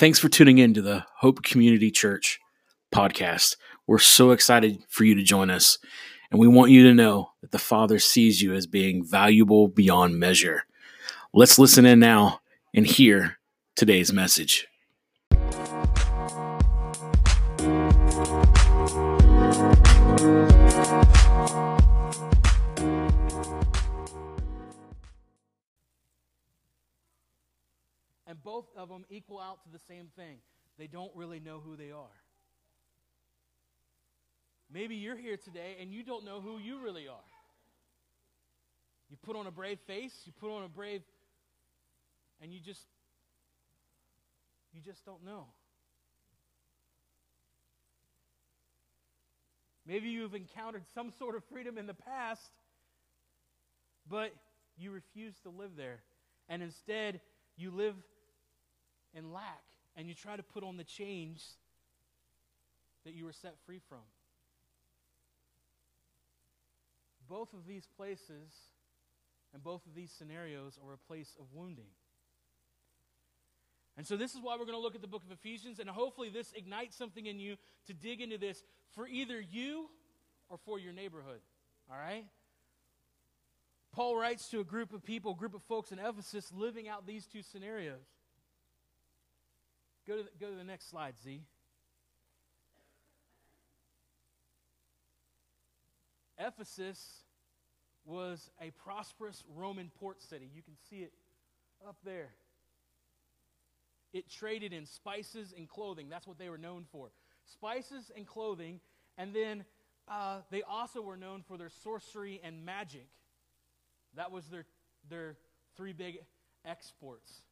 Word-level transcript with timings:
Thanks 0.00 0.18
for 0.18 0.30
tuning 0.30 0.56
in 0.56 0.72
to 0.72 0.80
the 0.80 1.04
Hope 1.18 1.42
Community 1.42 1.90
Church 1.90 2.40
podcast. 2.90 3.56
We're 3.86 3.98
so 3.98 4.30
excited 4.30 4.78
for 4.88 5.04
you 5.04 5.14
to 5.14 5.22
join 5.22 5.50
us, 5.50 5.76
and 6.30 6.40
we 6.40 6.48
want 6.48 6.70
you 6.70 6.84
to 6.84 6.94
know 6.94 7.32
that 7.42 7.50
the 7.50 7.58
Father 7.58 7.98
sees 7.98 8.40
you 8.40 8.54
as 8.54 8.66
being 8.66 9.04
valuable 9.04 9.68
beyond 9.68 10.18
measure. 10.18 10.64
Let's 11.34 11.58
listen 11.58 11.84
in 11.84 12.00
now 12.00 12.40
and 12.74 12.86
hear 12.86 13.36
today's 13.76 14.10
message. 14.10 14.66
Both 28.50 28.66
of 28.76 28.88
them 28.88 29.04
equal 29.10 29.38
out 29.38 29.62
to 29.62 29.70
the 29.70 29.78
same 29.86 30.08
thing. 30.16 30.38
They 30.76 30.88
don't 30.88 31.12
really 31.14 31.38
know 31.38 31.60
who 31.64 31.76
they 31.76 31.92
are. 31.92 32.16
Maybe 34.72 34.96
you're 34.96 35.16
here 35.16 35.36
today 35.36 35.76
and 35.80 35.92
you 35.92 36.02
don't 36.02 36.24
know 36.24 36.40
who 36.40 36.58
you 36.58 36.82
really 36.82 37.06
are. 37.06 37.30
You 39.08 39.16
put 39.22 39.36
on 39.36 39.46
a 39.46 39.52
brave 39.52 39.78
face, 39.86 40.12
you 40.24 40.32
put 40.40 40.50
on 40.50 40.64
a 40.64 40.68
brave 40.68 41.02
and 42.42 42.52
you 42.52 42.58
just 42.58 42.80
you 44.72 44.80
just 44.80 45.04
don't 45.04 45.24
know. 45.24 45.46
Maybe 49.86 50.08
you've 50.08 50.34
encountered 50.34 50.82
some 50.92 51.12
sort 51.20 51.36
of 51.36 51.44
freedom 51.52 51.78
in 51.78 51.86
the 51.86 51.94
past, 51.94 52.50
but 54.08 54.32
you 54.76 54.90
refuse 54.90 55.34
to 55.44 55.50
live 55.50 55.70
there. 55.76 56.00
And 56.48 56.62
instead, 56.64 57.20
you 57.56 57.70
live 57.70 57.94
in 59.14 59.32
lack 59.32 59.64
and 59.96 60.08
you 60.08 60.14
try 60.14 60.36
to 60.36 60.42
put 60.42 60.62
on 60.62 60.76
the 60.76 60.84
chains 60.84 61.56
that 63.04 63.14
you 63.14 63.24
were 63.24 63.32
set 63.32 63.54
free 63.66 63.80
from. 63.88 63.98
Both 67.28 67.52
of 67.52 67.66
these 67.66 67.86
places 67.96 68.52
and 69.52 69.62
both 69.62 69.86
of 69.86 69.94
these 69.94 70.10
scenarios 70.10 70.78
are 70.84 70.94
a 70.94 70.98
place 70.98 71.36
of 71.38 71.46
wounding. 71.54 71.90
And 73.96 74.06
so, 74.06 74.16
this 74.16 74.34
is 74.34 74.40
why 74.40 74.54
we're 74.54 74.64
going 74.64 74.78
to 74.78 74.82
look 74.82 74.94
at 74.94 75.02
the 75.02 75.08
book 75.08 75.24
of 75.24 75.32
Ephesians, 75.32 75.78
and 75.78 75.88
hopefully, 75.88 76.30
this 76.30 76.52
ignites 76.52 76.96
something 76.96 77.26
in 77.26 77.38
you 77.38 77.56
to 77.86 77.92
dig 77.92 78.20
into 78.20 78.38
this 78.38 78.62
for 78.94 79.06
either 79.06 79.40
you 79.40 79.88
or 80.48 80.56
for 80.64 80.78
your 80.78 80.92
neighborhood. 80.92 81.40
All 81.90 81.98
right? 81.98 82.24
Paul 83.92 84.16
writes 84.16 84.48
to 84.50 84.60
a 84.60 84.64
group 84.64 84.92
of 84.94 85.04
people, 85.04 85.32
a 85.32 85.34
group 85.34 85.54
of 85.54 85.62
folks 85.64 85.90
in 85.90 85.98
Ephesus 85.98 86.52
living 86.56 86.88
out 86.88 87.06
these 87.06 87.26
two 87.26 87.42
scenarios. 87.42 88.00
Go 90.10 90.16
to 90.16 90.22
the, 90.24 90.30
go 90.40 90.50
to 90.50 90.56
the 90.56 90.64
next 90.64 90.90
slide, 90.90 91.14
Z. 91.22 91.40
Ephesus 96.36 97.22
was 98.04 98.50
a 98.60 98.72
prosperous 98.72 99.44
Roman 99.54 99.88
port 100.00 100.20
city. 100.20 100.50
You 100.52 100.62
can 100.62 100.74
see 100.90 101.04
it 101.04 101.12
up 101.88 101.94
there. 102.04 102.30
It 104.12 104.28
traded 104.28 104.72
in 104.72 104.84
spices 104.84 105.54
and 105.56 105.68
clothing. 105.68 106.08
That's 106.08 106.26
what 106.26 106.40
they 106.40 106.48
were 106.48 106.58
known 106.58 106.86
for. 106.90 107.12
Spices 107.44 108.10
and 108.16 108.26
clothing. 108.26 108.80
And 109.16 109.32
then 109.32 109.64
uh, 110.08 110.38
they 110.50 110.62
also 110.62 111.02
were 111.02 111.16
known 111.16 111.44
for 111.46 111.56
their 111.56 111.70
sorcery 111.84 112.40
and 112.42 112.64
magic. 112.64 113.06
That 114.16 114.32
was 114.32 114.46
their, 114.46 114.64
their 115.08 115.36
three 115.76 115.92
big 115.92 116.18
exports 116.64 117.42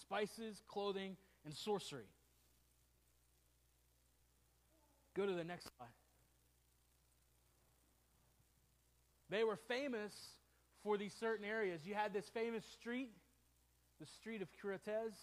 spices, 0.00 0.62
clothing, 0.66 1.16
and 1.44 1.54
sorcery. 1.54 2.04
Go 5.16 5.26
to 5.26 5.32
the 5.32 5.44
next 5.44 5.64
slide. 5.76 5.88
They 9.28 9.44
were 9.44 9.56
famous 9.56 10.12
for 10.82 10.96
these 10.96 11.14
certain 11.18 11.44
areas. 11.44 11.86
You 11.86 11.94
had 11.94 12.12
this 12.12 12.28
famous 12.28 12.64
street, 12.64 13.10
the 14.00 14.06
street 14.06 14.42
of 14.42 14.48
Curetes. 14.60 15.14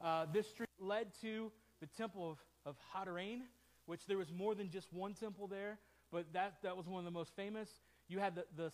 Uh, 0.00 0.26
this 0.32 0.48
street 0.48 0.68
led 0.78 1.08
to 1.20 1.52
the 1.80 1.86
temple 1.86 2.30
of, 2.30 2.38
of 2.64 2.76
Hadrian, 2.94 3.42
which 3.86 4.06
there 4.06 4.16
was 4.16 4.32
more 4.32 4.54
than 4.54 4.70
just 4.70 4.92
one 4.92 5.14
temple 5.14 5.46
there, 5.46 5.78
but 6.10 6.32
that, 6.32 6.54
that 6.62 6.76
was 6.76 6.86
one 6.86 7.00
of 7.00 7.04
the 7.04 7.10
most 7.10 7.34
famous. 7.36 7.68
You 8.08 8.18
had 8.18 8.34
the, 8.34 8.44
the 8.56 8.72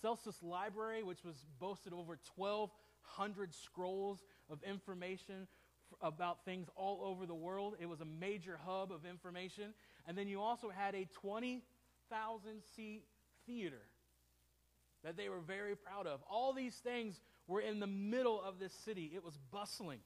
Celsus 0.00 0.42
Library, 0.42 1.02
which 1.02 1.24
was 1.24 1.44
boasted 1.58 1.92
over 1.92 2.18
1,200 2.36 3.54
scrolls 3.54 4.20
of 4.48 4.62
information 4.62 5.48
about 6.00 6.44
things 6.44 6.68
all 6.76 7.00
over 7.04 7.26
the 7.26 7.34
world. 7.34 7.74
It 7.80 7.86
was 7.86 8.00
a 8.00 8.04
major 8.04 8.58
hub 8.64 8.92
of 8.92 9.04
information. 9.04 9.74
And 10.06 10.16
then 10.16 10.28
you 10.28 10.40
also 10.40 10.70
had 10.70 10.94
a 10.94 11.08
20,000 11.12 12.50
seat 12.74 13.04
theater 13.46 13.82
that 15.04 15.16
they 15.16 15.28
were 15.28 15.40
very 15.40 15.74
proud 15.76 16.06
of. 16.06 16.20
All 16.30 16.52
these 16.52 16.76
things 16.76 17.20
were 17.46 17.60
in 17.60 17.80
the 17.80 17.86
middle 17.86 18.40
of 18.40 18.58
this 18.58 18.72
city, 18.84 19.10
it 19.14 19.24
was 19.24 19.38
bustling. 19.50 19.98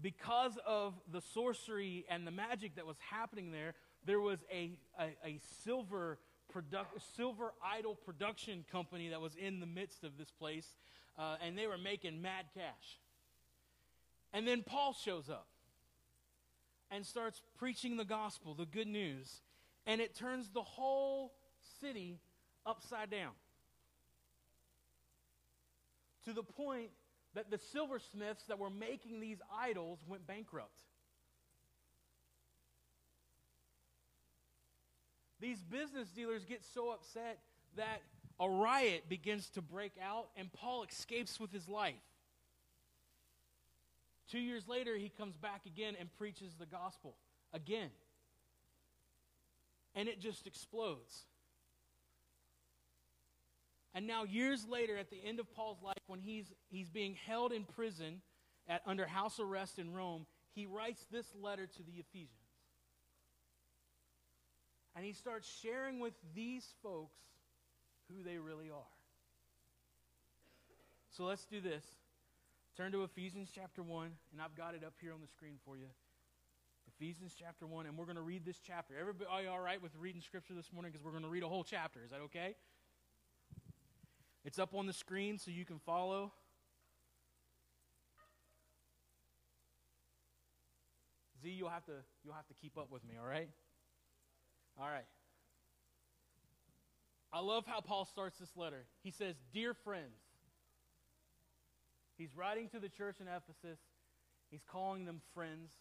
Because 0.00 0.58
of 0.66 0.92
the 1.10 1.22
sorcery 1.32 2.04
and 2.10 2.26
the 2.26 2.30
magic 2.30 2.76
that 2.76 2.86
was 2.86 2.98
happening 3.10 3.50
there, 3.50 3.74
there 4.04 4.20
was 4.20 4.38
a, 4.52 4.72
a, 5.00 5.16
a 5.24 5.40
silver, 5.64 6.18
produ- 6.54 6.84
silver 7.16 7.54
idol 7.64 7.94
production 7.94 8.66
company 8.70 9.08
that 9.08 9.20
was 9.22 9.34
in 9.34 9.60
the 9.60 9.66
midst 9.66 10.04
of 10.04 10.18
this 10.18 10.30
place, 10.30 10.76
uh, 11.18 11.36
and 11.44 11.56
they 11.56 11.66
were 11.66 11.78
making 11.78 12.20
mad 12.22 12.46
cash. 12.54 12.98
And 14.32 14.46
then 14.46 14.62
Paul 14.62 14.92
shows 14.92 15.28
up 15.30 15.46
and 16.90 17.06
starts 17.06 17.40
preaching 17.58 17.96
the 17.96 18.04
gospel, 18.04 18.54
the 18.54 18.66
good 18.66 18.88
news 18.88 19.40
and 19.86 20.00
it 20.00 20.14
turns 20.14 20.48
the 20.50 20.62
whole 20.62 21.32
city 21.80 22.18
upside 22.66 23.10
down. 23.10 23.32
To 26.24 26.32
the 26.32 26.42
point 26.42 26.90
that 27.34 27.50
the 27.50 27.58
silversmiths 27.58 28.44
that 28.44 28.58
were 28.58 28.70
making 28.70 29.20
these 29.20 29.38
idols 29.54 29.98
went 30.06 30.26
bankrupt. 30.26 30.70
These 35.40 35.62
business 35.62 36.08
dealers 36.08 36.44
get 36.46 36.62
so 36.72 36.92
upset 36.92 37.40
that 37.76 38.00
a 38.40 38.48
riot 38.48 39.08
begins 39.08 39.48
to 39.50 39.62
break 39.62 39.92
out, 40.02 40.28
and 40.36 40.52
Paul 40.52 40.84
escapes 40.84 41.38
with 41.38 41.52
his 41.52 41.68
life. 41.68 41.94
Two 44.30 44.40
years 44.40 44.66
later, 44.66 44.96
he 44.96 45.08
comes 45.08 45.36
back 45.36 45.66
again 45.66 45.94
and 45.98 46.08
preaches 46.18 46.54
the 46.54 46.66
gospel 46.66 47.14
again 47.52 47.90
and 49.94 50.08
it 50.08 50.20
just 50.20 50.46
explodes. 50.46 51.24
And 53.94 54.06
now, 54.06 54.24
years 54.24 54.66
later, 54.68 54.96
at 54.96 55.10
the 55.10 55.20
end 55.24 55.38
of 55.38 55.52
Paul's 55.54 55.80
life, 55.82 56.02
when 56.08 56.18
he's, 56.18 56.52
he's 56.68 56.90
being 56.90 57.14
held 57.26 57.52
in 57.52 57.64
prison 57.64 58.22
at, 58.68 58.82
under 58.86 59.06
house 59.06 59.38
arrest 59.38 59.78
in 59.78 59.92
Rome, 59.92 60.26
he 60.52 60.66
writes 60.66 61.06
this 61.12 61.26
letter 61.40 61.66
to 61.66 61.82
the 61.82 61.92
Ephesians. 61.92 62.30
And 64.96 65.04
he 65.04 65.12
starts 65.12 65.48
sharing 65.62 66.00
with 66.00 66.14
these 66.34 66.66
folks 66.82 67.18
who 68.08 68.22
they 68.22 68.38
really 68.38 68.70
are. 68.70 68.92
So 71.10 71.24
let's 71.24 71.46
do 71.46 71.60
this. 71.60 71.84
Turn 72.76 72.90
to 72.92 73.04
Ephesians 73.04 73.50
chapter 73.54 73.82
1, 73.82 74.10
and 74.32 74.42
I've 74.42 74.56
got 74.56 74.74
it 74.74 74.82
up 74.84 74.94
here 75.00 75.12
on 75.12 75.20
the 75.20 75.28
screen 75.28 75.58
for 75.64 75.76
you. 75.76 75.86
Ephesians 76.88 77.34
chapter 77.38 77.66
1, 77.66 77.86
and 77.86 77.96
we're 77.96 78.04
going 78.04 78.16
to 78.16 78.22
read 78.22 78.44
this 78.44 78.58
chapter. 78.66 78.94
Everybody, 78.98 79.30
are 79.30 79.42
you 79.42 79.48
all 79.48 79.60
right 79.60 79.80
with 79.80 79.92
reading 79.98 80.20
scripture 80.20 80.54
this 80.54 80.72
morning? 80.72 80.90
Because 80.90 81.04
we're 81.04 81.12
going 81.12 81.22
to 81.22 81.28
read 81.28 81.42
a 81.42 81.48
whole 81.48 81.64
chapter. 81.64 82.00
Is 82.04 82.10
that 82.10 82.20
okay? 82.22 82.56
It's 84.44 84.58
up 84.58 84.74
on 84.74 84.86
the 84.86 84.92
screen 84.92 85.38
so 85.38 85.50
you 85.50 85.64
can 85.64 85.78
follow. 85.78 86.32
Z, 91.42 91.50
you'll 91.50 91.68
have 91.68 91.84
to 91.86 91.92
you'll 92.24 92.34
have 92.34 92.46
to 92.48 92.54
keep 92.54 92.76
up 92.76 92.90
with 92.90 93.04
me, 93.06 93.14
all 93.20 93.28
right? 93.28 93.48
All 94.78 94.88
right. 94.88 95.06
I 97.34 97.40
love 97.40 97.66
how 97.66 97.80
Paul 97.80 98.04
starts 98.04 98.38
this 98.38 98.56
letter. 98.56 98.86
He 99.02 99.10
says, 99.10 99.34
"Dear 99.52 99.74
friends." 99.74 100.22
He's 102.16 102.32
writing 102.36 102.68
to 102.68 102.78
the 102.78 102.88
church 102.88 103.20
in 103.20 103.26
Ephesus. 103.26 103.80
He's 104.52 104.62
calling 104.62 105.04
them 105.04 105.20
friends. 105.34 105.72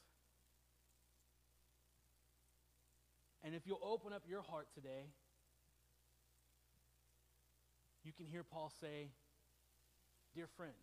And 3.44 3.54
if 3.54 3.68
you'll 3.68 3.84
open 3.84 4.14
up 4.14 4.24
your 4.28 4.42
heart 4.42 4.68
today, 4.74 5.12
you 8.04 8.12
can 8.14 8.26
hear 8.26 8.44
Paul 8.44 8.72
say, 8.82 9.12
Dear 10.34 10.48
friend, 10.58 10.74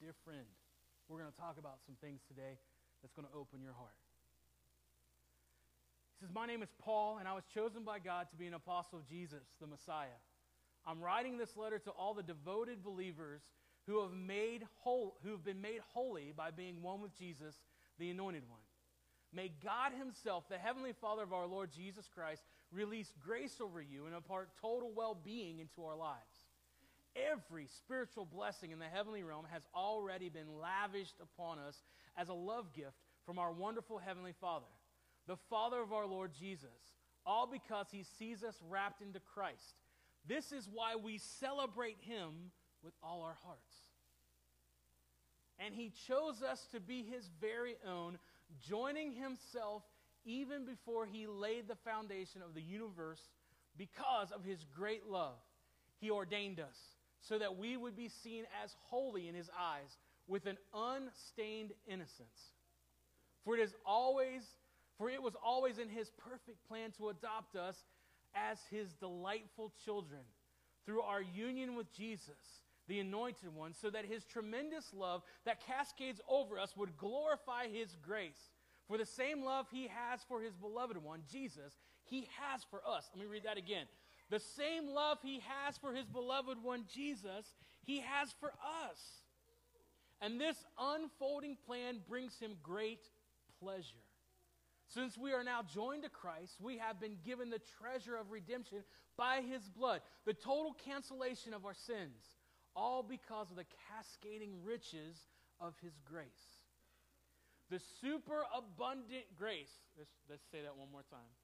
dear 0.00 0.14
friend, 0.24 0.46
we're 1.06 1.20
going 1.20 1.30
to 1.30 1.38
talk 1.38 1.58
about 1.58 1.78
some 1.86 1.94
things 2.00 2.22
today 2.26 2.58
that's 3.00 3.14
going 3.14 3.28
to 3.28 3.34
open 3.34 3.62
your 3.62 3.74
heart. 3.74 3.94
He 6.18 6.24
says, 6.24 6.34
My 6.34 6.46
name 6.46 6.62
is 6.62 6.70
Paul, 6.80 7.18
and 7.18 7.28
I 7.28 7.34
was 7.34 7.44
chosen 7.52 7.84
by 7.84 7.98
God 7.98 8.28
to 8.30 8.36
be 8.36 8.46
an 8.46 8.54
apostle 8.54 8.98
of 8.98 9.08
Jesus, 9.08 9.42
the 9.60 9.66
Messiah. 9.66 10.16
I'm 10.86 11.00
writing 11.00 11.36
this 11.36 11.56
letter 11.56 11.78
to 11.80 11.90
all 11.90 12.14
the 12.14 12.22
devoted 12.22 12.82
believers 12.82 13.42
who 13.86 14.02
have 14.02 14.12
made 14.12 14.64
whole, 14.78 15.16
who 15.22 15.32
have 15.32 15.44
been 15.44 15.60
made 15.60 15.80
holy 15.92 16.32
by 16.36 16.50
being 16.50 16.82
one 16.82 17.00
with 17.00 17.16
Jesus, 17.18 17.54
the 17.98 18.10
anointed 18.10 18.42
one. 18.48 18.60
May 19.32 19.52
God 19.62 19.92
himself, 19.92 20.44
the 20.48 20.56
heavenly 20.56 20.92
Father 21.00 21.22
of 21.22 21.32
our 21.32 21.46
Lord 21.46 21.70
Jesus 21.70 22.08
Christ, 22.14 22.42
release 22.72 23.12
grace 23.22 23.56
over 23.60 23.82
you 23.82 24.06
and 24.06 24.14
impart 24.14 24.50
total 24.60 24.92
well-being 24.94 25.58
into 25.58 25.84
our 25.84 25.96
lives. 25.96 26.46
Every 27.16 27.66
spiritual 27.78 28.24
blessing 28.26 28.70
in 28.72 28.78
the 28.78 28.86
heavenly 28.86 29.22
realm 29.22 29.46
has 29.50 29.62
already 29.74 30.28
been 30.28 30.58
lavished 30.60 31.16
upon 31.20 31.58
us 31.58 31.76
as 32.16 32.28
a 32.28 32.34
love 32.34 32.72
gift 32.72 32.96
from 33.24 33.38
our 33.38 33.52
wonderful 33.52 33.98
heavenly 33.98 34.34
Father, 34.40 34.66
the 35.26 35.36
Father 35.50 35.80
of 35.80 35.92
our 35.92 36.06
Lord 36.06 36.32
Jesus, 36.38 36.94
all 37.24 37.46
because 37.46 37.86
he 37.90 38.04
sees 38.18 38.42
us 38.42 38.56
wrapped 38.68 39.02
into 39.02 39.20
Christ. 39.20 39.74
This 40.26 40.52
is 40.52 40.68
why 40.72 40.96
we 40.96 41.18
celebrate 41.18 41.98
him 42.00 42.50
with 42.82 42.94
all 43.02 43.22
our 43.22 43.36
hearts. 43.44 43.74
And 45.58 45.74
he 45.74 45.92
chose 46.06 46.42
us 46.42 46.66
to 46.72 46.80
be 46.80 47.02
his 47.02 47.30
very 47.40 47.76
own, 47.86 48.18
joining 48.60 49.12
himself 49.12 49.82
even 50.24 50.64
before 50.64 51.06
he 51.06 51.26
laid 51.26 51.68
the 51.68 51.76
foundation 51.76 52.42
of 52.42 52.54
the 52.54 52.62
universe 52.62 53.22
because 53.76 54.32
of 54.32 54.44
his 54.44 54.64
great 54.74 55.06
love. 55.08 55.38
He 55.98 56.10
ordained 56.10 56.60
us 56.60 56.76
so 57.20 57.38
that 57.38 57.56
we 57.56 57.76
would 57.76 57.96
be 57.96 58.08
seen 58.08 58.44
as 58.62 58.74
holy 58.82 59.28
in 59.28 59.34
his 59.34 59.50
eyes 59.58 59.96
with 60.26 60.46
an 60.46 60.58
unstained 60.74 61.72
innocence. 61.86 62.52
For 63.44 63.56
it 63.56 63.62
is 63.62 63.74
always 63.84 64.42
for 64.98 65.10
it 65.10 65.22
was 65.22 65.34
always 65.44 65.78
in 65.78 65.88
his 65.88 66.10
perfect 66.10 66.66
plan 66.68 66.90
to 66.92 67.08
adopt 67.08 67.56
us 67.56 67.84
as 68.34 68.58
his 68.70 68.92
delightful 68.94 69.72
children 69.84 70.20
through 70.84 71.02
our 71.02 71.22
union 71.22 71.74
with 71.74 71.92
Jesus, 71.92 72.62
the 72.88 73.00
anointed 73.00 73.54
one, 73.54 73.74
so 73.74 73.90
that 73.90 74.04
his 74.04 74.24
tremendous 74.24 74.92
love 74.94 75.22
that 75.44 75.66
cascades 75.66 76.20
over 76.28 76.58
us 76.58 76.76
would 76.76 76.96
glorify 76.96 77.66
his 77.66 77.96
grace. 78.02 78.50
For 78.86 78.96
the 78.96 79.06
same 79.06 79.42
love 79.42 79.66
he 79.70 79.88
has 79.88 80.20
for 80.28 80.40
his 80.40 80.54
beloved 80.54 80.96
one, 80.96 81.22
Jesus, 81.30 81.74
he 82.04 82.28
has 82.40 82.62
for 82.70 82.80
us. 82.86 83.10
Let 83.12 83.24
me 83.24 83.30
read 83.30 83.44
that 83.44 83.58
again. 83.58 83.86
The 84.30 84.38
same 84.38 84.88
love 84.88 85.18
he 85.22 85.40
has 85.46 85.76
for 85.76 85.92
his 85.92 86.06
beloved 86.06 86.62
one, 86.62 86.84
Jesus, 86.92 87.54
he 87.84 88.00
has 88.00 88.34
for 88.38 88.48
us. 88.48 88.98
And 90.20 90.40
this 90.40 90.56
unfolding 90.78 91.56
plan 91.66 91.98
brings 92.08 92.38
him 92.38 92.52
great 92.62 93.02
pleasure. 93.60 94.05
Since 94.88 95.18
we 95.18 95.32
are 95.32 95.42
now 95.42 95.62
joined 95.62 96.04
to 96.04 96.08
Christ, 96.08 96.56
we 96.60 96.78
have 96.78 97.00
been 97.00 97.16
given 97.24 97.50
the 97.50 97.60
treasure 97.80 98.16
of 98.16 98.30
redemption 98.30 98.84
by 99.16 99.40
his 99.40 99.68
blood, 99.68 100.00
the 100.24 100.34
total 100.34 100.74
cancellation 100.84 101.52
of 101.52 101.64
our 101.64 101.74
sins, 101.74 102.30
all 102.74 103.02
because 103.02 103.50
of 103.50 103.56
the 103.56 103.66
cascading 103.88 104.62
riches 104.64 105.26
of 105.60 105.74
his 105.82 105.92
grace. 106.04 106.62
The 107.68 107.80
super 108.00 108.44
abundant 108.56 109.24
grace, 109.36 109.72
let's, 109.98 110.12
let's 110.30 110.44
say 110.52 110.58
that 110.62 110.76
one 110.76 110.92
more 110.92 111.04
time. 111.10 111.34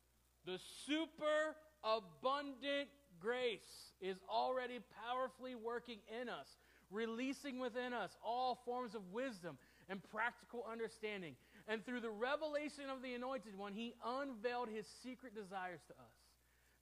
The 0.46 0.58
super 0.86 1.56
abundant 1.82 2.88
grace 3.20 3.92
is 4.00 4.18
already 4.28 4.78
powerfully 5.04 5.56
working 5.56 5.98
in 6.20 6.28
us, 6.28 6.46
releasing 6.90 7.58
within 7.58 7.92
us 7.92 8.16
all 8.24 8.60
forms 8.64 8.94
of 8.94 9.02
wisdom 9.12 9.58
and 9.88 10.00
practical 10.10 10.64
understanding. 10.70 11.34
And 11.72 11.82
through 11.86 12.00
the 12.00 12.10
revelation 12.10 12.84
of 12.94 13.00
the 13.00 13.14
Anointed 13.14 13.56
One, 13.56 13.72
he 13.72 13.94
unveiled 14.04 14.68
his 14.68 14.86
secret 15.02 15.34
desires 15.34 15.80
to 15.86 15.94
us, 15.94 16.12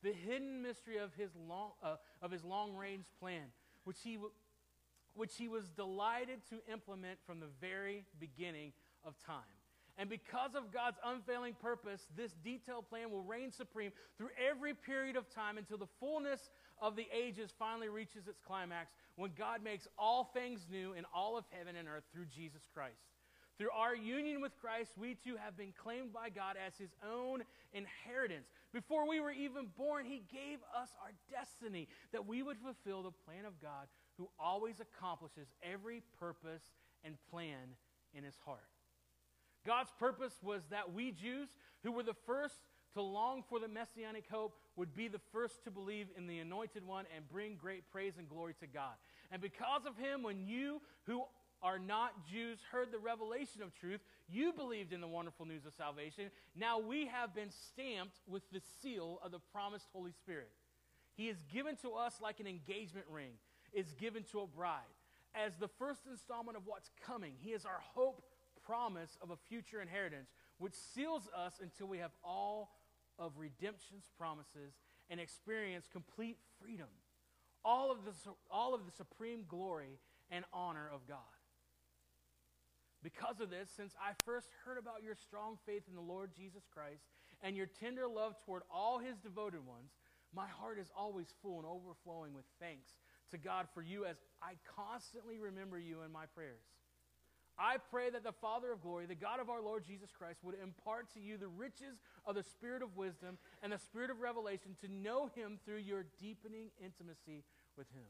the 0.02 0.12
hidden 0.12 0.62
mystery 0.62 0.98
of 0.98 1.14
his 1.14 1.30
long, 1.48 1.70
uh, 1.80 1.94
of 2.20 2.32
his 2.32 2.42
long 2.42 2.74
range 2.74 3.04
plan, 3.20 3.52
which 3.84 3.98
he, 4.02 4.18
which 5.14 5.36
he 5.36 5.46
was 5.46 5.70
delighted 5.70 6.40
to 6.48 6.56
implement 6.72 7.20
from 7.24 7.38
the 7.38 7.46
very 7.60 8.04
beginning 8.18 8.72
of 9.04 9.14
time. 9.24 9.46
And 9.96 10.10
because 10.10 10.56
of 10.56 10.72
God's 10.72 10.98
unfailing 11.04 11.54
purpose, 11.62 12.08
this 12.16 12.32
detailed 12.42 12.88
plan 12.88 13.12
will 13.12 13.22
reign 13.22 13.52
supreme 13.52 13.92
through 14.18 14.30
every 14.50 14.74
period 14.74 15.14
of 15.14 15.32
time 15.32 15.56
until 15.56 15.78
the 15.78 15.86
fullness 16.00 16.50
of 16.82 16.96
the 16.96 17.06
ages 17.16 17.52
finally 17.56 17.88
reaches 17.88 18.26
its 18.26 18.40
climax 18.44 18.90
when 19.14 19.30
God 19.38 19.62
makes 19.62 19.86
all 19.96 20.24
things 20.34 20.66
new 20.68 20.94
in 20.94 21.04
all 21.14 21.38
of 21.38 21.44
heaven 21.50 21.76
and 21.76 21.86
earth 21.86 22.02
through 22.12 22.26
Jesus 22.26 22.62
Christ. 22.74 23.04
Through 23.60 23.76
our 23.76 23.94
union 23.94 24.40
with 24.40 24.58
Christ, 24.58 24.92
we 24.96 25.16
too 25.22 25.36
have 25.36 25.54
been 25.54 25.74
claimed 25.76 26.14
by 26.14 26.30
God 26.30 26.56
as 26.56 26.78
his 26.78 26.94
own 27.06 27.42
inheritance. 27.74 28.48
Before 28.72 29.06
we 29.06 29.20
were 29.20 29.32
even 29.32 29.66
born, 29.76 30.06
he 30.06 30.22
gave 30.32 30.60
us 30.74 30.88
our 31.04 31.10
destiny 31.30 31.86
that 32.12 32.26
we 32.26 32.42
would 32.42 32.56
fulfill 32.56 33.02
the 33.02 33.10
plan 33.10 33.44
of 33.44 33.60
God 33.60 33.86
who 34.16 34.30
always 34.38 34.76
accomplishes 34.80 35.48
every 35.62 36.02
purpose 36.18 36.62
and 37.04 37.16
plan 37.30 37.76
in 38.14 38.24
his 38.24 38.38
heart. 38.46 38.64
God's 39.66 39.92
purpose 39.98 40.38
was 40.42 40.62
that 40.70 40.94
we 40.94 41.12
Jews, 41.12 41.50
who 41.82 41.92
were 41.92 42.02
the 42.02 42.16
first 42.24 42.56
to 42.94 43.02
long 43.02 43.44
for 43.46 43.60
the 43.60 43.68
messianic 43.68 44.24
hope, 44.30 44.54
would 44.76 44.94
be 44.94 45.06
the 45.06 45.20
first 45.32 45.64
to 45.64 45.70
believe 45.70 46.06
in 46.16 46.26
the 46.26 46.38
anointed 46.38 46.86
one 46.86 47.04
and 47.14 47.28
bring 47.28 47.56
great 47.56 47.84
praise 47.92 48.14
and 48.18 48.26
glory 48.26 48.54
to 48.60 48.66
God. 48.66 48.94
And 49.30 49.42
because 49.42 49.84
of 49.86 49.98
him, 49.98 50.22
when 50.22 50.40
you 50.40 50.80
who 51.04 51.24
are 51.62 51.78
not 51.78 52.26
Jews 52.30 52.58
heard 52.70 52.92
the 52.92 52.98
revelation 52.98 53.62
of 53.62 53.74
truth, 53.74 54.00
you 54.28 54.52
believed 54.52 54.92
in 54.92 55.00
the 55.00 55.08
wonderful 55.08 55.46
news 55.46 55.66
of 55.66 55.74
salvation. 55.74 56.30
Now 56.56 56.78
we 56.78 57.06
have 57.06 57.34
been 57.34 57.50
stamped 57.50 58.16
with 58.26 58.42
the 58.52 58.60
seal 58.82 59.20
of 59.24 59.32
the 59.32 59.40
promised 59.52 59.86
Holy 59.92 60.12
Spirit. 60.12 60.50
He 61.14 61.28
is 61.28 61.42
given 61.52 61.76
to 61.82 61.92
us 61.92 62.14
like 62.22 62.40
an 62.40 62.46
engagement 62.46 63.06
ring 63.10 63.32
is 63.72 63.92
given 63.94 64.24
to 64.32 64.40
a 64.40 64.46
bride. 64.46 64.80
As 65.34 65.52
the 65.56 65.68
first 65.68 66.00
installment 66.10 66.56
of 66.56 66.64
what's 66.66 66.90
coming, 67.06 67.34
He 67.40 67.50
is 67.50 67.64
our 67.64 67.80
hope 67.94 68.22
promise 68.64 69.16
of 69.22 69.30
a 69.30 69.36
future 69.48 69.80
inheritance, 69.80 70.30
which 70.58 70.74
seals 70.74 71.28
us 71.36 71.54
until 71.62 71.86
we 71.86 71.98
have 71.98 72.10
all 72.24 72.70
of 73.18 73.32
redemption's 73.38 74.04
promises 74.18 74.74
and 75.08 75.20
experience 75.20 75.86
complete 75.90 76.38
freedom. 76.60 76.88
All 77.64 77.90
of 77.90 77.98
the, 78.04 78.12
all 78.50 78.74
of 78.74 78.86
the 78.86 78.92
supreme 78.92 79.44
glory 79.48 79.98
and 80.30 80.44
honor 80.52 80.88
of 80.92 81.06
God. 81.06 81.18
Because 83.02 83.40
of 83.40 83.48
this, 83.48 83.70
since 83.74 83.94
I 84.00 84.12
first 84.24 84.48
heard 84.64 84.76
about 84.76 85.02
your 85.02 85.14
strong 85.14 85.58
faith 85.64 85.84
in 85.88 85.94
the 85.94 86.00
Lord 86.00 86.30
Jesus 86.36 86.64
Christ 86.72 87.04
and 87.42 87.56
your 87.56 87.66
tender 87.66 88.06
love 88.06 88.36
toward 88.44 88.62
all 88.70 88.98
his 88.98 89.16
devoted 89.18 89.66
ones, 89.66 89.92
my 90.34 90.46
heart 90.46 90.78
is 90.78 90.92
always 90.96 91.32
full 91.42 91.58
and 91.58 91.66
overflowing 91.66 92.34
with 92.34 92.44
thanks 92.60 92.90
to 93.30 93.38
God 93.38 93.66
for 93.72 93.82
you 93.82 94.04
as 94.04 94.16
I 94.42 94.54
constantly 94.76 95.38
remember 95.38 95.78
you 95.78 96.02
in 96.02 96.12
my 96.12 96.26
prayers. 96.26 96.62
I 97.58 97.76
pray 97.90 98.08
that 98.10 98.24
the 98.24 98.32
Father 98.32 98.72
of 98.72 98.80
glory, 98.80 99.06
the 99.06 99.14
God 99.14 99.40
of 99.40 99.50
our 99.50 99.60
Lord 99.60 99.84
Jesus 99.84 100.10
Christ, 100.16 100.38
would 100.42 100.54
impart 100.62 101.12
to 101.14 101.20
you 101.20 101.36
the 101.36 101.48
riches 101.48 102.00
of 102.24 102.34
the 102.34 102.42
spirit 102.42 102.82
of 102.82 102.96
wisdom 102.96 103.38
and 103.62 103.72
the 103.72 103.78
spirit 103.78 104.10
of 104.10 104.20
revelation 104.20 104.76
to 104.80 104.92
know 104.92 105.30
him 105.34 105.58
through 105.64 105.78
your 105.78 106.06
deepening 106.18 106.70
intimacy 106.82 107.44
with 107.76 107.86
him. 107.90 108.08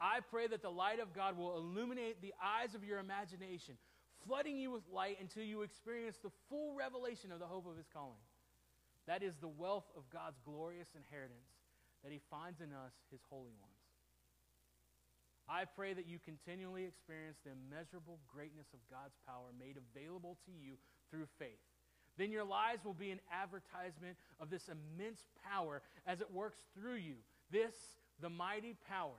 I 0.00 0.20
pray 0.30 0.46
that 0.48 0.62
the 0.62 0.70
light 0.70 1.00
of 1.00 1.12
God 1.12 1.36
will 1.36 1.56
illuminate 1.56 2.20
the 2.20 2.34
eyes 2.42 2.74
of 2.74 2.84
your 2.84 2.98
imagination 2.98 3.74
flooding 4.26 4.56
you 4.58 4.70
with 4.70 4.82
light 4.92 5.18
until 5.20 5.44
you 5.44 5.62
experience 5.62 6.18
the 6.22 6.32
full 6.48 6.74
revelation 6.74 7.32
of 7.32 7.38
the 7.38 7.46
hope 7.46 7.66
of 7.66 7.76
his 7.76 7.86
calling. 7.92 8.22
That 9.06 9.22
is 9.22 9.36
the 9.36 9.48
wealth 9.48 9.86
of 9.96 10.08
God's 10.10 10.38
glorious 10.44 10.88
inheritance 10.96 11.50
that 12.04 12.12
he 12.12 12.20
finds 12.30 12.60
in 12.60 12.72
us, 12.72 12.92
his 13.10 13.20
holy 13.28 13.54
ones. 13.60 13.82
I 15.48 15.64
pray 15.64 15.92
that 15.92 16.06
you 16.06 16.18
continually 16.24 16.84
experience 16.84 17.38
the 17.44 17.50
immeasurable 17.52 18.20
greatness 18.32 18.68
of 18.72 18.78
God's 18.90 19.16
power 19.26 19.50
made 19.58 19.76
available 19.76 20.38
to 20.46 20.52
you 20.52 20.74
through 21.10 21.26
faith. 21.38 21.60
Then 22.16 22.30
your 22.30 22.44
lives 22.44 22.84
will 22.84 22.94
be 22.94 23.10
an 23.10 23.20
advertisement 23.32 24.16
of 24.38 24.50
this 24.50 24.68
immense 24.68 25.24
power 25.42 25.82
as 26.06 26.20
it 26.20 26.30
works 26.30 26.58
through 26.74 26.96
you. 26.96 27.16
This, 27.50 27.74
the 28.20 28.30
mighty 28.30 28.76
power 28.88 29.18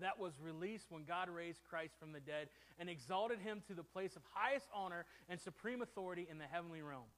that 0.00 0.18
was 0.18 0.32
released 0.42 0.86
when 0.90 1.04
God 1.04 1.28
raised 1.28 1.60
Christ 1.68 1.94
from 1.98 2.12
the 2.12 2.20
dead 2.20 2.48
and 2.78 2.88
exalted 2.88 3.38
him 3.38 3.62
to 3.68 3.74
the 3.74 3.82
place 3.82 4.16
of 4.16 4.22
highest 4.32 4.66
honor 4.74 5.04
and 5.28 5.40
supreme 5.40 5.82
authority 5.82 6.26
in 6.30 6.38
the 6.38 6.46
heavenly 6.50 6.82
realm. 6.82 7.10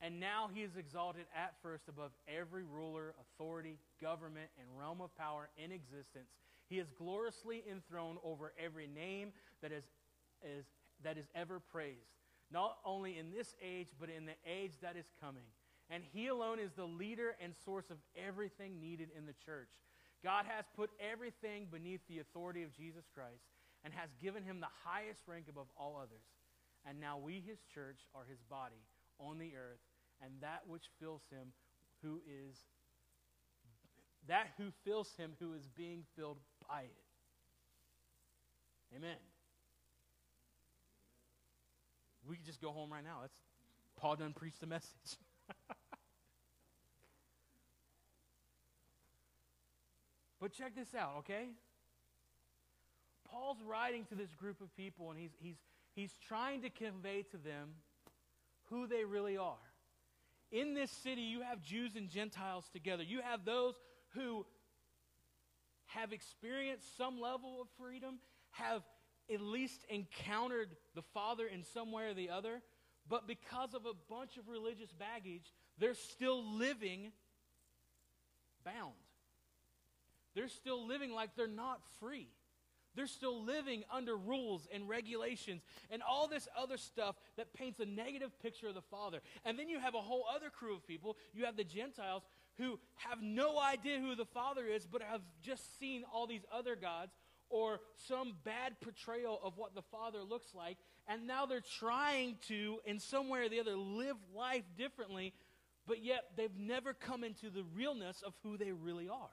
And 0.00 0.18
now 0.18 0.50
he 0.52 0.62
is 0.62 0.76
exalted 0.76 1.26
at 1.34 1.54
first 1.62 1.84
above 1.88 2.10
every 2.26 2.64
ruler, 2.64 3.14
authority, 3.20 3.78
government, 4.00 4.50
and 4.58 4.66
realm 4.76 5.00
of 5.00 5.16
power 5.16 5.48
in 5.56 5.70
existence. 5.70 6.30
He 6.68 6.80
is 6.80 6.90
gloriously 6.90 7.62
enthroned 7.70 8.18
over 8.24 8.52
every 8.58 8.88
name 8.88 9.30
that 9.62 9.70
is, 9.70 9.84
is, 10.42 10.64
that 11.04 11.18
is 11.18 11.26
ever 11.36 11.60
praised, 11.60 12.10
not 12.50 12.78
only 12.84 13.16
in 13.16 13.30
this 13.30 13.54
age, 13.62 13.88
but 14.00 14.08
in 14.10 14.26
the 14.26 14.34
age 14.44 14.72
that 14.82 14.96
is 14.96 15.06
coming. 15.20 15.44
And 15.88 16.02
he 16.12 16.28
alone 16.28 16.58
is 16.58 16.72
the 16.72 16.84
leader 16.84 17.36
and 17.40 17.52
source 17.64 17.90
of 17.90 17.98
everything 18.16 18.80
needed 18.80 19.10
in 19.16 19.26
the 19.26 19.34
church. 19.44 19.68
God 20.24 20.46
has 20.46 20.64
put 20.76 20.90
everything 21.00 21.66
beneath 21.70 22.00
the 22.08 22.20
authority 22.20 22.62
of 22.62 22.72
Jesus 22.72 23.04
Christ 23.14 23.42
and 23.84 23.92
has 23.92 24.10
given 24.22 24.44
him 24.44 24.60
the 24.60 24.70
highest 24.84 25.20
rank 25.26 25.46
above 25.48 25.66
all 25.76 25.96
others. 25.96 26.24
And 26.86 27.00
now 27.00 27.18
we, 27.18 27.42
his 27.44 27.58
church, 27.74 27.98
are 28.14 28.24
his 28.28 28.40
body 28.48 28.82
on 29.18 29.38
the 29.38 29.52
earth, 29.56 29.82
and 30.22 30.32
that 30.40 30.62
which 30.66 30.84
fills 31.00 31.22
him, 31.30 31.52
who 32.02 32.20
is 32.26 32.56
that 34.28 34.48
who 34.56 34.70
fills 34.84 35.12
him 35.16 35.32
who 35.40 35.54
is 35.54 35.66
being 35.76 36.04
filled 36.16 36.38
by 36.68 36.82
it. 36.82 36.96
Amen. 38.96 39.16
We 42.28 42.36
could 42.36 42.46
just 42.46 42.60
go 42.60 42.70
home 42.70 42.92
right 42.92 43.02
now. 43.02 43.18
That's 43.22 43.40
Paul 43.96 44.16
done 44.16 44.32
preached 44.32 44.60
the 44.60 44.66
message. 44.66 45.18
but 50.42 50.52
check 50.52 50.74
this 50.74 50.92
out, 50.92 51.18
okay? 51.18 51.50
Paul's 53.30 53.62
writing 53.64 54.04
to 54.06 54.16
this 54.16 54.34
group 54.34 54.60
of 54.60 54.76
people 54.76 55.12
and 55.12 55.18
he's, 55.18 55.30
he's, 55.40 55.54
he's 55.94 56.12
trying 56.26 56.62
to 56.62 56.68
convey 56.68 57.22
to 57.30 57.36
them 57.36 57.68
who 58.68 58.88
they 58.88 59.04
really 59.04 59.36
are. 59.36 59.54
In 60.50 60.74
this 60.74 60.90
city, 60.90 61.22
you 61.22 61.42
have 61.42 61.62
Jews 61.62 61.94
and 61.94 62.10
Gentiles 62.10 62.68
together. 62.72 63.04
You 63.04 63.20
have 63.20 63.44
those 63.44 63.74
who 64.14 64.44
have 65.86 66.12
experienced 66.12 66.96
some 66.96 67.20
level 67.20 67.60
of 67.62 67.68
freedom, 67.78 68.18
have 68.50 68.82
at 69.32 69.40
least 69.40 69.86
encountered 69.88 70.70
the 70.96 71.02
Father 71.14 71.46
in 71.46 71.62
some 71.62 71.92
way 71.92 72.06
or 72.06 72.14
the 72.14 72.30
other, 72.30 72.60
but 73.08 73.28
because 73.28 73.74
of 73.74 73.86
a 73.86 73.94
bunch 74.12 74.36
of 74.36 74.48
religious 74.48 74.90
baggage, 74.92 75.52
they're 75.78 75.94
still 75.94 76.44
living 76.58 77.12
bound. 78.64 79.01
They're 80.34 80.48
still 80.48 80.86
living 80.86 81.12
like 81.12 81.36
they're 81.36 81.46
not 81.46 81.80
free. 82.00 82.28
They're 82.94 83.06
still 83.06 83.42
living 83.42 83.84
under 83.90 84.16
rules 84.16 84.68
and 84.72 84.88
regulations 84.88 85.62
and 85.90 86.02
all 86.02 86.28
this 86.28 86.46
other 86.56 86.76
stuff 86.76 87.16
that 87.36 87.54
paints 87.54 87.80
a 87.80 87.86
negative 87.86 88.38
picture 88.42 88.68
of 88.68 88.74
the 88.74 88.82
Father. 88.82 89.20
And 89.44 89.58
then 89.58 89.68
you 89.68 89.78
have 89.78 89.94
a 89.94 90.00
whole 90.00 90.24
other 90.34 90.50
crew 90.50 90.74
of 90.74 90.86
people. 90.86 91.16
You 91.32 91.46
have 91.46 91.56
the 91.56 91.64
Gentiles 91.64 92.22
who 92.58 92.78
have 92.96 93.22
no 93.22 93.58
idea 93.58 93.98
who 93.98 94.14
the 94.14 94.26
Father 94.26 94.66
is, 94.66 94.86
but 94.86 95.00
have 95.02 95.22
just 95.42 95.78
seen 95.78 96.04
all 96.12 96.26
these 96.26 96.44
other 96.52 96.76
gods 96.76 97.12
or 97.48 97.80
some 98.08 98.34
bad 98.44 98.80
portrayal 98.80 99.38
of 99.42 99.56
what 99.56 99.74
the 99.74 99.82
Father 99.82 100.22
looks 100.22 100.54
like. 100.54 100.76
And 101.08 101.26
now 101.26 101.46
they're 101.46 101.62
trying 101.78 102.36
to, 102.48 102.78
in 102.84 102.98
some 102.98 103.28
way 103.28 103.40
or 103.40 103.48
the 103.48 103.60
other, 103.60 103.76
live 103.76 104.16
life 104.34 104.64
differently, 104.76 105.32
but 105.86 106.02
yet 106.02 106.24
they've 106.36 106.56
never 106.58 106.92
come 106.92 107.24
into 107.24 107.50
the 107.50 107.64
realness 107.74 108.22
of 108.22 108.34
who 108.42 108.56
they 108.56 108.72
really 108.72 109.08
are. 109.08 109.30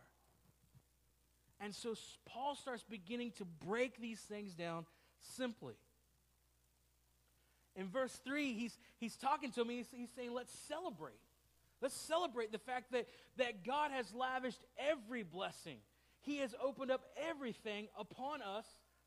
And 1.60 1.76
so 1.76 1.96
Paul 2.26 2.56
starts 2.56 2.84
beginning 2.84 3.32
to 3.38 3.46
break 3.46 4.00
these 4.00 4.20
things 4.20 4.54
down 4.54 4.86
simply. 5.20 5.76
In 7.76 7.88
verse 7.88 8.14
3, 8.26 8.54
he's, 8.54 8.78
he's 8.98 9.16
talking 9.16 9.52
to 9.52 9.66
me, 9.66 9.78
he's, 9.78 9.88
he's 9.92 10.10
saying, 10.16 10.34
let's 10.34 10.54
celebrate. 10.68 11.20
Let's 11.82 11.96
celebrate 11.96 12.52
the 12.52 12.60
fact 12.60 12.92
that, 12.92 13.08
that 13.38 13.66
God 13.66 13.92
has 13.92 14.14
lavished 14.14 14.64
every 14.78 15.24
blessing. 15.24 15.78
He 16.22 16.40
has 16.40 16.54
opened 16.62 16.92
up 16.92 17.02
everything 17.30 17.88
upon 17.98 18.42
us 18.42 18.66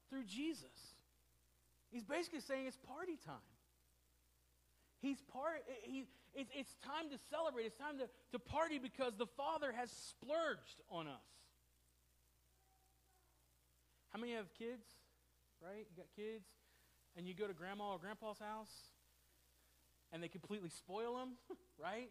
through 0.08 0.24
Jesus. 0.24 0.94
He's 1.90 2.04
basically 2.04 2.40
saying 2.40 2.66
it's 2.66 2.78
party 2.78 3.18
time. 3.26 3.34
He's 5.00 5.20
part, 5.32 5.64
eh, 5.68 5.72
he, 5.82 6.04
it's, 6.34 6.50
it's 6.54 6.74
time 6.86 7.10
to 7.10 7.18
celebrate. 7.30 7.64
It's 7.64 7.76
time 7.76 7.98
to, 7.98 8.08
to 8.32 8.38
party 8.38 8.78
because 8.78 9.16
the 9.16 9.26
Father 9.26 9.72
has 9.72 9.90
splurged 9.90 10.80
on 10.90 11.06
us. 11.08 11.41
How 14.12 14.20
many 14.20 14.32
have 14.34 14.52
kids? 14.58 14.86
Right? 15.60 15.86
You 15.90 15.96
got 15.96 16.06
kids, 16.16 16.46
and 17.16 17.26
you 17.26 17.34
go 17.34 17.46
to 17.46 17.54
grandma 17.54 17.92
or 17.92 17.98
grandpa's 17.98 18.38
house, 18.38 18.72
and 20.12 20.22
they 20.22 20.28
completely 20.28 20.68
spoil 20.68 21.16
them, 21.16 21.30
right? 21.82 22.10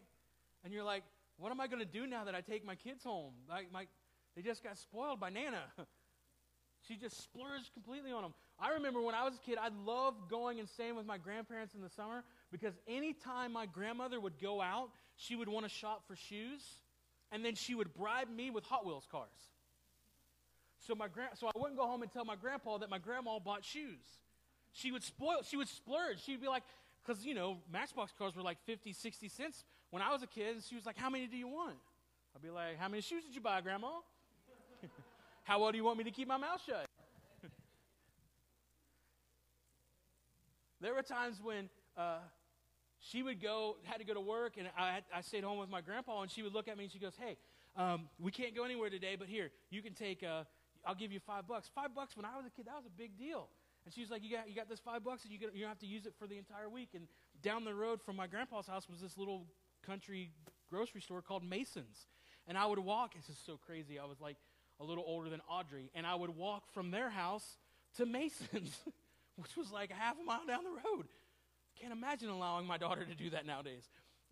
And 0.64 0.72
you're 0.72 0.84
like, 0.84 1.04
what 1.36 1.50
am 1.50 1.60
I 1.60 1.66
going 1.66 1.80
to 1.80 1.84
do 1.84 2.06
now 2.06 2.24
that 2.24 2.34
I 2.34 2.40
take 2.40 2.64
my 2.64 2.74
kids 2.74 3.04
home? 3.04 3.32
Like 3.48 3.72
my, 3.72 3.86
they 4.36 4.42
just 4.42 4.62
got 4.62 4.78
spoiled 4.78 5.20
by 5.20 5.30
Nana. 5.30 5.62
she 6.88 6.96
just 6.96 7.22
splurged 7.22 7.72
completely 7.74 8.12
on 8.12 8.22
them. 8.22 8.34
I 8.58 8.70
remember 8.70 9.00
when 9.00 9.14
I 9.14 9.24
was 9.24 9.34
a 9.34 9.38
kid, 9.38 9.58
I 9.60 9.68
loved 9.84 10.28
going 10.28 10.60
and 10.60 10.68
staying 10.68 10.96
with 10.96 11.06
my 11.06 11.18
grandparents 11.18 11.74
in 11.74 11.80
the 11.80 11.90
summer 11.90 12.24
because 12.50 12.74
anytime 12.86 13.52
my 13.52 13.66
grandmother 13.66 14.20
would 14.20 14.38
go 14.40 14.60
out, 14.60 14.90
she 15.16 15.36
would 15.36 15.48
want 15.48 15.64
to 15.66 15.70
shop 15.70 16.04
for 16.06 16.16
shoes, 16.16 16.62
and 17.30 17.44
then 17.44 17.54
she 17.54 17.74
would 17.74 17.92
bribe 17.94 18.28
me 18.28 18.50
with 18.50 18.64
Hot 18.64 18.86
Wheels 18.86 19.06
cars. 19.10 19.51
So 20.86 20.94
my 20.96 21.06
grand, 21.06 21.30
so 21.34 21.46
I 21.46 21.52
wouldn't 21.56 21.78
go 21.78 21.86
home 21.86 22.02
and 22.02 22.10
tell 22.10 22.24
my 22.24 22.34
grandpa 22.34 22.78
that 22.78 22.90
my 22.90 22.98
grandma 22.98 23.38
bought 23.38 23.64
shoes. 23.64 24.02
She 24.72 24.90
would 24.90 25.04
spoil, 25.04 25.42
she 25.48 25.56
would 25.56 25.68
splurge. 25.68 26.20
She'd 26.24 26.40
be 26.40 26.48
like, 26.48 26.64
because 27.04 27.24
you 27.24 27.34
know, 27.34 27.58
Matchbox 27.72 28.12
cars 28.18 28.34
were 28.34 28.42
like 28.42 28.58
50, 28.66 28.92
60 28.92 29.28
cents 29.28 29.64
when 29.90 30.02
I 30.02 30.10
was 30.10 30.22
a 30.22 30.26
kid, 30.26 30.54
and 30.54 30.64
she 30.64 30.74
was 30.74 30.84
like, 30.84 30.96
How 30.96 31.08
many 31.08 31.28
do 31.28 31.36
you 31.36 31.46
want? 31.46 31.76
I'd 32.34 32.42
be 32.42 32.50
like, 32.50 32.78
How 32.78 32.88
many 32.88 33.00
shoes 33.00 33.22
did 33.24 33.34
you 33.34 33.40
buy, 33.40 33.60
Grandma? 33.60 33.90
How 35.44 35.60
well 35.60 35.70
do 35.70 35.76
you 35.76 35.84
want 35.84 35.98
me 35.98 36.04
to 36.04 36.10
keep 36.10 36.26
my 36.26 36.36
mouth 36.36 36.60
shut? 36.66 36.86
there 40.80 40.94
were 40.94 41.02
times 41.02 41.40
when 41.40 41.68
uh, 41.96 42.18
she 42.98 43.22
would 43.22 43.40
go, 43.40 43.76
had 43.84 43.98
to 43.98 44.04
go 44.04 44.14
to 44.14 44.20
work, 44.20 44.54
and 44.58 44.66
I, 44.76 45.00
I 45.14 45.20
stayed 45.20 45.44
home 45.44 45.58
with 45.58 45.70
my 45.70 45.80
grandpa, 45.80 46.22
and 46.22 46.30
she 46.30 46.42
would 46.42 46.54
look 46.54 46.66
at 46.66 46.76
me 46.76 46.84
and 46.84 46.92
she 46.92 46.98
goes, 46.98 47.14
Hey, 47.16 47.36
um, 47.76 48.08
we 48.18 48.32
can't 48.32 48.56
go 48.56 48.64
anywhere 48.64 48.90
today, 48.90 49.14
but 49.16 49.28
here, 49.28 49.50
you 49.70 49.80
can 49.80 49.94
take 49.94 50.24
uh, 50.24 50.42
I'll 50.84 50.94
give 50.94 51.12
you 51.12 51.20
five 51.20 51.46
bucks. 51.46 51.70
Five 51.74 51.94
bucks 51.94 52.16
when 52.16 52.24
I 52.24 52.36
was 52.36 52.46
a 52.46 52.50
kid, 52.50 52.66
that 52.66 52.76
was 52.76 52.86
a 52.86 52.96
big 52.96 53.16
deal. 53.16 53.48
And 53.84 53.92
she 53.92 54.00
was 54.00 54.10
like, 54.10 54.22
you 54.22 54.30
got, 54.30 54.48
you 54.48 54.54
got 54.54 54.68
this 54.68 54.80
five 54.80 55.02
bucks, 55.02 55.24
and 55.24 55.32
you, 55.32 55.38
get, 55.38 55.54
you 55.54 55.60
don't 55.60 55.68
have 55.68 55.78
to 55.80 55.86
use 55.86 56.06
it 56.06 56.14
for 56.18 56.26
the 56.26 56.38
entire 56.38 56.68
week. 56.68 56.90
And 56.94 57.06
down 57.42 57.64
the 57.64 57.74
road 57.74 58.00
from 58.00 58.16
my 58.16 58.26
grandpa's 58.26 58.66
house 58.66 58.88
was 58.88 59.00
this 59.00 59.18
little 59.18 59.46
country 59.84 60.30
grocery 60.70 61.00
store 61.00 61.22
called 61.22 61.44
Mason's. 61.44 62.06
And 62.46 62.56
I 62.56 62.66
would 62.66 62.78
walk, 62.78 63.14
this 63.14 63.28
is 63.28 63.40
so 63.44 63.56
crazy, 63.56 63.98
I 63.98 64.04
was 64.04 64.20
like 64.20 64.36
a 64.80 64.84
little 64.84 65.04
older 65.06 65.28
than 65.28 65.40
Audrey, 65.48 65.90
and 65.94 66.06
I 66.06 66.14
would 66.14 66.30
walk 66.30 66.72
from 66.72 66.90
their 66.90 67.10
house 67.10 67.58
to 67.96 68.06
Mason's, 68.06 68.78
which 69.36 69.56
was 69.56 69.70
like 69.70 69.90
a 69.90 69.94
half 69.94 70.16
a 70.20 70.24
mile 70.24 70.46
down 70.46 70.64
the 70.64 70.70
road. 70.70 71.06
Can't 71.80 71.92
imagine 71.92 72.28
allowing 72.28 72.66
my 72.66 72.78
daughter 72.78 73.04
to 73.04 73.14
do 73.14 73.30
that 73.30 73.46
nowadays. 73.46 73.88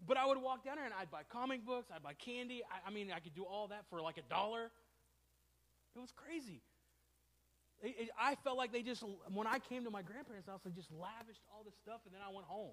But 0.06 0.16
I 0.16 0.26
would 0.26 0.38
walk 0.38 0.64
down 0.64 0.76
there 0.76 0.84
and 0.84 0.94
I'd 0.98 1.10
buy 1.10 1.22
comic 1.28 1.64
books, 1.64 1.90
I'd 1.94 2.02
buy 2.02 2.14
candy. 2.14 2.62
I, 2.64 2.88
I 2.88 2.92
mean, 2.92 3.12
I 3.14 3.20
could 3.20 3.34
do 3.34 3.44
all 3.44 3.68
that 3.68 3.84
for 3.90 4.00
like 4.00 4.16
a 4.16 4.22
dollar. 4.22 4.70
It 6.00 6.08
was 6.08 6.12
crazy. 6.16 6.62
It, 7.82 7.94
it, 7.98 8.08
I 8.18 8.34
felt 8.36 8.56
like 8.56 8.72
they 8.72 8.80
just, 8.80 9.04
when 9.34 9.46
I 9.46 9.58
came 9.58 9.84
to 9.84 9.90
my 9.90 10.00
grandparents' 10.00 10.48
house, 10.48 10.60
they 10.64 10.70
just 10.70 10.90
lavished 10.90 11.42
all 11.52 11.62
this 11.62 11.74
stuff, 11.76 12.00
and 12.06 12.14
then 12.14 12.22
I 12.26 12.32
went 12.32 12.46
home. 12.46 12.72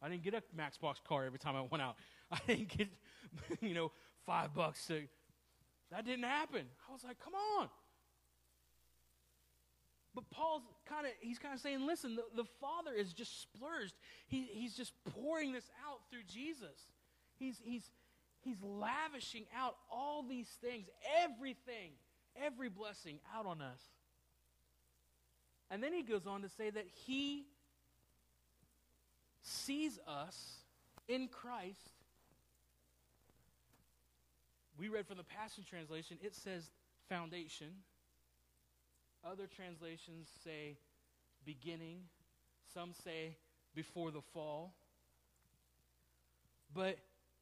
I 0.00 0.08
didn't 0.08 0.22
get 0.22 0.32
a 0.32 0.42
Matchbox 0.56 1.00
car 1.06 1.26
every 1.26 1.38
time 1.38 1.54
I 1.54 1.60
went 1.60 1.82
out. 1.82 1.96
I 2.32 2.38
didn't 2.46 2.68
get, 2.68 2.88
you 3.60 3.74
know, 3.74 3.92
five 4.24 4.54
bucks 4.54 4.86
to. 4.86 5.02
That 5.90 6.06
didn't 6.06 6.24
happen. 6.24 6.64
I 6.88 6.92
was 6.92 7.04
like, 7.04 7.18
come 7.20 7.34
on. 7.34 7.68
But 10.14 10.30
Paul's 10.30 10.62
kind 10.86 11.04
of, 11.04 11.12
he's 11.20 11.38
kind 11.38 11.52
of 11.52 11.60
saying, 11.60 11.86
listen, 11.86 12.16
the, 12.16 12.24
the 12.42 12.48
Father 12.58 12.94
is 12.96 13.12
just 13.12 13.42
splurged. 13.42 13.92
He, 14.28 14.48
he's 14.50 14.74
just 14.74 14.94
pouring 15.12 15.52
this 15.52 15.68
out 15.86 15.98
through 16.10 16.22
Jesus. 16.26 16.88
He's, 17.38 17.60
he's, 17.62 17.90
he's 18.40 18.56
lavishing 18.62 19.44
out 19.54 19.76
all 19.92 20.24
these 20.26 20.48
things, 20.62 20.88
everything 21.22 21.92
every 22.44 22.68
blessing 22.68 23.18
out 23.36 23.46
on 23.46 23.60
us. 23.60 23.80
And 25.70 25.82
then 25.82 25.92
he 25.92 26.02
goes 26.02 26.26
on 26.26 26.42
to 26.42 26.48
say 26.48 26.70
that 26.70 26.86
he 27.06 27.46
sees 29.42 29.98
us 30.06 30.58
in 31.08 31.28
Christ. 31.28 31.78
We 34.78 34.88
read 34.88 35.06
from 35.06 35.16
the 35.16 35.24
Passion 35.24 35.64
Translation, 35.68 36.18
it 36.22 36.34
says 36.34 36.70
foundation. 37.08 37.68
Other 39.24 39.46
translations 39.46 40.28
say 40.44 40.76
beginning. 41.44 42.00
Some 42.74 42.92
say 42.92 43.36
before 43.74 44.10
the 44.10 44.20
fall. 44.20 44.74
But 46.74 46.98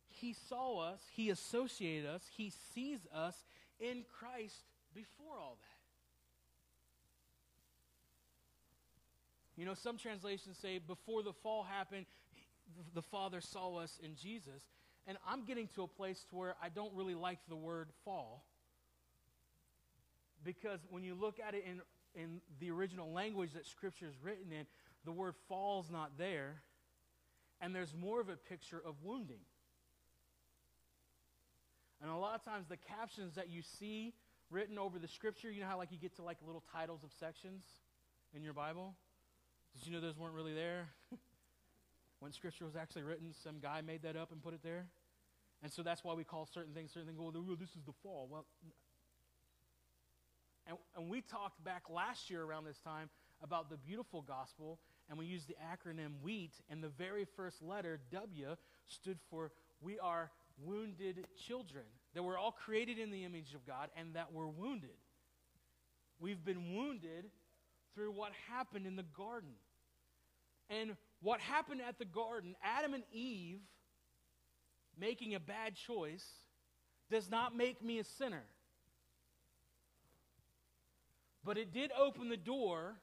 he 0.09 0.35
saw 0.49 0.81
us, 0.81 1.01
he 1.13 1.31
associated 1.31 2.09
us, 2.09 2.23
he 2.37 2.53
sees 2.75 3.01
us 3.13 3.35
in 3.81 4.05
Christ 4.19 4.63
before 4.95 5.39
all 5.39 5.59
that. 5.61 5.75
You 9.57 9.67
know, 9.67 9.75
some 9.75 9.99
translations 9.99 10.59
say 10.59 10.79
before 10.79 11.23
the 11.23 11.33
fall 11.33 11.63
happened, 11.63 12.07
the 12.95 13.03
Father 13.03 13.41
saw 13.41 13.77
us 13.77 13.99
in 14.03 14.17
Jesus. 14.17 14.63
And 15.07 15.19
I'm 15.29 15.45
getting 15.45 15.69
to 15.75 15.83
a 15.83 15.89
place 15.89 16.25
to 16.31 16.37
where 16.37 16.55
I 16.63 16.71
don't 16.71 16.93
really 16.95 17.15
like 17.15 17.39
the 17.49 17.57
word 17.57 17.89
fall. 18.05 18.45
Because 20.43 20.81
when 20.91 21.03
you 21.03 21.15
look 21.15 21.39
at 21.47 21.55
it 21.55 21.65
in, 21.67 21.81
in 22.21 22.41
the 22.59 22.71
original 22.71 23.13
language 23.13 23.53
that 23.55 23.67
Scripture 23.67 24.07
is 24.07 24.15
written 24.23 24.53
in, 24.53 24.67
the 25.05 25.13
word 25.13 25.35
fall's 25.49 25.91
not 25.91 26.13
there. 26.19 26.63
And 27.61 27.75
there's 27.75 27.95
more 27.95 28.21
of 28.21 28.29
a 28.29 28.37
picture 28.37 28.83
of 28.85 28.95
wounding. 29.03 29.41
And 32.03 32.11
a 32.11 32.17
lot 32.17 32.35
of 32.35 32.45
times 32.45 32.67
the 32.69 32.77
captions 32.77 33.35
that 33.37 33.51
you 33.51 33.63
see 33.63 34.15
written 34.55 34.79
over 34.79 35.01
the 35.01 35.09
scripture. 35.09 35.51
You 35.51 35.63
know 35.63 35.67
how 35.67 35.77
like 35.77 35.91
you 35.91 35.99
get 35.99 36.15
to 36.17 36.23
like 36.23 36.39
little 36.47 36.63
titles 36.73 37.03
of 37.03 37.11
sections 37.19 37.65
in 38.35 38.43
your 38.43 38.53
Bible? 38.53 38.95
Did 39.75 39.87
you 39.87 39.93
know 39.93 40.01
those 40.01 40.17
weren't 40.17 40.35
really 40.35 40.55
there? 40.55 40.91
when 42.21 42.31
scripture 42.31 42.65
was 42.65 42.77
actually 42.77 43.03
written, 43.03 43.35
some 43.43 43.59
guy 43.61 43.81
made 43.81 44.03
that 44.03 44.17
up 44.17 44.31
and 44.31 44.41
put 44.41 44.55
it 44.55 44.61
there. 44.63 44.87
And 45.63 45.73
so 45.73 45.83
that's 45.83 46.05
why 46.05 46.15
we 46.15 46.23
call 46.23 46.47
certain 46.47 46.73
things 46.73 46.93
certain 46.93 47.09
things. 47.09 47.19
Well, 47.19 47.33
this 47.59 47.71
is 47.71 47.83
the 47.85 47.93
fall. 48.03 48.29
Well, 48.31 48.47
and, 50.69 50.79
and 50.97 51.11
we 51.11 51.21
talked 51.21 51.63
back 51.65 51.91
last 51.91 52.31
year 52.31 52.45
around 52.45 52.65
this 52.65 52.79
time 52.79 53.11
about 53.43 53.69
the 53.69 53.77
beautiful 53.77 54.23
gospel, 54.23 54.79
and 55.11 55.19
we 55.19 55.27
used 55.27 55.49
the 55.49 55.57
acronym 55.57 56.13
WHEAT, 56.23 56.53
and 56.71 56.83
the 56.83 56.89
very 56.89 57.27
first 57.37 57.61
letter, 57.61 57.99
W, 58.13 58.57
stood 58.87 59.19
for 59.29 59.51
We 59.83 59.99
Are 59.99 60.31
Wounded 60.65 61.27
Children. 61.37 61.85
That 62.15 62.23
we're 62.23 62.39
all 62.39 62.53
created 62.53 62.99
in 62.99 63.11
the 63.11 63.25
image 63.25 63.55
of 63.55 63.67
God 63.67 63.91
and 63.97 64.15
that 64.15 64.33
we're 64.33 64.47
wounded. 64.47 64.97
We've 66.21 66.45
been 66.45 66.75
wounded 66.75 67.27
through 67.95 68.13
what 68.13 68.33
happened 68.49 68.87
in 68.87 68.97
the 68.97 69.05
garden. 69.17 69.51
And 70.71 70.97
what 71.21 71.41
happened 71.41 71.81
at 71.87 71.99
the 71.99 72.05
garden, 72.05 72.55
Adam 72.63 72.95
and 72.95 73.03
Eve 73.13 73.61
making 74.99 75.35
a 75.35 75.41
bad 75.41 75.75
choice, 75.75 76.25
does 77.11 77.31
not 77.31 77.57
make 77.57 77.83
me 77.83 77.99
a 77.99 78.05
sinner. 78.05 78.45
But 81.45 81.59
it 81.59 81.73
did 81.73 81.91
open 81.99 82.29
the 82.29 82.37
door 82.37 82.95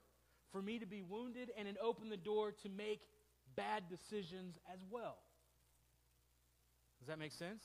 for 0.52 0.62
me 0.62 0.80
to 0.80 0.86
be 0.86 1.02
wounded, 1.02 1.52
and 1.58 1.68
it 1.68 1.78
opened 1.82 2.12
the 2.12 2.18
door 2.18 2.52
to 2.64 2.70
make 2.70 3.02
bad 3.56 3.84
decisions 3.90 4.58
as 4.74 4.80
well. 4.90 5.18
Does 7.00 7.08
that 7.08 7.20
make 7.20 7.32
sense? 7.32 7.64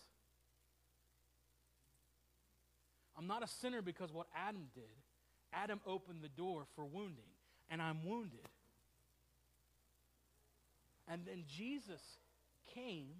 I'm 3.19 3.27
not 3.27 3.43
a 3.43 3.49
sinner 3.49 3.83
because 3.83 4.13
what 4.13 4.27
Adam 4.37 4.67
did. 4.75 4.85
Adam 5.53 5.81
opened 5.87 6.23
the 6.23 6.29
door 6.29 6.65
for 6.75 6.85
wounding, 6.85 7.31
and 7.71 7.81
I'm 7.81 8.05
wounded. 8.05 8.41
And 11.09 11.23
then 11.25 11.45
Jesus 11.49 12.03
came, 12.75 13.15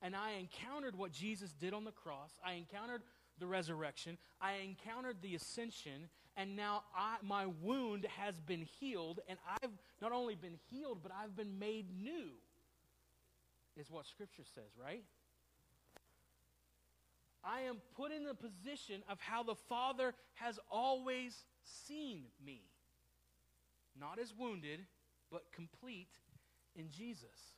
and 0.00 0.14
I 0.14 0.32
encountered 0.32 0.96
what 0.96 1.12
Jesus 1.12 1.52
did 1.52 1.72
on 1.72 1.84
the 1.84 1.92
cross. 1.92 2.30
I 2.44 2.52
encountered 2.52 3.02
the 3.38 3.46
resurrection. 3.46 4.18
I 4.40 4.56
encountered 4.64 5.16
the 5.22 5.34
ascension, 5.34 6.08
and 6.36 6.54
now 6.54 6.84
I, 6.96 7.16
my 7.22 7.46
wound 7.62 8.06
has 8.18 8.38
been 8.40 8.62
healed, 8.62 9.20
and 9.28 9.38
I've 9.62 9.70
not 10.00 10.12
only 10.12 10.34
been 10.34 10.58
healed, 10.70 10.98
but 11.02 11.10
I've 11.12 11.34
been 11.34 11.58
made 11.58 11.86
new, 12.00 12.28
is 13.76 13.90
what 13.90 14.06
Scripture 14.06 14.44
says, 14.54 14.70
right? 14.80 15.02
I 17.44 17.62
am 17.62 17.76
put 17.96 18.12
in 18.12 18.24
the 18.24 18.34
position 18.34 19.02
of 19.08 19.18
how 19.20 19.42
the 19.42 19.54
Father 19.54 20.14
has 20.34 20.58
always 20.70 21.44
seen 21.64 22.24
me. 22.44 22.62
Not 23.98 24.18
as 24.18 24.32
wounded, 24.36 24.80
but 25.30 25.52
complete 25.52 26.10
in 26.76 26.90
Jesus. 26.90 27.54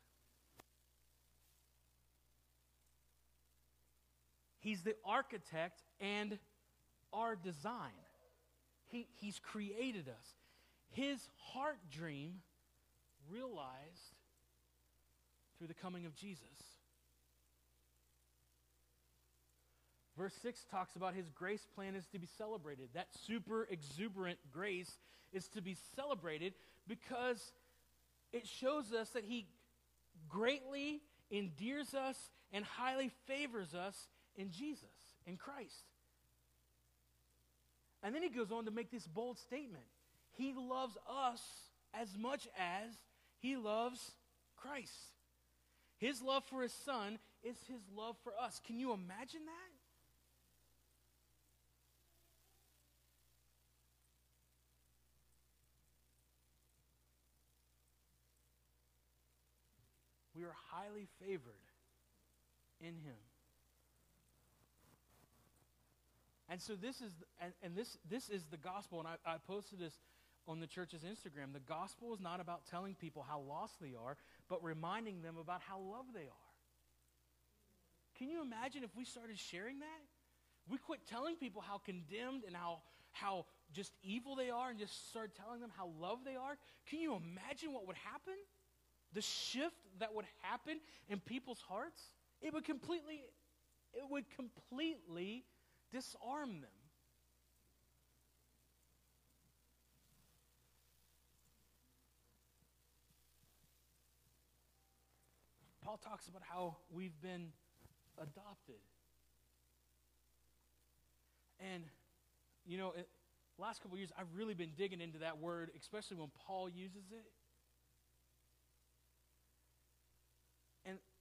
He's 4.58 4.82
the 4.82 4.96
architect 5.04 5.82
and 6.00 6.38
our 7.12 7.36
design. 7.36 7.92
He, 8.86 9.06
he's 9.12 9.38
created 9.38 10.08
us. 10.08 10.28
His 10.90 11.28
heart 11.36 11.78
dream 11.90 12.40
realized 13.30 14.14
through 15.58 15.66
the 15.68 15.74
coming 15.74 16.06
of 16.06 16.14
Jesus. 16.14 16.44
Verse 20.16 20.34
6 20.42 20.64
talks 20.70 20.94
about 20.96 21.14
his 21.14 21.28
grace 21.30 21.66
plan 21.74 21.94
is 21.96 22.06
to 22.08 22.18
be 22.18 22.28
celebrated. 22.38 22.88
That 22.94 23.08
super 23.26 23.66
exuberant 23.68 24.38
grace 24.52 24.98
is 25.32 25.48
to 25.48 25.62
be 25.62 25.76
celebrated 25.96 26.54
because 26.86 27.52
it 28.32 28.46
shows 28.46 28.92
us 28.92 29.10
that 29.10 29.24
he 29.24 29.46
greatly 30.28 31.00
endears 31.30 31.94
us 31.94 32.16
and 32.52 32.64
highly 32.64 33.10
favors 33.26 33.74
us 33.74 34.08
in 34.36 34.50
Jesus, 34.50 34.86
in 35.26 35.36
Christ. 35.36 35.84
And 38.02 38.14
then 38.14 38.22
he 38.22 38.28
goes 38.28 38.52
on 38.52 38.66
to 38.66 38.70
make 38.70 38.90
this 38.90 39.06
bold 39.06 39.38
statement 39.38 39.84
He 40.32 40.52
loves 40.52 40.96
us 41.08 41.40
as 41.98 42.16
much 42.18 42.46
as 42.58 42.90
he 43.38 43.56
loves 43.56 44.12
Christ. 44.56 45.12
His 45.98 46.22
love 46.22 46.44
for 46.44 46.62
his 46.62 46.72
son 46.72 47.18
is 47.42 47.56
his 47.68 47.80
love 47.96 48.16
for 48.24 48.32
us. 48.40 48.60
Can 48.66 48.78
you 48.78 48.92
imagine 48.92 49.42
that? 49.46 49.73
We 60.34 60.42
are 60.42 60.54
highly 60.70 61.06
favored 61.20 61.62
in 62.80 62.94
him. 62.94 63.20
And 66.48 66.60
so 66.60 66.74
this 66.74 67.00
is, 67.00 67.10
and, 67.40 67.52
and 67.62 67.74
this, 67.74 67.96
this 68.08 68.28
is 68.28 68.44
the 68.50 68.56
gospel, 68.56 69.00
and 69.00 69.08
I, 69.08 69.34
I 69.34 69.36
posted 69.46 69.78
this 69.78 69.94
on 70.46 70.60
the 70.60 70.66
church's 70.66 71.02
Instagram. 71.02 71.52
The 71.52 71.60
gospel 71.60 72.12
is 72.12 72.20
not 72.20 72.40
about 72.40 72.66
telling 72.66 72.94
people 72.94 73.24
how 73.26 73.40
lost 73.40 73.80
they 73.80 73.94
are, 73.94 74.16
but 74.48 74.62
reminding 74.62 75.22
them 75.22 75.36
about 75.38 75.62
how 75.62 75.80
loved 75.80 76.14
they 76.14 76.28
are. 76.28 76.52
Can 78.18 78.28
you 78.28 78.42
imagine 78.42 78.84
if 78.84 78.94
we 78.94 79.04
started 79.04 79.38
sharing 79.38 79.80
that? 79.80 80.02
We 80.68 80.78
quit 80.78 81.00
telling 81.08 81.36
people 81.36 81.62
how 81.62 81.78
condemned 81.78 82.44
and 82.46 82.54
how, 82.54 82.82
how 83.12 83.46
just 83.72 83.92
evil 84.02 84.36
they 84.36 84.50
are 84.50 84.70
and 84.70 84.78
just 84.78 85.08
start 85.08 85.32
telling 85.34 85.60
them 85.60 85.70
how 85.76 85.90
loved 86.00 86.24
they 86.24 86.36
are. 86.36 86.56
Can 86.88 87.00
you 87.00 87.16
imagine 87.16 87.72
what 87.72 87.86
would 87.86 87.96
happen? 87.96 88.34
The 89.14 89.22
shift 89.22 89.76
that 90.00 90.14
would 90.14 90.26
happen 90.42 90.80
in 91.08 91.20
people's 91.20 91.60
hearts? 91.60 92.10
It 92.42 92.52
would 92.52 92.64
completely, 92.64 93.22
it 93.94 94.02
would 94.10 94.24
completely 94.36 95.44
disarm 95.92 96.60
them. 96.60 96.70
Paul 105.84 105.98
talks 105.98 106.26
about 106.28 106.42
how 106.42 106.76
we've 106.90 107.20
been 107.22 107.52
adopted. 108.18 108.80
And, 111.60 111.84
you 112.66 112.78
know, 112.78 112.94
it, 112.96 113.08
last 113.58 113.82
couple 113.82 113.96
years, 113.98 114.10
I've 114.18 114.34
really 114.34 114.54
been 114.54 114.72
digging 114.76 115.00
into 115.00 115.18
that 115.18 115.38
word, 115.38 115.70
especially 115.78 116.16
when 116.16 116.30
Paul 116.46 116.68
uses 116.68 117.12
it. 117.12 117.30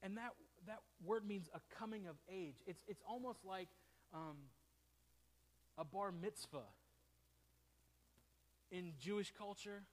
And, 0.04 0.18
that, 0.18 0.34
that 0.68 0.80
word 1.04 1.26
means 1.26 1.50
a 1.56 1.62
coming 1.80 2.08
of 2.08 2.16
age. 2.30 2.56
It's, 2.68 2.84
it's 2.88 3.02
almost 3.08 3.40
like 3.46 3.70
um, 4.14 4.38
a 5.78 5.86
bar 5.86 6.12
mitzvah 6.12 6.68
in 8.70 8.92
Jewish 9.00 9.32
culture. 9.36 9.84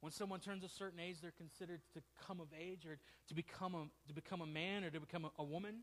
When 0.00 0.12
someone 0.12 0.40
turns 0.40 0.64
a 0.64 0.68
certain 0.68 0.98
age, 0.98 1.16
they're 1.20 1.32
considered 1.36 1.80
to 1.94 2.00
come 2.26 2.40
of 2.40 2.48
age 2.58 2.86
or 2.86 2.98
to 3.28 3.34
become 3.34 3.74
a, 3.74 3.84
to 4.08 4.14
become 4.14 4.40
a 4.40 4.46
man 4.46 4.84
or 4.84 4.90
to 4.90 5.00
become 5.00 5.26
a, 5.26 5.30
a 5.38 5.44
woman. 5.44 5.80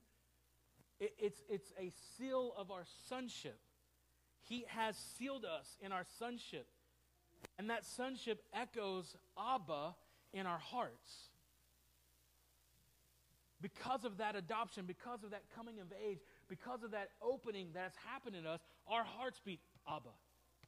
It, 0.99 1.13
it's, 1.19 1.41
it's 1.49 1.71
a 1.79 1.91
seal 2.17 2.53
of 2.57 2.71
our 2.71 2.85
sonship. 3.09 3.59
He 4.41 4.65
has 4.69 4.97
sealed 4.97 5.45
us 5.45 5.77
in 5.81 5.91
our 5.91 6.05
sonship. 6.19 6.67
And 7.59 7.69
that 7.69 7.85
sonship 7.85 8.43
echoes 8.53 9.15
Abba 9.37 9.95
in 10.33 10.47
our 10.47 10.57
hearts. 10.57 11.29
Because 13.63 14.03
of 14.03 14.17
that 14.17 14.35
adoption, 14.35 14.83
because 14.85 15.23
of 15.23 15.31
that 15.31 15.43
coming 15.55 15.79
of 15.79 15.87
age, 16.05 16.19
because 16.49 16.83
of 16.83 16.91
that 16.91 17.11
opening 17.21 17.69
that 17.73 17.83
has 17.83 17.93
happened 18.11 18.35
in 18.35 18.45
us, 18.45 18.59
our 18.89 19.05
hearts 19.05 19.39
beat 19.43 19.61
Abba, 19.87 20.09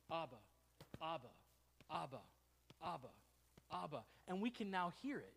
Abba, 0.10 0.38
Abba, 1.03 1.27
Abba, 1.91 2.21
Abba, 2.81 3.10
Abba. 3.84 4.03
And 4.29 4.41
we 4.41 4.49
can 4.49 4.71
now 4.71 4.93
hear 5.01 5.17
it. 5.17 5.34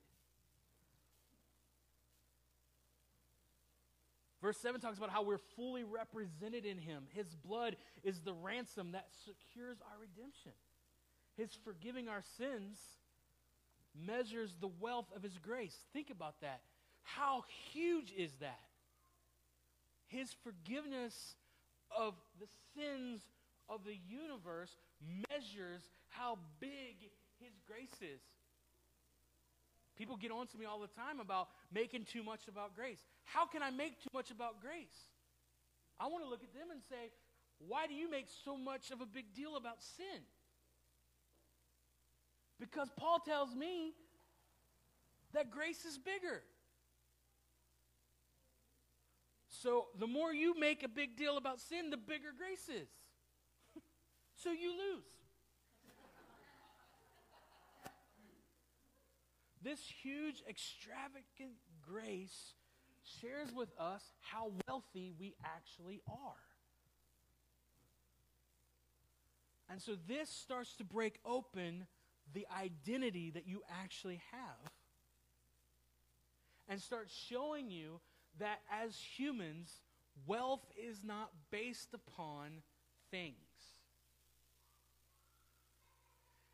Verse 4.40 4.56
7 4.58 4.80
talks 4.80 4.98
about 4.98 5.10
how 5.10 5.24
we're 5.24 5.38
fully 5.56 5.82
represented 5.82 6.64
in 6.64 6.78
Him. 6.78 7.08
His 7.12 7.34
blood 7.34 7.74
is 8.04 8.20
the 8.20 8.34
ransom 8.34 8.92
that 8.92 9.08
secures 9.24 9.78
our 9.82 9.98
redemption. 10.00 10.52
His 11.36 11.50
forgiving 11.64 12.08
our 12.08 12.22
sins 12.36 12.78
measures 14.06 14.54
the 14.60 14.70
wealth 14.78 15.08
of 15.16 15.24
His 15.24 15.38
grace. 15.38 15.74
Think 15.92 16.10
about 16.10 16.40
that. 16.42 16.60
How 17.02 17.44
huge 17.72 18.12
is 18.16 18.32
that? 18.40 18.60
His 20.06 20.34
forgiveness 20.42 21.34
of 21.96 22.14
the 22.40 22.46
sins 22.74 23.22
of 23.68 23.84
the 23.84 23.96
universe 24.08 24.76
measures 25.30 25.82
how 26.08 26.38
big 26.60 27.10
His 27.40 27.52
grace 27.66 28.00
is. 28.00 28.20
People 29.96 30.16
get 30.16 30.30
on 30.30 30.46
to 30.46 30.58
me 30.58 30.64
all 30.64 30.78
the 30.78 30.86
time 30.86 31.18
about 31.20 31.48
making 31.72 32.04
too 32.04 32.22
much 32.22 32.46
about 32.48 32.76
grace. 32.76 33.00
How 33.24 33.46
can 33.46 33.62
I 33.62 33.70
make 33.70 34.00
too 34.00 34.10
much 34.14 34.30
about 34.30 34.60
grace? 34.60 34.94
I 35.98 36.06
want 36.06 36.22
to 36.24 36.30
look 36.30 36.44
at 36.44 36.54
them 36.54 36.70
and 36.70 36.80
say, 36.88 37.10
why 37.66 37.88
do 37.88 37.94
you 37.94 38.08
make 38.08 38.26
so 38.44 38.56
much 38.56 38.92
of 38.92 39.00
a 39.00 39.06
big 39.06 39.34
deal 39.34 39.56
about 39.56 39.82
sin? 39.82 40.22
Because 42.60 42.88
Paul 42.96 43.18
tells 43.18 43.54
me 43.54 43.92
that 45.34 45.50
grace 45.50 45.84
is 45.84 45.98
bigger. 45.98 46.42
So 49.62 49.88
the 49.98 50.06
more 50.06 50.32
you 50.32 50.58
make 50.58 50.82
a 50.82 50.88
big 50.88 51.16
deal 51.16 51.36
about 51.36 51.60
sin, 51.60 51.90
the 51.90 51.96
bigger 51.96 52.32
grace 52.36 52.68
is. 52.68 52.88
so 54.34 54.50
you 54.50 54.70
lose. 54.70 55.04
this 59.60 59.80
huge, 60.02 60.42
extravagant 60.48 61.56
grace 61.82 62.54
shares 63.20 63.52
with 63.54 63.68
us 63.78 64.12
how 64.20 64.52
wealthy 64.66 65.12
we 65.18 65.34
actually 65.44 66.00
are. 66.08 66.40
And 69.68 69.82
so 69.82 69.96
this 70.06 70.30
starts 70.30 70.74
to 70.76 70.84
break 70.84 71.18
open 71.24 71.86
the 72.32 72.46
identity 72.56 73.30
that 73.30 73.46
you 73.46 73.62
actually 73.82 74.22
have 74.32 74.72
and 76.68 76.80
starts 76.80 77.12
showing 77.28 77.70
you 77.70 78.00
that 78.38 78.60
as 78.70 78.96
humans, 78.96 79.80
wealth 80.26 80.64
is 80.76 81.02
not 81.04 81.30
based 81.50 81.94
upon 81.94 82.62
things. 83.10 83.34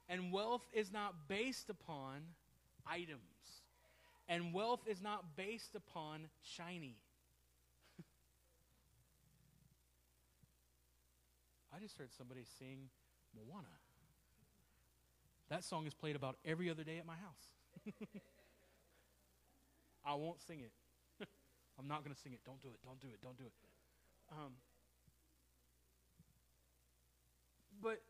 And 0.08 0.32
wealth 0.32 0.66
is 0.72 0.92
not 0.92 1.28
based 1.28 1.70
upon 1.70 2.22
items. 2.86 3.20
And 4.28 4.52
wealth 4.52 4.80
is 4.86 5.02
not 5.02 5.36
based 5.36 5.74
upon 5.74 6.28
shiny. 6.42 6.96
I 11.74 11.80
just 11.80 11.96
heard 11.98 12.12
somebody 12.16 12.44
sing 12.58 12.90
Moana. 13.34 13.68
That 15.50 15.64
song 15.64 15.86
is 15.86 15.94
played 15.94 16.16
about 16.16 16.36
every 16.44 16.70
other 16.70 16.84
day 16.84 16.98
at 16.98 17.06
my 17.06 17.16
house. 17.16 17.48
I 20.04 20.14
won't 20.14 20.40
sing 20.42 20.60
it. 20.60 20.72
I'm 21.78 21.88
not 21.88 22.04
going 22.04 22.14
to 22.14 22.20
sing 22.20 22.32
it. 22.32 22.40
Don't 22.44 22.60
do 22.60 22.68
it. 22.68 22.78
Don't 22.84 23.00
do 23.00 23.08
it. 23.08 23.20
Don't 23.22 23.36
do 23.36 23.44
it. 23.44 23.52
Um, 24.30 24.52
but 27.82 28.00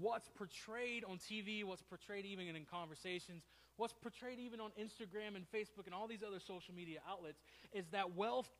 what's 0.00 0.28
portrayed 0.28 1.04
on 1.04 1.18
TV, 1.18 1.64
what's 1.64 1.82
portrayed 1.82 2.26
even 2.26 2.46
in 2.48 2.64
conversations, 2.64 3.44
what's 3.76 3.94
portrayed 3.94 4.38
even 4.38 4.60
on 4.60 4.70
Instagram 4.78 5.36
and 5.36 5.46
Facebook 5.50 5.86
and 5.86 5.94
all 5.94 6.06
these 6.06 6.22
other 6.26 6.40
social 6.40 6.74
media 6.74 6.98
outlets 7.08 7.40
is 7.72 7.86
that 7.92 8.14
wealth 8.14 8.50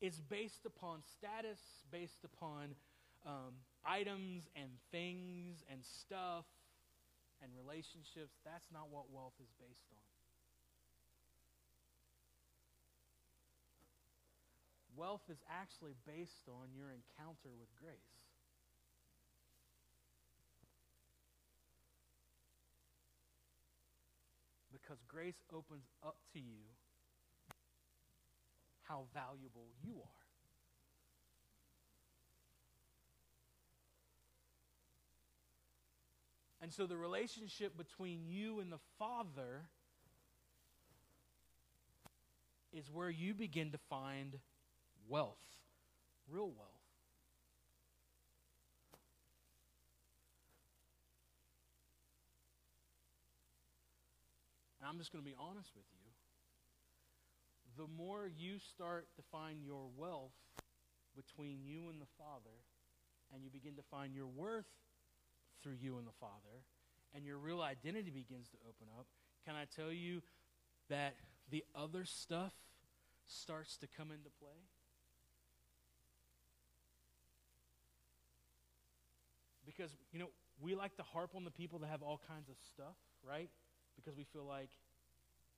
is 0.00 0.20
based 0.20 0.66
upon 0.66 1.00
status, 1.02 1.58
based 1.90 2.24
upon 2.24 2.74
um, 3.26 3.54
items 3.84 4.48
and 4.54 4.70
things 4.92 5.64
and 5.70 5.80
stuff 5.82 6.44
and 7.42 7.50
relationships. 7.56 8.36
That's 8.44 8.68
not 8.72 8.88
what 8.90 9.10
wealth 9.12 9.34
is 9.40 9.50
based 9.58 9.88
on. 9.90 10.05
Wealth 14.96 15.22
is 15.28 15.38
actually 15.50 15.94
based 16.06 16.48
on 16.48 16.68
your 16.74 16.88
encounter 16.88 17.50
with 17.58 17.68
grace. 17.76 17.96
Because 24.72 25.02
grace 25.06 25.42
opens 25.52 25.84
up 26.02 26.16
to 26.32 26.38
you 26.38 26.64
how 28.84 29.04
valuable 29.12 29.66
you 29.84 29.96
are. 29.96 30.26
And 36.62 36.72
so 36.72 36.86
the 36.86 36.96
relationship 36.96 37.76
between 37.76 38.26
you 38.26 38.60
and 38.60 38.72
the 38.72 38.80
Father 38.98 39.62
is 42.72 42.90
where 42.90 43.10
you 43.10 43.34
begin 43.34 43.72
to 43.72 43.78
find 43.90 44.38
wealth, 45.08 45.38
real 46.28 46.48
wealth. 46.48 46.70
And 54.80 54.88
I'm 54.88 54.98
just 54.98 55.12
going 55.12 55.24
to 55.24 55.28
be 55.28 55.36
honest 55.38 55.70
with 55.74 55.86
you. 55.92 56.06
The 57.76 57.88
more 57.96 58.30
you 58.38 58.58
start 58.58 59.08
to 59.16 59.22
find 59.32 59.62
your 59.62 59.88
wealth 59.96 60.32
between 61.16 61.64
you 61.64 61.88
and 61.90 62.00
the 62.00 62.06
Father, 62.16 62.56
and 63.34 63.42
you 63.42 63.50
begin 63.50 63.74
to 63.76 63.82
find 63.90 64.14
your 64.14 64.26
worth 64.26 64.68
through 65.62 65.74
you 65.80 65.98
and 65.98 66.06
the 66.06 66.16
Father, 66.20 66.62
and 67.14 67.24
your 67.24 67.38
real 67.38 67.62
identity 67.62 68.10
begins 68.10 68.48
to 68.50 68.56
open 68.68 68.86
up, 68.98 69.06
can 69.44 69.54
I 69.56 69.64
tell 69.74 69.92
you 69.92 70.22
that 70.88 71.14
the 71.50 71.64
other 71.74 72.04
stuff 72.04 72.54
starts 73.26 73.76
to 73.78 73.86
come 73.96 74.10
into 74.10 74.30
play? 74.40 74.62
Because, 79.66 79.90
you 80.12 80.18
know, 80.18 80.28
we 80.60 80.74
like 80.74 80.96
to 80.96 81.02
harp 81.02 81.34
on 81.34 81.44
the 81.44 81.50
people 81.50 81.78
that 81.80 81.88
have 81.88 82.02
all 82.02 82.20
kinds 82.28 82.48
of 82.48 82.56
stuff, 82.72 82.96
right? 83.26 83.50
Because 83.96 84.16
we 84.16 84.24
feel 84.24 84.44
like, 84.44 84.70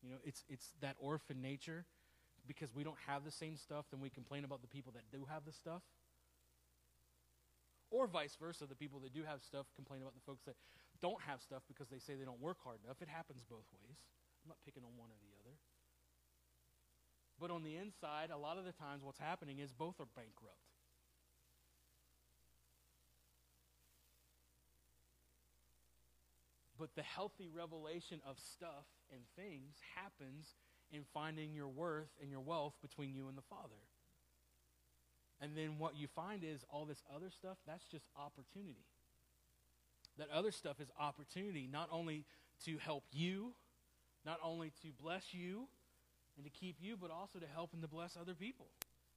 you 0.03 0.11
know, 0.11 0.17
it's, 0.25 0.45
it's 0.49 0.73
that 0.81 0.97
orphan 0.99 1.43
nature. 1.43 1.85
Because 2.47 2.75
we 2.75 2.83
don't 2.83 2.97
have 3.07 3.25
the 3.25 3.31
same 3.31 3.59
stuff, 3.59 3.85
then 3.93 4.01
we 4.01 4.09
complain 4.09 4.43
about 4.43 4.63
the 4.63 4.69
people 4.73 4.91
that 4.97 5.05
do 5.13 5.27
have 5.29 5.45
the 5.45 5.53
stuff. 5.53 5.83
Or 7.91 8.07
vice 8.07 8.37
versa, 8.41 8.65
the 8.65 8.75
people 8.75 9.01
that 9.01 9.13
do 9.13 9.21
have 9.25 9.43
stuff 9.43 9.67
complain 9.77 10.01
about 10.01 10.15
the 10.15 10.25
folks 10.25 10.45
that 10.45 10.57
don't 11.01 11.21
have 11.29 11.43
stuff 11.43 11.63
because 11.69 11.89
they 11.89 11.99
say 11.99 12.15
they 12.17 12.25
don't 12.25 12.41
work 12.41 12.57
hard 12.65 12.79
enough. 12.85 13.03
It 13.03 13.09
happens 13.09 13.45
both 13.45 13.69
ways. 13.77 14.01
I'm 14.45 14.49
not 14.49 14.59
picking 14.65 14.83
on 14.83 14.97
one 14.97 15.13
or 15.13 15.19
the 15.21 15.33
other. 15.45 15.57
But 17.41 17.51
on 17.51 17.63
the 17.63 17.77
inside, 17.77 18.31
a 18.31 18.39
lot 18.39 18.57
of 18.57 18.65
the 18.65 18.73
times 18.73 19.05
what's 19.05 19.21
happening 19.21 19.59
is 19.59 19.73
both 19.73 20.01
are 20.01 20.11
bankrupt. 20.17 20.57
But 26.79 26.95
the 26.95 27.03
healthy 27.03 27.49
revelation 27.53 28.21
of 28.29 28.39
stuff 28.39 28.87
and 29.13 29.21
things 29.37 29.77
happens 29.97 30.55
in 30.93 31.03
finding 31.13 31.55
your 31.55 31.69
worth 31.69 32.11
and 32.21 32.31
your 32.31 32.41
wealth 32.41 32.75
between 32.81 33.15
you 33.15 33.29
and 33.29 33.37
the 33.37 33.43
Father. 33.43 33.83
And 35.41 35.57
then 35.57 35.79
what 35.79 35.97
you 35.97 36.09
find 36.09 36.43
is 36.45 36.65
all 36.71 36.85
this 36.85 37.03
other 37.15 37.31
stuff, 37.31 37.59
that's 37.67 37.85
just 37.87 38.07
opportunity. 38.17 38.87
That 40.19 40.29
other 40.31 40.51
stuff 40.51 40.81
is 40.81 40.89
opportunity, 40.99 41.69
not 41.71 41.89
only 41.93 42.25
to 42.65 42.79
help 42.79 43.05
you, 43.13 43.53
not 44.25 44.41
only 44.43 44.73
to 44.83 44.89
bless 45.01 45.33
you 45.33 45.69
and 46.37 46.45
to 46.45 46.51
keep 46.51 46.77
you, 46.81 46.97
but 46.97 47.11
also 47.11 47.39
to 47.39 47.47
help 47.47 47.73
and 47.73 47.83
to 47.83 47.89
bless 47.89 48.17
other 48.21 48.35
people 48.35 48.67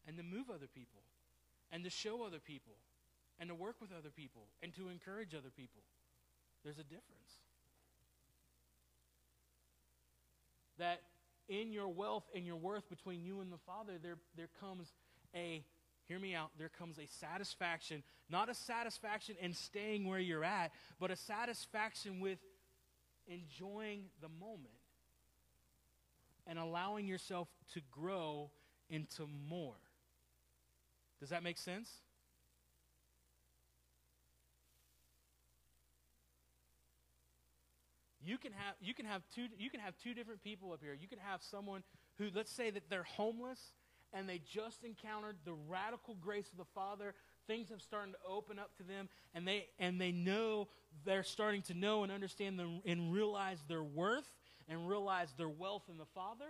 and 0.07 0.17
to 0.17 0.23
move 0.23 0.49
other 0.49 0.67
people 0.67 1.01
and 1.71 1.83
to 1.83 1.89
show 1.89 2.23
other 2.23 2.39
people 2.39 2.75
and 3.39 3.49
to 3.49 3.55
work 3.55 3.75
with 3.81 3.91
other 3.91 4.09
people 4.09 4.43
and 4.61 4.75
to 4.75 4.89
encourage 4.89 5.33
other 5.33 5.49
people. 5.55 5.81
There's 6.63 6.77
a 6.77 6.83
difference. 6.83 7.41
That 10.81 11.01
in 11.47 11.71
your 11.71 11.87
wealth 11.87 12.23
and 12.33 12.43
your 12.43 12.55
worth 12.55 12.89
between 12.89 13.23
you 13.23 13.39
and 13.39 13.51
the 13.51 13.59
Father, 13.67 13.93
there, 14.01 14.17
there 14.35 14.49
comes 14.59 14.93
a 15.35 15.63
hear 16.07 16.19
me 16.19 16.33
out, 16.33 16.49
there 16.57 16.69
comes 16.69 16.97
a 16.97 17.05
satisfaction, 17.05 18.01
not 18.31 18.49
a 18.49 18.55
satisfaction 18.55 19.35
in 19.39 19.53
staying 19.53 20.07
where 20.07 20.17
you're 20.17 20.43
at, 20.43 20.71
but 20.99 21.11
a 21.11 21.15
satisfaction 21.15 22.19
with 22.19 22.39
enjoying 23.27 24.05
the 24.21 24.27
moment 24.27 24.73
and 26.47 26.57
allowing 26.57 27.07
yourself 27.07 27.47
to 27.73 27.81
grow 27.91 28.49
into 28.89 29.27
more. 29.47 29.75
Does 31.19 31.29
that 31.29 31.43
make 31.43 31.59
sense? 31.59 31.89
You 38.23 38.37
can 38.37 38.51
have 38.53 38.75
you 38.81 38.93
can 38.93 39.05
have 39.05 39.23
two 39.33 39.47
you 39.57 39.69
can 39.69 39.79
have 39.79 39.97
two 39.97 40.13
different 40.13 40.43
people 40.43 40.71
up 40.73 40.79
here. 40.81 40.95
You 40.99 41.07
can 41.07 41.19
have 41.19 41.41
someone 41.41 41.83
who 42.17 42.27
let's 42.33 42.51
say 42.51 42.69
that 42.69 42.89
they're 42.89 43.03
homeless 43.03 43.73
and 44.13 44.27
they 44.27 44.39
just 44.39 44.83
encountered 44.83 45.37
the 45.45 45.53
radical 45.53 46.15
grace 46.15 46.51
of 46.51 46.57
the 46.57 46.65
Father. 46.75 47.13
Things 47.47 47.69
have 47.69 47.81
started 47.81 48.11
to 48.11 48.17
open 48.29 48.59
up 48.59 48.75
to 48.77 48.83
them, 48.83 49.09
and 49.33 49.47
they 49.47 49.67
and 49.79 49.99
they 49.99 50.11
know 50.11 50.67
they're 51.05 51.23
starting 51.23 51.61
to 51.63 51.73
know 51.73 52.03
and 52.03 52.11
understand 52.11 52.59
them 52.59 52.81
and 52.85 53.13
realize 53.13 53.63
their 53.67 53.83
worth 53.83 54.27
and 54.69 54.87
realize 54.87 55.33
their 55.37 55.49
wealth 55.49 55.83
in 55.89 55.97
the 55.97 56.05
Father. 56.05 56.45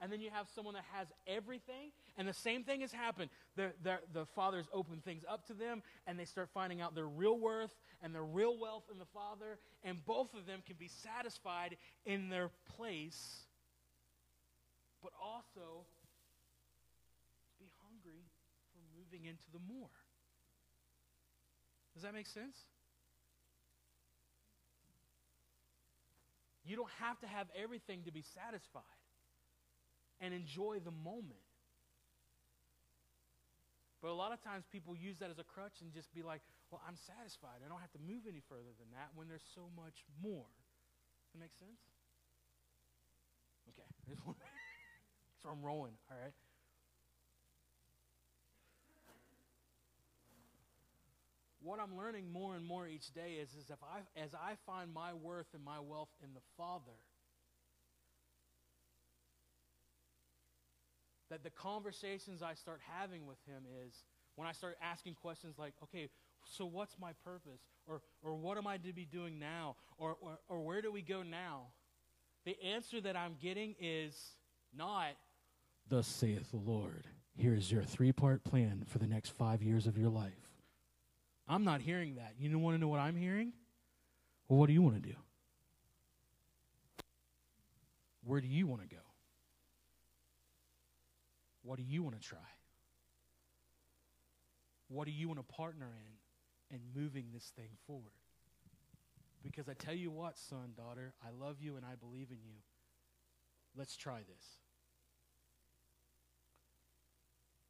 And 0.00 0.12
then 0.12 0.20
you 0.20 0.30
have 0.32 0.46
someone 0.54 0.74
that 0.74 0.84
has 0.92 1.08
everything, 1.26 1.90
and 2.16 2.28
the 2.28 2.32
same 2.32 2.62
thing 2.62 2.82
has 2.82 2.92
happened. 2.92 3.30
The, 3.56 3.72
the, 3.82 3.98
the 4.12 4.26
Father's 4.26 4.66
open 4.72 5.00
things 5.04 5.24
up 5.28 5.46
to 5.48 5.54
them, 5.54 5.82
and 6.06 6.18
they 6.18 6.24
start 6.24 6.50
finding 6.54 6.80
out 6.80 6.94
their 6.94 7.08
real 7.08 7.38
worth 7.38 7.74
and 8.00 8.14
their 8.14 8.24
real 8.24 8.56
wealth 8.56 8.84
in 8.92 8.98
the 8.98 9.06
Father, 9.06 9.58
and 9.82 10.04
both 10.06 10.34
of 10.34 10.46
them 10.46 10.62
can 10.64 10.76
be 10.78 10.88
satisfied 10.88 11.76
in 12.06 12.28
their 12.28 12.50
place, 12.76 13.40
but 15.02 15.10
also 15.20 15.84
be 17.58 17.66
hungry 17.82 18.22
for 18.72 18.78
moving 18.96 19.26
into 19.26 19.44
the 19.52 19.60
more. 19.72 19.90
Does 21.94 22.04
that 22.04 22.14
make 22.14 22.28
sense? 22.28 22.56
You 26.64 26.76
don't 26.76 26.90
have 27.00 27.18
to 27.20 27.26
have 27.26 27.48
everything 27.60 28.02
to 28.04 28.12
be 28.12 28.22
satisfied 28.22 28.84
and 30.20 30.34
enjoy 30.34 30.80
the 30.84 30.90
moment. 30.90 31.42
But 34.00 34.10
a 34.10 34.18
lot 34.18 34.32
of 34.32 34.42
times 34.42 34.64
people 34.70 34.94
use 34.94 35.18
that 35.18 35.30
as 35.30 35.38
a 35.38 35.44
crutch 35.44 35.82
and 35.82 35.92
just 35.92 36.14
be 36.14 36.22
like, 36.22 36.40
well, 36.70 36.80
I'm 36.86 36.96
satisfied. 36.96 37.64
I 37.64 37.68
don't 37.68 37.80
have 37.80 37.90
to 37.92 38.02
move 38.06 38.28
any 38.28 38.42
further 38.48 38.70
than 38.78 38.90
that 38.94 39.10
when 39.14 39.26
there's 39.26 39.46
so 39.54 39.66
much 39.74 40.06
more. 40.22 40.46
That 41.32 41.40
make 41.40 41.54
sense? 41.58 41.82
Okay. 43.74 44.14
so 45.42 45.48
I'm 45.50 45.62
rolling, 45.62 45.94
all 46.10 46.16
right? 46.22 46.32
What 51.60 51.80
I'm 51.80 51.98
learning 51.98 52.32
more 52.32 52.54
and 52.54 52.64
more 52.64 52.86
each 52.86 53.12
day 53.12 53.42
is, 53.42 53.50
is 53.50 53.68
if 53.68 53.82
I, 53.82 54.00
as 54.16 54.30
I 54.32 54.54
find 54.64 54.94
my 54.94 55.12
worth 55.12 55.48
and 55.54 55.64
my 55.64 55.80
wealth 55.80 56.08
in 56.22 56.32
the 56.32 56.40
Father, 56.56 56.96
that 61.30 61.42
the 61.42 61.50
conversations 61.50 62.42
I 62.42 62.54
start 62.54 62.80
having 62.98 63.26
with 63.26 63.38
Him 63.46 63.64
is 63.86 64.04
when 64.36 64.46
I 64.48 64.52
start 64.52 64.76
asking 64.82 65.14
questions 65.14 65.58
like, 65.58 65.74
okay, 65.82 66.08
so 66.44 66.64
what's 66.64 66.96
my 67.00 67.12
purpose? 67.24 67.60
Or, 67.86 68.02
or 68.22 68.34
what 68.34 68.58
am 68.58 68.66
I 68.66 68.76
to 68.78 68.92
be 68.92 69.04
doing 69.04 69.38
now? 69.38 69.76
Or, 69.98 70.16
or, 70.20 70.38
or 70.48 70.60
where 70.60 70.82
do 70.82 70.92
we 70.92 71.02
go 71.02 71.22
now? 71.22 71.68
The 72.44 72.56
answer 72.62 73.00
that 73.00 73.16
I'm 73.16 73.36
getting 73.40 73.74
is 73.80 74.36
not, 74.76 75.16
Thus 75.88 76.06
saith 76.06 76.50
the 76.50 76.58
Lord, 76.58 77.06
here 77.36 77.54
is 77.54 77.72
your 77.72 77.82
three 77.82 78.12
part 78.12 78.44
plan 78.44 78.84
for 78.86 78.98
the 78.98 79.06
next 79.06 79.30
five 79.30 79.62
years 79.62 79.86
of 79.86 79.96
your 79.96 80.10
life. 80.10 80.32
I'm 81.48 81.64
not 81.64 81.80
hearing 81.80 82.16
that. 82.16 82.34
You 82.38 82.58
want 82.58 82.76
to 82.76 82.80
know 82.80 82.88
what 82.88 83.00
I'm 83.00 83.16
hearing? 83.16 83.52
Well, 84.48 84.58
what 84.58 84.66
do 84.66 84.74
you 84.74 84.82
want 84.82 85.02
to 85.02 85.08
do? 85.08 85.16
Where 88.22 88.40
do 88.40 88.46
you 88.46 88.66
want 88.66 88.82
to 88.82 88.88
go? 88.88 89.00
What 91.68 91.76
do 91.76 91.84
you 91.86 92.02
want 92.02 92.18
to 92.18 92.26
try? 92.26 92.38
What 94.88 95.04
do 95.04 95.10
you 95.10 95.28
want 95.28 95.38
to 95.38 95.54
partner 95.54 95.88
in 96.70 96.76
in 96.76 96.80
moving 96.98 97.26
this 97.34 97.52
thing 97.54 97.68
forward? 97.86 98.14
Because 99.42 99.68
I 99.68 99.74
tell 99.74 99.92
you 99.92 100.10
what, 100.10 100.38
son, 100.38 100.72
daughter, 100.74 101.12
I 101.22 101.28
love 101.30 101.56
you 101.60 101.76
and 101.76 101.84
I 101.84 101.94
believe 101.94 102.28
in 102.30 102.38
you. 102.42 102.56
Let's 103.76 103.98
try 103.98 104.20
this. 104.20 104.44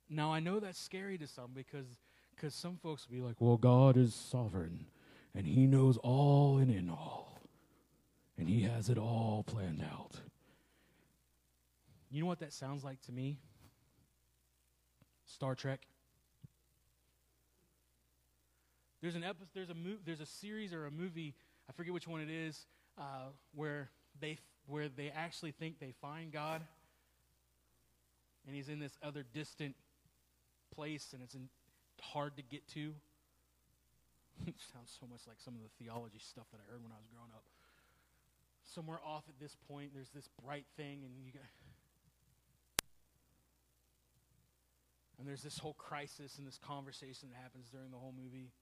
Now, 0.09 0.33
I 0.33 0.39
know 0.39 0.61
that's 0.61 0.79
scary 0.79 1.19
to 1.19 1.27
some 1.27 1.51
because 1.53 1.99
because 2.37 2.55
some 2.55 2.77
folks 2.77 3.09
will 3.09 3.17
be 3.17 3.23
like, 3.23 3.35
well, 3.41 3.57
God 3.57 3.97
is 3.97 4.15
sovereign 4.15 4.87
and 5.35 5.45
he 5.45 5.67
knows 5.67 5.97
all 5.97 6.59
and 6.59 6.71
in 6.71 6.89
all. 6.89 7.41
And 8.39 8.49
he 8.49 8.63
has 8.63 8.91
it 8.91 8.97
all 8.97 9.43
planned 9.45 9.83
out. 9.83 10.13
You 12.13 12.21
know 12.21 12.29
what 12.29 12.39
that 12.39 12.53
sounds 12.53 12.85
like 12.85 13.01
to 13.03 13.13
me? 13.13 13.41
Star 15.29 15.55
Trek. 15.55 15.87
There's 19.01 19.15
an 19.15 19.23
episode, 19.23 19.49
there's 19.55 19.71
a 19.71 19.75
mo- 19.75 19.99
there's 20.05 20.21
a 20.21 20.27
series 20.27 20.73
or 20.73 20.87
a 20.87 20.91
movie, 20.91 21.35
I 21.69 21.73
forget 21.73 21.93
which 21.93 22.09
one 22.09 22.21
it 22.21 22.31
is, 22.31 22.67
uh, 22.99 23.29
where 23.55 23.91
they 24.21 24.39
where 24.67 24.89
they 24.89 25.11
actually 25.11 25.53
think 25.53 25.79
they 25.79 25.93
find 26.01 26.33
God, 26.33 26.63
and 28.47 28.57
He's 28.57 28.69
in 28.69 28.81
this 28.81 28.99
other 29.03 29.25
distant 29.33 29.77
place, 30.75 31.11
and 31.13 31.23
it's 31.23 31.35
in, 31.35 31.49
hard 32.03 32.37
to 32.39 32.43
get 32.43 32.67
to. 32.69 32.93
it 34.47 34.55
sounds 34.73 34.97
so 34.99 35.07
much 35.07 35.21
like 35.29 35.37
some 35.39 35.55
of 35.55 35.61
the 35.61 35.85
theology 35.85 36.19
stuff 36.19 36.47
that 36.51 36.59
I 36.59 36.73
heard 36.73 36.83
when 36.83 36.91
I 36.91 36.99
was 36.99 37.07
growing 37.13 37.31
up. 37.35 37.45
Somewhere 38.65 38.99
off 39.07 39.25
at 39.29 39.39
this 39.41 39.57
point, 39.69 39.93
there's 39.95 40.11
this 40.11 40.29
bright 40.45 40.67
thing, 40.77 41.05
and 41.05 41.13
you 41.25 41.33
got. 41.33 41.43
And 45.19 45.27
there's 45.27 45.43
this 45.43 45.59
whole 45.59 45.75
crisis 45.75 46.39
and 46.39 46.47
this 46.47 46.59
conversation 46.59 47.31
that 47.31 47.43
happens 47.43 47.69
during 47.71 47.91
the 47.91 47.97
whole 47.97 48.15
movie. 48.17 48.53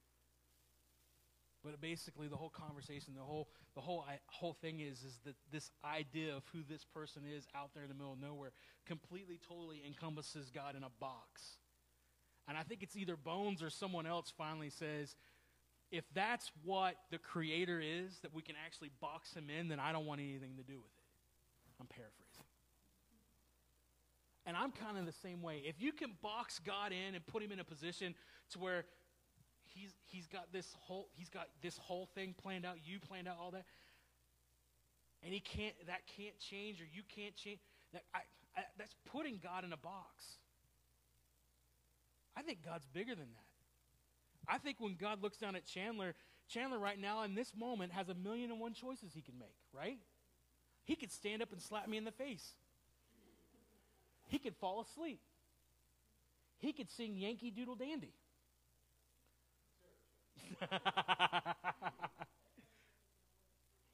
But 1.62 1.80
basically, 1.80 2.28
the 2.28 2.36
whole 2.36 2.50
conversation, 2.50 3.14
the 3.16 3.22
whole 3.22 3.48
the 3.74 3.80
whole 3.80 4.04
I, 4.08 4.18
whole 4.26 4.54
thing 4.54 4.80
is 4.80 5.02
is 5.02 5.18
that 5.24 5.34
this 5.50 5.70
idea 5.84 6.34
of 6.34 6.44
who 6.52 6.60
this 6.68 6.84
person 6.84 7.22
is 7.26 7.46
out 7.54 7.70
there 7.74 7.82
in 7.82 7.88
the 7.88 7.94
middle 7.94 8.12
of 8.12 8.20
nowhere 8.20 8.52
completely, 8.86 9.40
totally 9.46 9.82
encompasses 9.86 10.50
God 10.50 10.76
in 10.76 10.82
a 10.84 10.90
box. 11.00 11.58
And 12.48 12.56
I 12.56 12.62
think 12.62 12.82
it's 12.82 12.96
either 12.96 13.16
Bones 13.16 13.62
or 13.62 13.70
someone 13.70 14.06
else 14.06 14.32
finally 14.38 14.70
says, 14.70 15.16
if 15.90 16.04
that's 16.14 16.52
what 16.64 16.94
the 17.10 17.18
Creator 17.18 17.80
is, 17.80 18.20
that 18.20 18.32
we 18.32 18.42
can 18.42 18.54
actually 18.64 18.90
box 19.00 19.34
him 19.34 19.50
in, 19.50 19.68
then 19.68 19.80
I 19.80 19.92
don't 19.92 20.06
want 20.06 20.20
anything 20.20 20.56
to 20.56 20.62
do 20.62 20.76
with 20.76 20.86
it. 20.86 21.80
I'm 21.80 21.86
paraphrasing. 21.86 22.25
And 24.46 24.56
I'm 24.56 24.70
kind 24.70 24.96
of 24.96 25.06
the 25.06 25.12
same 25.12 25.42
way. 25.42 25.62
If 25.66 25.82
you 25.82 25.92
can 25.92 26.12
box 26.22 26.60
God 26.64 26.92
in 26.92 27.14
and 27.14 27.26
put 27.26 27.42
him 27.42 27.50
in 27.50 27.58
a 27.58 27.64
position 27.64 28.14
to 28.50 28.58
where 28.58 28.84
he's 29.64 29.90
he's 30.04 30.28
got 30.28 30.52
this 30.52 30.74
whole 30.80 31.08
he's 31.16 31.28
got 31.28 31.48
this 31.62 31.76
whole 31.76 32.08
thing 32.14 32.34
planned 32.40 32.64
out, 32.64 32.76
you 32.84 33.00
planned 33.00 33.26
out 33.26 33.36
all 33.40 33.50
that, 33.50 33.64
and 35.22 35.34
he 35.34 35.40
can't 35.40 35.74
that 35.86 36.02
can't 36.16 36.38
change 36.38 36.80
or 36.80 36.84
you 36.84 37.02
can't 37.14 37.34
change 37.34 37.58
that 37.92 38.02
I, 38.14 38.20
I, 38.56 38.62
that's 38.78 38.94
putting 39.10 39.40
God 39.42 39.64
in 39.64 39.72
a 39.72 39.76
box. 39.76 40.38
I 42.36 42.42
think 42.42 42.64
God's 42.64 42.86
bigger 42.86 43.14
than 43.14 43.28
that. 43.32 44.52
I 44.54 44.58
think 44.58 44.76
when 44.78 44.94
God 44.94 45.22
looks 45.22 45.38
down 45.38 45.56
at 45.56 45.66
Chandler, 45.66 46.14
Chandler 46.48 46.78
right 46.78 47.00
now 47.00 47.22
in 47.24 47.34
this 47.34 47.52
moment 47.56 47.92
has 47.92 48.08
a 48.08 48.14
million 48.14 48.50
and 48.50 48.60
one 48.60 48.74
choices 48.74 49.12
he 49.12 49.22
can 49.22 49.38
make, 49.38 49.56
right? 49.72 49.98
He 50.84 50.94
could 50.94 51.10
stand 51.10 51.42
up 51.42 51.50
and 51.52 51.60
slap 51.60 51.88
me 51.88 51.96
in 51.96 52.04
the 52.04 52.12
face. 52.12 52.54
He 54.28 54.38
could 54.38 54.56
fall 54.56 54.80
asleep. 54.80 55.20
He 56.58 56.72
could 56.72 56.90
sing 56.90 57.16
Yankee 57.16 57.50
Doodle 57.50 57.76
Dandy. 57.76 58.12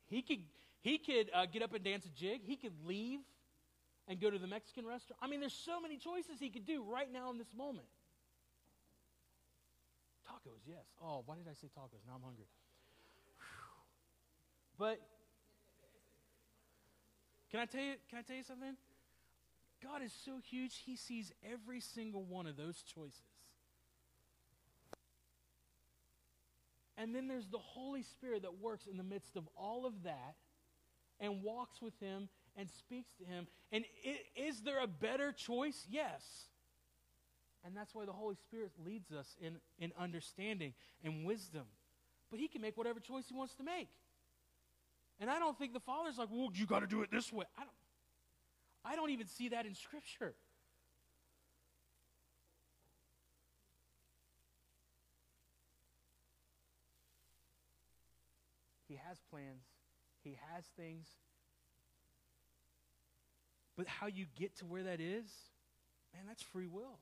he 0.09 0.23
could 0.23 0.40
he 0.81 0.99
could 0.99 1.31
uh, 1.33 1.47
get 1.47 1.62
up 1.62 1.73
and 1.75 1.85
dance 1.85 2.05
a 2.07 2.11
jig. 2.11 2.42
He 2.45 2.57
could 2.57 2.73
leave 2.85 3.21
and 4.09 4.21
go 4.21 4.31
to 4.31 4.38
the 4.38 4.47
Mexican 4.47 4.87
restaurant. 4.87 5.18
I 5.23 5.29
mean, 5.29 5.40
there's 5.40 5.53
so 5.53 5.81
many 5.81 5.97
choices 5.97 6.38
he 6.40 6.51
could 6.51 6.66
do 6.66 6.83
right 6.83 7.11
now 7.12 7.31
in 7.31 7.38
this 7.38 7.55
moment. 7.57 7.87
Tacos, 10.27 10.61
yes. 10.66 10.85
Oh, 11.03 11.23
why 11.25 11.37
did 11.37 11.47
I 11.49 11.55
say 11.55 11.68
tacos? 11.68 12.05
Now 12.07 12.14
I'm 12.16 12.23
hungry. 12.23 12.47
But 14.79 15.01
can 17.51 17.61
I 17.61 17.66
tell 17.66 17.83
you? 17.83 17.95
Can 18.09 18.18
I 18.18 18.23
tell 18.23 18.37
you 18.37 18.42
something? 18.42 18.77
God 19.83 20.03
is 20.03 20.12
so 20.25 20.38
huge; 20.38 20.83
He 20.85 20.97
sees 20.97 21.33
every 21.51 21.81
single 21.81 22.25
one 22.25 22.47
of 22.47 22.57
those 22.57 22.83
choices. 22.83 23.23
And 26.97 27.14
then 27.14 27.27
there's 27.27 27.49
the 27.49 27.59
Holy 27.59 28.03
Spirit 28.03 28.42
that 28.42 28.61
works 28.61 28.87
in 28.87 28.97
the 28.97 29.03
midst 29.03 29.37
of 29.37 29.49
all 29.57 29.87
of 29.87 30.05
that 30.05 30.37
and 31.18 31.42
walks 31.42 31.81
with 31.81 31.99
him 32.01 32.29
and 32.57 32.68
speaks 32.71 33.11
to 33.18 33.25
him. 33.25 33.47
And 33.73 33.85
is 34.37 34.61
there 34.61 34.81
a 34.81 34.87
better 34.87 35.33
choice? 35.33 35.87
Yes. 35.90 36.23
And 37.64 37.77
that's 37.77 37.95
why 37.95 38.05
the 38.05 38.12
Holy 38.12 38.35
Spirit 38.35 38.73
leads 38.85 39.11
us 39.12 39.37
in, 39.40 39.57
in 39.79 39.92
understanding 39.99 40.75
and 41.03 41.25
wisdom. 41.25 41.62
But 42.31 42.40
he 42.40 42.49
can 42.49 42.61
make 42.61 42.77
whatever 42.77 43.01
choice 43.01 43.25
he 43.29 43.35
wants 43.35 43.55
to 43.55 43.62
make. 43.62 43.88
And 45.21 45.31
I 45.31 45.38
don't 45.38 45.57
think 45.59 45.73
the 45.73 45.81
Father's 45.81 46.18
like, 46.18 46.29
well, 46.31 46.51
you 46.55 46.66
got 46.66 46.81
to 46.81 46.87
do 46.87 47.03
it 47.03 47.11
this 47.11 47.33
way. 47.33 47.47
I 47.57 47.62
don't, 47.62 47.71
I 48.85 48.97
don't 48.97 49.11
even 49.11 49.27
see 49.29 49.51
that 49.51 49.66
in 49.66 49.75
Scripture. 49.75 50.35
He 58.88 58.99
has 59.09 59.18
plans, 59.31 59.64
He 60.23 60.37
has 60.53 60.64
things. 60.77 61.09
But 63.77 63.87
how 63.87 64.07
you 64.07 64.27
get 64.37 64.57
to 64.59 64.66
where 64.66 64.83
that 64.83 65.01
is, 65.01 65.25
man, 66.12 66.25
that's 66.27 66.42
free 66.42 66.66
will. 66.66 66.99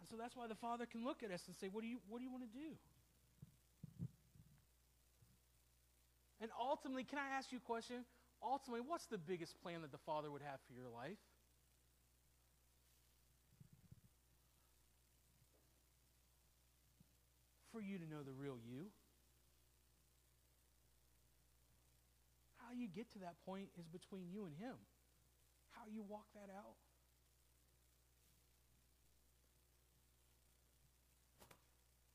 And 0.00 0.08
so 0.08 0.16
that's 0.16 0.36
why 0.36 0.46
the 0.48 0.54
Father 0.54 0.84
can 0.84 1.02
look 1.02 1.22
at 1.22 1.30
us 1.30 1.44
and 1.46 1.56
say, 1.56 1.68
What 1.72 1.80
do 1.80 1.88
you, 1.88 1.98
what 2.08 2.18
do, 2.18 2.24
you 2.24 2.30
want 2.30 2.42
to 2.44 2.58
do? 2.58 2.74
And 6.40 6.50
ultimately, 6.60 7.04
can 7.04 7.18
I 7.18 7.36
ask 7.36 7.50
you 7.50 7.58
a 7.58 7.66
question? 7.66 8.04
Ultimately, 8.42 8.82
what's 8.86 9.06
the 9.06 9.18
biggest 9.18 9.60
plan 9.62 9.82
that 9.82 9.90
the 9.90 9.98
Father 9.98 10.30
would 10.30 10.42
have 10.42 10.60
for 10.66 10.72
your 10.72 10.88
life? 10.88 11.18
For 17.72 17.80
you 17.80 17.98
to 17.98 18.06
know 18.08 18.22
the 18.24 18.32
real 18.32 18.56
you. 18.64 18.86
How 22.58 22.72
you 22.74 22.86
get 22.86 23.10
to 23.12 23.18
that 23.20 23.34
point 23.44 23.68
is 23.78 23.86
between 23.88 24.30
you 24.30 24.46
and 24.46 24.54
Him. 24.54 24.74
How 25.70 25.82
you 25.92 26.02
walk 26.02 26.26
that 26.34 26.52
out. 26.54 26.76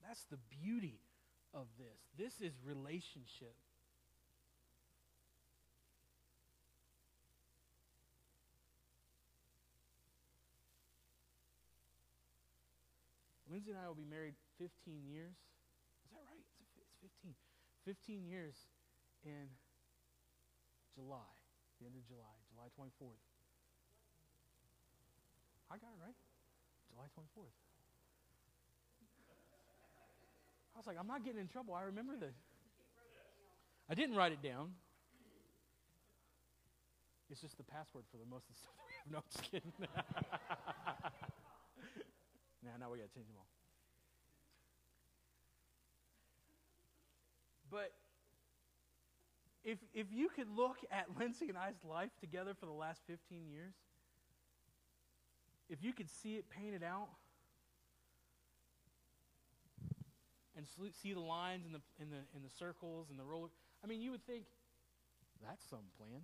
That's 0.07 0.23
the 0.25 0.37
beauty 0.61 0.99
of 1.53 1.67
this. 1.77 1.99
This 2.17 2.39
is 2.39 2.53
relationship. 2.63 3.55
Lindsay 13.53 13.69
and 13.69 13.77
I 13.77 13.85
will 13.85 13.93
be 13.93 14.09
married 14.09 14.33
15 14.57 15.05
years. 15.05 15.37
Is 16.01 16.09
that 16.09 16.25
right? 16.25 16.41
It's 16.81 16.97
15. 17.05 17.37
15 17.85 18.25
years 18.25 18.57
in 19.21 19.45
July, 20.97 21.29
the 21.77 21.85
end 21.85 21.93
of 21.93 22.01
July, 22.09 22.33
July 22.49 22.73
24th. 22.73 23.21
I 25.69 25.77
got 25.77 25.93
it 25.93 26.01
right. 26.01 26.17
July 26.89 27.05
24th. 27.13 27.53
I 30.73 30.79
was 30.81 30.87
like, 30.87 30.97
I'm 30.99 31.05
not 31.05 31.23
getting 31.23 31.39
in 31.39 31.47
trouble. 31.47 31.75
I 31.75 31.83
remember 31.83 32.17
the. 32.17 32.33
I 33.87 33.93
didn't 33.93 34.15
write 34.15 34.31
it 34.31 34.41
down. 34.41 34.73
It's 37.29 37.41
just 37.41 37.57
the 37.57 37.63
password 37.63 38.05
for 38.09 38.17
the 38.17 38.25
most 38.25 38.49
of 38.49 38.55
the 38.55 38.61
stuff 38.65 38.73
that 38.81 38.89
we 38.89 38.93
have. 38.97 39.11
No, 39.13 39.17
I'm 39.21 39.29
just 39.29 39.45
kidding. 39.45 39.73
now, 42.63 42.71
now 42.79 42.91
we 42.91 42.97
got 42.97 43.09
to 43.09 43.13
change 43.13 43.27
them 43.27 43.35
all. 43.37 43.47
But 47.69 47.91
if, 49.63 49.79
if 49.93 50.07
you 50.11 50.29
could 50.29 50.47
look 50.55 50.77
at 50.91 51.07
Lindsay 51.19 51.49
and 51.49 51.57
I's 51.57 51.83
life 51.87 52.11
together 52.19 52.53
for 52.59 52.65
the 52.65 52.71
last 52.71 53.01
15 53.07 53.47
years, 53.47 53.73
if 55.69 55.83
you 55.83 55.93
could 55.93 56.09
see 56.09 56.35
it 56.35 56.45
painted 56.49 56.83
out 56.83 57.07
and 60.55 60.67
see 61.01 61.13
the 61.13 61.19
lines 61.19 61.65
and 61.65 61.73
the, 61.73 61.81
and 61.99 62.11
the, 62.11 62.17
and 62.35 62.45
the 62.45 62.53
circles 62.59 63.07
and 63.09 63.17
the 63.17 63.23
roller, 63.23 63.49
I 63.83 63.87
mean, 63.87 64.01
you 64.01 64.11
would 64.11 64.25
think, 64.25 64.43
that's 65.41 65.63
some 65.69 65.79
plan. 65.97 66.21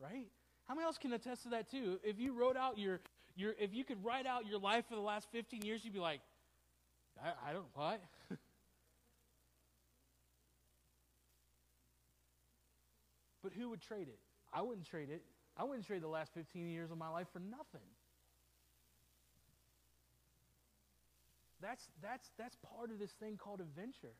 Right? 0.00 0.28
How 0.66 0.74
many 0.74 0.84
else 0.84 0.98
can 0.98 1.12
attest 1.12 1.44
to 1.44 1.50
that 1.50 1.70
too? 1.70 2.00
If 2.02 2.18
you 2.18 2.32
wrote 2.32 2.56
out 2.56 2.78
your, 2.78 3.00
if 3.36 3.74
you 3.74 3.84
could 3.84 4.04
write 4.04 4.26
out 4.26 4.46
your 4.46 4.58
life 4.58 4.84
for 4.88 4.94
the 4.94 5.00
last 5.00 5.28
15 5.32 5.62
years, 5.62 5.84
you'd 5.84 5.92
be 5.92 6.00
like, 6.00 6.20
I, 7.22 7.50
I 7.50 7.52
don't, 7.52 7.66
what? 7.74 8.00
but 13.42 13.52
who 13.52 13.70
would 13.70 13.80
trade 13.80 14.08
it? 14.08 14.18
I 14.52 14.62
wouldn't 14.62 14.86
trade 14.86 15.10
it. 15.10 15.22
I 15.56 15.64
wouldn't 15.64 15.86
trade 15.86 16.02
the 16.02 16.08
last 16.08 16.34
15 16.34 16.68
years 16.68 16.90
of 16.90 16.98
my 16.98 17.08
life 17.08 17.28
for 17.32 17.38
nothing. 17.38 17.86
That's, 21.60 21.88
that's, 22.02 22.28
that's 22.36 22.56
part 22.76 22.90
of 22.90 22.98
this 22.98 23.12
thing 23.12 23.36
called 23.36 23.60
adventure. 23.60 24.12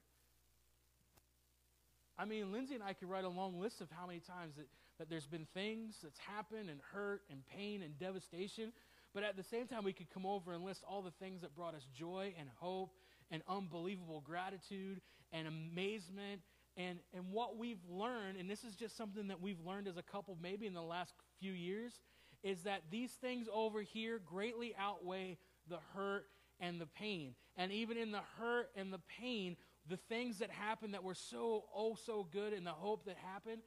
I 2.16 2.24
mean, 2.24 2.52
Lindsay 2.52 2.74
and 2.74 2.82
I 2.82 2.92
could 2.92 3.10
write 3.10 3.24
a 3.24 3.28
long 3.28 3.60
list 3.60 3.80
of 3.80 3.88
how 3.90 4.06
many 4.06 4.20
times 4.20 4.54
that, 4.56 4.66
that 4.98 5.10
there's 5.10 5.26
been 5.26 5.46
things 5.52 5.96
that's 6.02 6.18
happened 6.18 6.70
and 6.70 6.80
hurt 6.92 7.22
and 7.30 7.40
pain 7.46 7.82
and 7.82 7.98
devastation. 7.98 8.72
But 9.14 9.22
at 9.22 9.36
the 9.36 9.44
same 9.44 9.66
time, 9.66 9.84
we 9.84 9.92
could 9.92 10.10
come 10.10 10.26
over 10.26 10.52
and 10.52 10.64
list 10.64 10.82
all 10.88 11.00
the 11.00 11.12
things 11.12 11.42
that 11.42 11.54
brought 11.54 11.74
us 11.74 11.86
joy 11.96 12.34
and 12.38 12.48
hope 12.58 12.94
and 13.30 13.42
unbelievable 13.48 14.20
gratitude 14.26 15.00
and 15.32 15.46
amazement 15.46 16.42
and, 16.76 16.98
and 17.12 17.30
what 17.30 17.56
we've 17.56 17.84
learned, 17.88 18.36
and 18.38 18.50
this 18.50 18.64
is 18.64 18.74
just 18.74 18.96
something 18.96 19.28
that 19.28 19.40
we've 19.40 19.60
learned 19.64 19.86
as 19.86 19.96
a 19.96 20.02
couple 20.02 20.36
maybe 20.42 20.66
in 20.66 20.74
the 20.74 20.82
last 20.82 21.14
few 21.38 21.52
years, 21.52 22.00
is 22.42 22.62
that 22.64 22.82
these 22.90 23.12
things 23.12 23.46
over 23.52 23.80
here 23.80 24.20
greatly 24.24 24.74
outweigh 24.78 25.38
the 25.68 25.78
hurt 25.94 26.26
and 26.58 26.80
the 26.80 26.86
pain. 26.86 27.34
And 27.56 27.70
even 27.70 27.96
in 27.96 28.10
the 28.10 28.22
hurt 28.38 28.70
and 28.76 28.92
the 28.92 29.00
pain, 29.20 29.56
the 29.88 29.96
things 29.96 30.38
that 30.38 30.50
happen 30.50 30.92
that 30.92 31.04
were 31.04 31.14
so, 31.14 31.64
oh, 31.74 31.96
so 32.04 32.26
good 32.30 32.52
and 32.52 32.66
the 32.66 32.72
hope 32.72 33.06
that 33.06 33.16
happened 33.18 33.62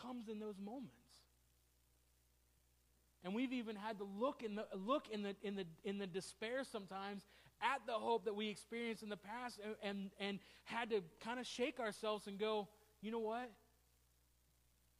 comes 0.00 0.28
in 0.28 0.38
those 0.38 0.58
moments. 0.58 0.99
And 3.22 3.34
we've 3.34 3.52
even 3.52 3.76
had 3.76 3.98
to 3.98 4.04
look 4.18 4.42
in 4.42 4.54
the 4.54 4.66
look 4.74 5.08
in 5.10 5.22
the 5.22 5.36
in 5.42 5.54
the 5.54 5.66
in 5.84 5.98
the 5.98 6.06
despair 6.06 6.64
sometimes 6.64 7.22
at 7.62 7.80
the 7.86 7.92
hope 7.92 8.24
that 8.24 8.34
we 8.34 8.48
experienced 8.48 9.02
in 9.02 9.08
the 9.08 9.16
past 9.16 9.60
and, 9.62 9.74
and, 9.82 10.10
and 10.18 10.38
had 10.64 10.90
to 10.90 11.02
kind 11.22 11.38
of 11.38 11.46
shake 11.46 11.78
ourselves 11.78 12.26
and 12.26 12.38
go, 12.38 12.68
you 13.02 13.10
know 13.10 13.18
what? 13.18 13.50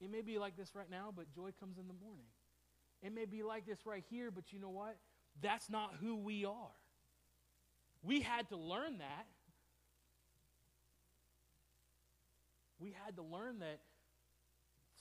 It 0.01 0.11
may 0.11 0.21
be 0.21 0.39
like 0.39 0.57
this 0.57 0.75
right 0.75 0.91
now, 0.91 1.13
but 1.15 1.33
joy 1.35 1.51
comes 1.59 1.79
in 1.79 1.87
the 1.87 1.95
morning. 2.05 2.27
It 3.03 3.15
may 3.15 3.25
be 3.25 3.43
like 3.43 3.67
this 3.67 3.79
right 3.87 4.05
here, 4.11 4.31
but 4.31 4.53
you 4.53 4.59
know 4.59 4.71
what? 4.71 4.97
That's 5.43 5.71
not 5.71 5.95
who 6.01 6.17
we 6.17 6.45
are. 6.45 6.75
We 8.03 8.21
had 8.21 8.49
to 8.51 8.57
learn 8.57 8.99
that. 8.99 9.27
We 12.79 12.95
had 13.05 13.17
to 13.17 13.23
learn 13.23 13.61
that 13.61 13.81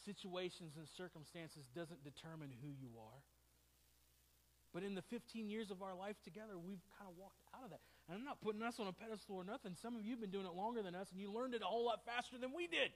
situations 0.06 0.74
and 0.78 0.88
circumstances 0.88 1.66
doesn't 1.76 2.04
determine 2.04 2.52
who 2.62 2.70
you 2.70 2.90
are. 3.00 3.22
But 4.74 4.84
in 4.84 4.94
the 4.94 5.02
15 5.02 5.50
years 5.50 5.72
of 5.72 5.82
our 5.82 5.96
life 5.96 6.16
together, 6.24 6.58
we've 6.58 6.82
kind 6.98 7.10
of 7.10 7.18
walked 7.18 7.42
out 7.56 7.64
of 7.64 7.72
that. 7.72 7.82
And 8.08 8.18
I'm 8.18 8.26
not 8.26 8.42
putting 8.42 8.62
us 8.62 8.80
on 8.80 8.88
a 8.88 8.94
pedestal 8.94 9.38
or 9.38 9.44
nothing. 9.44 9.74
Some 9.82 9.96
of 9.96 10.06
you 10.06 10.12
have 10.12 10.22
been 10.22 10.30
doing 10.30 10.46
it 10.46 10.54
longer 10.54 10.84
than 10.84 10.94
us, 10.94 11.10
and 11.12 11.20
you 11.20 11.32
learned 11.32 11.54
it 11.54 11.62
a 11.62 11.66
whole 11.66 11.86
lot 11.86 12.06
faster 12.06 12.38
than 12.38 12.54
we 12.56 12.68
did. 12.68 12.92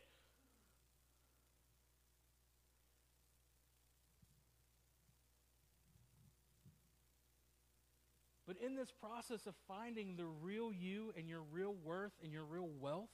But 8.46 8.58
in 8.64 8.76
this 8.76 8.92
process 8.92 9.48
of 9.48 9.56
finding 9.68 10.16
the 10.16 10.26
real 10.26 10.72
you 10.72 11.12
and 11.18 11.28
your 11.28 11.42
real 11.52 11.74
worth 11.84 12.12
and 12.22 12.32
your 12.32 12.44
real 12.44 12.70
wealth, 12.80 13.10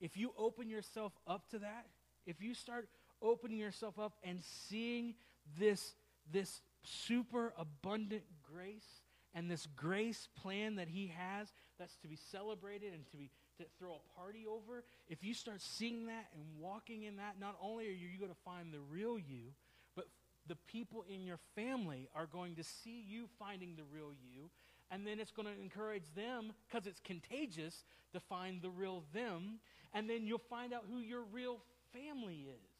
if 0.00 0.16
you 0.16 0.32
open 0.38 0.70
yourself 0.70 1.12
up 1.26 1.50
to 1.50 1.58
that, 1.58 1.86
if 2.26 2.40
you 2.40 2.54
start 2.54 2.88
opening 3.22 3.58
yourself 3.58 3.98
up 3.98 4.14
and 4.22 4.40
seeing 4.42 5.14
this, 5.58 5.94
this 6.32 6.60
super 6.82 7.52
abundant 7.58 8.24
grace 8.42 9.02
and 9.34 9.50
this 9.50 9.66
grace 9.76 10.28
plan 10.40 10.76
that 10.76 10.88
he 10.88 11.12
has 11.16 11.52
that's 11.78 11.96
to 11.96 12.08
be 12.08 12.16
celebrated 12.30 12.92
and 12.92 13.06
to 13.10 13.16
be 13.16 13.30
to 13.58 13.64
throw 13.78 13.92
a 13.94 14.20
party 14.20 14.44
over 14.50 14.82
if 15.08 15.22
you 15.22 15.32
start 15.32 15.60
seeing 15.60 16.06
that 16.06 16.26
and 16.34 16.42
walking 16.58 17.04
in 17.04 17.16
that 17.16 17.36
not 17.40 17.56
only 17.62 17.86
are 17.86 17.92
you 17.92 18.18
going 18.18 18.30
to 18.30 18.40
find 18.44 18.72
the 18.72 18.80
real 18.90 19.16
you 19.16 19.52
but 19.94 20.06
the 20.46 20.56
people 20.66 21.04
in 21.08 21.24
your 21.24 21.38
family 21.54 22.08
are 22.14 22.26
going 22.26 22.54
to 22.56 22.64
see 22.64 23.04
you 23.06 23.28
finding 23.38 23.76
the 23.76 23.84
real 23.84 24.12
you. 24.12 24.50
And 24.90 25.06
then 25.06 25.18
it's 25.18 25.30
going 25.30 25.48
to 25.48 25.60
encourage 25.60 26.04
them 26.14 26.52
because 26.68 26.86
it's 26.86 27.00
contagious 27.00 27.84
to 28.12 28.20
find 28.20 28.60
the 28.60 28.70
real 28.70 29.04
them. 29.14 29.60
And 29.94 30.08
then 30.08 30.26
you'll 30.26 30.38
find 30.38 30.72
out 30.72 30.84
who 30.90 30.98
your 30.98 31.22
real 31.32 31.58
family 31.94 32.46
is. 32.48 32.70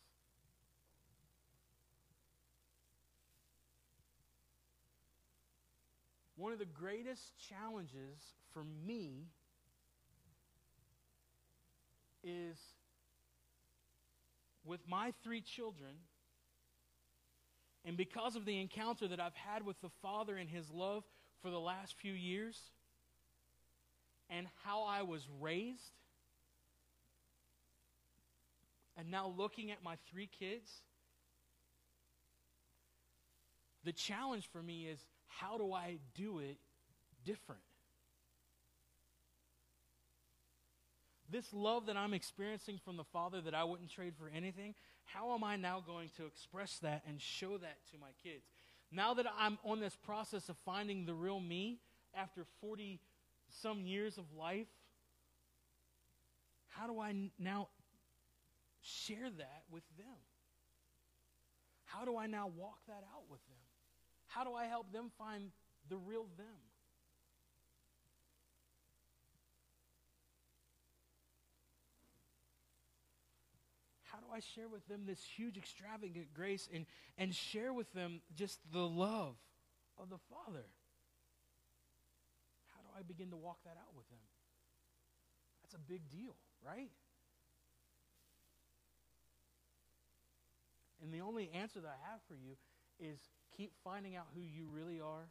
One 6.37 6.53
of 6.53 6.59
the 6.59 6.65
greatest 6.65 7.33
challenges 7.49 8.19
for 8.53 8.65
me 8.87 9.29
is 12.25 12.59
with 14.65 14.81
my 14.89 15.13
three 15.23 15.43
children, 15.43 15.93
and 17.85 17.97
because 17.97 18.35
of 18.35 18.45
the 18.45 18.61
encounter 18.61 19.07
that 19.09 19.21
I've 19.21 19.35
had 19.35 19.65
with 19.65 19.81
the 19.81 19.91
Father 20.03 20.37
and 20.37 20.49
His 20.49 20.71
love 20.71 21.05
for 21.41 21.51
the 21.51 21.61
last 21.61 21.95
few 22.01 22.13
years, 22.13 22.59
and 24.29 24.47
how 24.65 24.85
I 24.85 25.03
was 25.03 25.23
raised, 25.41 25.93
and 28.97 29.11
now 29.11 29.33
looking 29.37 29.71
at 29.71 29.83
my 29.83 29.97
three 30.11 30.29
kids, 30.39 30.71
the 33.85 33.93
challenge 33.93 34.49
for 34.53 34.63
me 34.63 34.87
is 34.87 34.99
how 35.27 35.59
do 35.59 35.73
I 35.73 35.99
do 36.15 36.39
it 36.39 36.59
different? 37.25 37.61
This 41.31 41.53
love 41.53 41.87
that 41.87 41.97
I'm 41.97 42.15
experiencing 42.15 42.79
from 42.85 42.97
the 42.97 43.05
Father 43.05 43.41
that 43.41 43.55
I 43.55 43.65
wouldn't 43.65 43.91
trade 43.91 44.15
for 44.19 44.31
anything, 44.35 44.75
how 45.05 45.35
am 45.35 45.43
I 45.43 45.57
now 45.57 45.83
going 45.85 46.11
to 46.17 46.27
express 46.27 46.79
that 46.79 47.03
and 47.09 47.21
show 47.21 47.59
that 47.59 47.79
to 47.91 47.99
my 47.99 48.11
kids? 48.23 48.45
Now 48.91 49.15
that 49.15 49.27
I'm 49.39 49.59
on 49.65 49.81
this 49.81 49.97
process 49.97 50.49
of 50.49 50.57
finding 50.65 51.07
the 51.07 51.15
real 51.15 51.41
me 51.41 51.81
after 52.15 52.45
40 52.61 53.01
some 53.63 53.85
years 53.87 54.19
of 54.19 54.25
life, 54.39 54.69
how 56.69 56.87
do 56.87 57.01
I 57.01 57.15
now 57.39 57.69
share 58.85 59.31
that 59.39 59.63
with 59.71 59.85
them? 59.97 60.21
How 61.85 62.05
do 62.05 62.17
I 62.17 62.27
now 62.27 62.49
walk 62.49 62.79
that 62.87 63.03
out 63.15 63.25
with 63.31 63.45
them? 63.47 63.59
How 64.27 64.45
do 64.45 64.53
I 64.53 64.67
help 64.67 64.93
them 64.93 65.11
find 65.19 65.51
the 65.89 65.97
real 65.97 66.27
them? 66.37 66.47
How 74.03 74.19
do 74.19 74.27
I 74.33 74.41
share 74.41 74.69
with 74.69 74.87
them 74.87 75.07
this 75.07 75.21
huge, 75.25 75.57
extravagant 75.57 76.35
grace 76.35 76.69
and, 76.73 76.87
and 77.17 77.35
share 77.35 77.73
with 77.73 77.93
them 77.95 78.21
just 78.35 78.61
the 78.73 78.87
love 78.87 79.37
of 79.99 80.11
the 80.11 80.19
Father? 80.31 80.67
How 82.75 82.83
do 82.83 82.89
I 82.99 83.03
begin 83.03 83.31
to 83.31 83.37
walk 83.37 83.59
that 83.65 83.77
out 83.79 83.95
with 83.97 84.09
them? 84.09 84.19
That's 85.63 85.75
a 85.75 85.79
big 85.79 86.09
deal, 86.11 86.37
right? 86.65 86.91
And 91.05 91.13
the 91.13 91.21
only 91.21 91.51
answer 91.55 91.81
that 91.81 91.89
I 91.89 92.11
have 92.11 92.21
for 92.27 92.35
you 92.35 92.57
is 92.99 93.19
keep 93.55 93.73
finding 93.85 94.17
out 94.17 94.25
who 94.35 94.41
you 94.41 94.67
really 94.73 95.01
are 95.01 95.29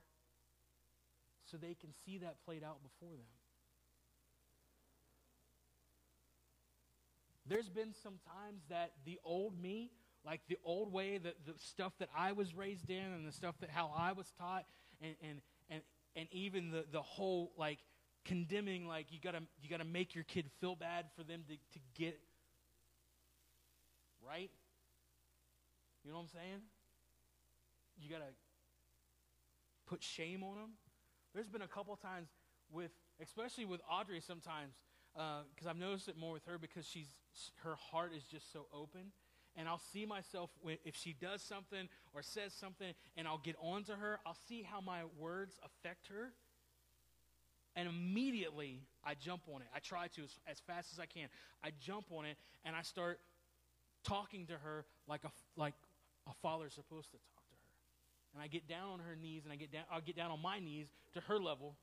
so 1.49 1.57
they 1.57 1.73
can 1.73 1.89
see 2.05 2.19
that 2.19 2.35
played 2.45 2.63
out 2.63 2.77
before 2.83 3.15
them. 3.15 3.25
There's 7.47 7.69
been 7.69 7.93
some 8.03 8.19
times 8.25 8.61
that 8.69 8.91
the 9.03 9.19
old 9.25 9.59
me, 9.59 9.91
like 10.23 10.41
the 10.47 10.57
old 10.63 10.93
way, 10.93 11.17
the, 11.17 11.33
the 11.45 11.57
stuff 11.57 11.93
that 11.99 12.09
I 12.15 12.31
was 12.31 12.53
raised 12.55 12.89
in 12.89 13.03
and 13.03 13.27
the 13.27 13.33
stuff 13.33 13.55
that 13.59 13.69
how 13.69 13.91
I 13.97 14.13
was 14.13 14.31
taught, 14.39 14.65
and, 15.01 15.15
and, 15.21 15.41
and, 15.69 15.81
and 16.15 16.27
even 16.31 16.69
the, 16.69 16.85
the 16.91 17.01
whole 17.01 17.51
like 17.57 17.79
condemning, 18.25 18.87
like 18.87 19.07
you 19.09 19.19
gotta 19.21 19.41
you 19.61 19.69
gotta 19.69 19.83
make 19.83 20.15
your 20.15 20.23
kid 20.23 20.45
feel 20.61 20.75
bad 20.75 21.07
for 21.17 21.23
them 21.23 21.43
to, 21.49 21.55
to 21.55 21.79
get 21.95 22.17
right. 24.25 24.51
You 26.03 26.11
know 26.11 26.17
what 26.17 26.23
I'm 26.23 26.29
saying? 26.29 26.61
You 27.99 28.09
gotta 28.09 28.31
put 29.85 30.03
shame 30.03 30.43
on 30.43 30.55
them. 30.55 30.69
There's 31.33 31.49
been 31.49 31.61
a 31.61 31.67
couple 31.67 31.95
times 31.95 32.27
with, 32.71 32.91
especially 33.21 33.65
with 33.65 33.81
Audrey, 33.89 34.19
sometimes 34.19 34.73
because 35.13 35.67
uh, 35.67 35.69
I've 35.69 35.77
noticed 35.77 36.09
it 36.09 36.17
more 36.17 36.33
with 36.33 36.45
her 36.45 36.57
because 36.57 36.87
she's 36.87 37.07
her 37.63 37.75
heart 37.75 38.11
is 38.15 38.23
just 38.23 38.51
so 38.51 38.65
open. 38.73 39.11
And 39.55 39.69
I'll 39.69 39.81
see 39.93 40.07
myself 40.07 40.49
if 40.65 40.95
she 40.95 41.13
does 41.13 41.43
something 41.43 41.87
or 42.15 42.23
says 42.23 42.53
something, 42.53 42.91
and 43.15 43.27
I'll 43.27 43.37
get 43.37 43.55
on 43.61 43.83
to 43.83 43.93
her. 43.93 44.19
I'll 44.25 44.37
see 44.47 44.63
how 44.63 44.81
my 44.81 45.01
words 45.19 45.59
affect 45.63 46.07
her, 46.07 46.33
and 47.75 47.87
immediately 47.87 48.81
I 49.05 49.13
jump 49.13 49.43
on 49.53 49.61
it. 49.61 49.67
I 49.75 49.77
try 49.77 50.07
to 50.07 50.23
as, 50.23 50.39
as 50.47 50.59
fast 50.59 50.91
as 50.91 50.99
I 50.99 51.05
can. 51.05 51.27
I 51.63 51.69
jump 51.79 52.07
on 52.11 52.25
it, 52.25 52.35
and 52.65 52.75
I 52.75 52.81
start 52.81 53.19
talking 54.03 54.47
to 54.47 54.53
her 54.53 54.85
like 55.07 55.23
a 55.23 55.31
like 55.55 55.75
a 56.27 56.33
father's 56.41 56.73
supposed 56.73 57.11
to 57.11 57.17
talk 57.17 57.43
to 57.49 57.55
her. 57.55 57.71
And 58.33 58.41
I 58.41 58.47
get 58.47 58.67
down 58.67 58.89
on 58.89 58.99
her 58.99 59.15
knees, 59.15 59.43
and 59.43 59.53
I 59.53 59.55
get 59.55 59.71
down. 59.71 59.83
I'll 59.91 60.01
get 60.01 60.15
down 60.15 60.31
on 60.31 60.41
my 60.41 60.59
knees 60.59 60.87
to 61.13 61.21
her 61.21 61.39
level. 61.39 61.75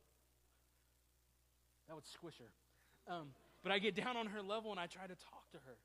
That 1.88 1.94
would 1.94 2.06
squish 2.06 2.38
her. 2.38 3.12
Um, 3.12 3.34
but 3.62 3.72
I 3.72 3.78
get 3.78 3.94
down 3.94 4.16
on 4.16 4.26
her 4.26 4.42
level 4.42 4.70
and 4.70 4.80
I 4.80 4.86
try 4.86 5.02
to 5.02 5.18
talk 5.18 5.50
to 5.52 5.58
her. 5.66 5.76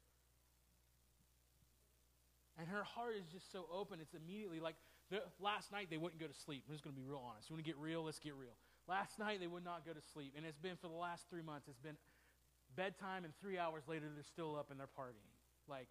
And 2.57 2.67
her 2.69 2.83
heart 2.83 3.15
is 3.19 3.25
just 3.33 3.51
so 3.51 3.65
open. 3.73 3.99
It's 3.99 4.13
immediately 4.13 4.59
like 4.59 4.75
the, 5.09 5.19
last 5.41 5.71
night 5.71 5.87
they 5.89 5.97
wouldn't 5.97 6.21
go 6.21 6.27
to 6.27 6.39
sleep. 6.45 6.63
I'm 6.67 6.73
just 6.73 6.83
going 6.83 6.95
to 6.95 7.01
be 7.01 7.07
real 7.07 7.19
honest. 7.19 7.49
You 7.49 7.55
want 7.55 7.65
to 7.65 7.69
get 7.69 7.77
real? 7.81 8.05
Let's 8.05 8.19
get 8.19 8.37
real. 8.37 8.55
Last 8.87 9.19
night 9.19 9.41
they 9.41 9.47
would 9.47 9.65
not 9.65 9.85
go 9.85 9.91
to 9.91 10.01
sleep. 10.13 10.33
And 10.37 10.45
it's 10.45 10.61
been 10.61 10.77
for 10.77 10.87
the 10.87 10.95
last 10.95 11.27
three 11.27 11.41
months. 11.41 11.67
It's 11.67 11.81
been 11.81 11.97
bedtime, 12.77 13.25
and 13.25 13.33
three 13.41 13.57
hours 13.57 13.83
later 13.89 14.05
they're 14.13 14.23
still 14.23 14.55
up 14.55 14.71
and 14.71 14.79
they're 14.79 14.93
partying. 14.93 15.33
Like 15.67 15.89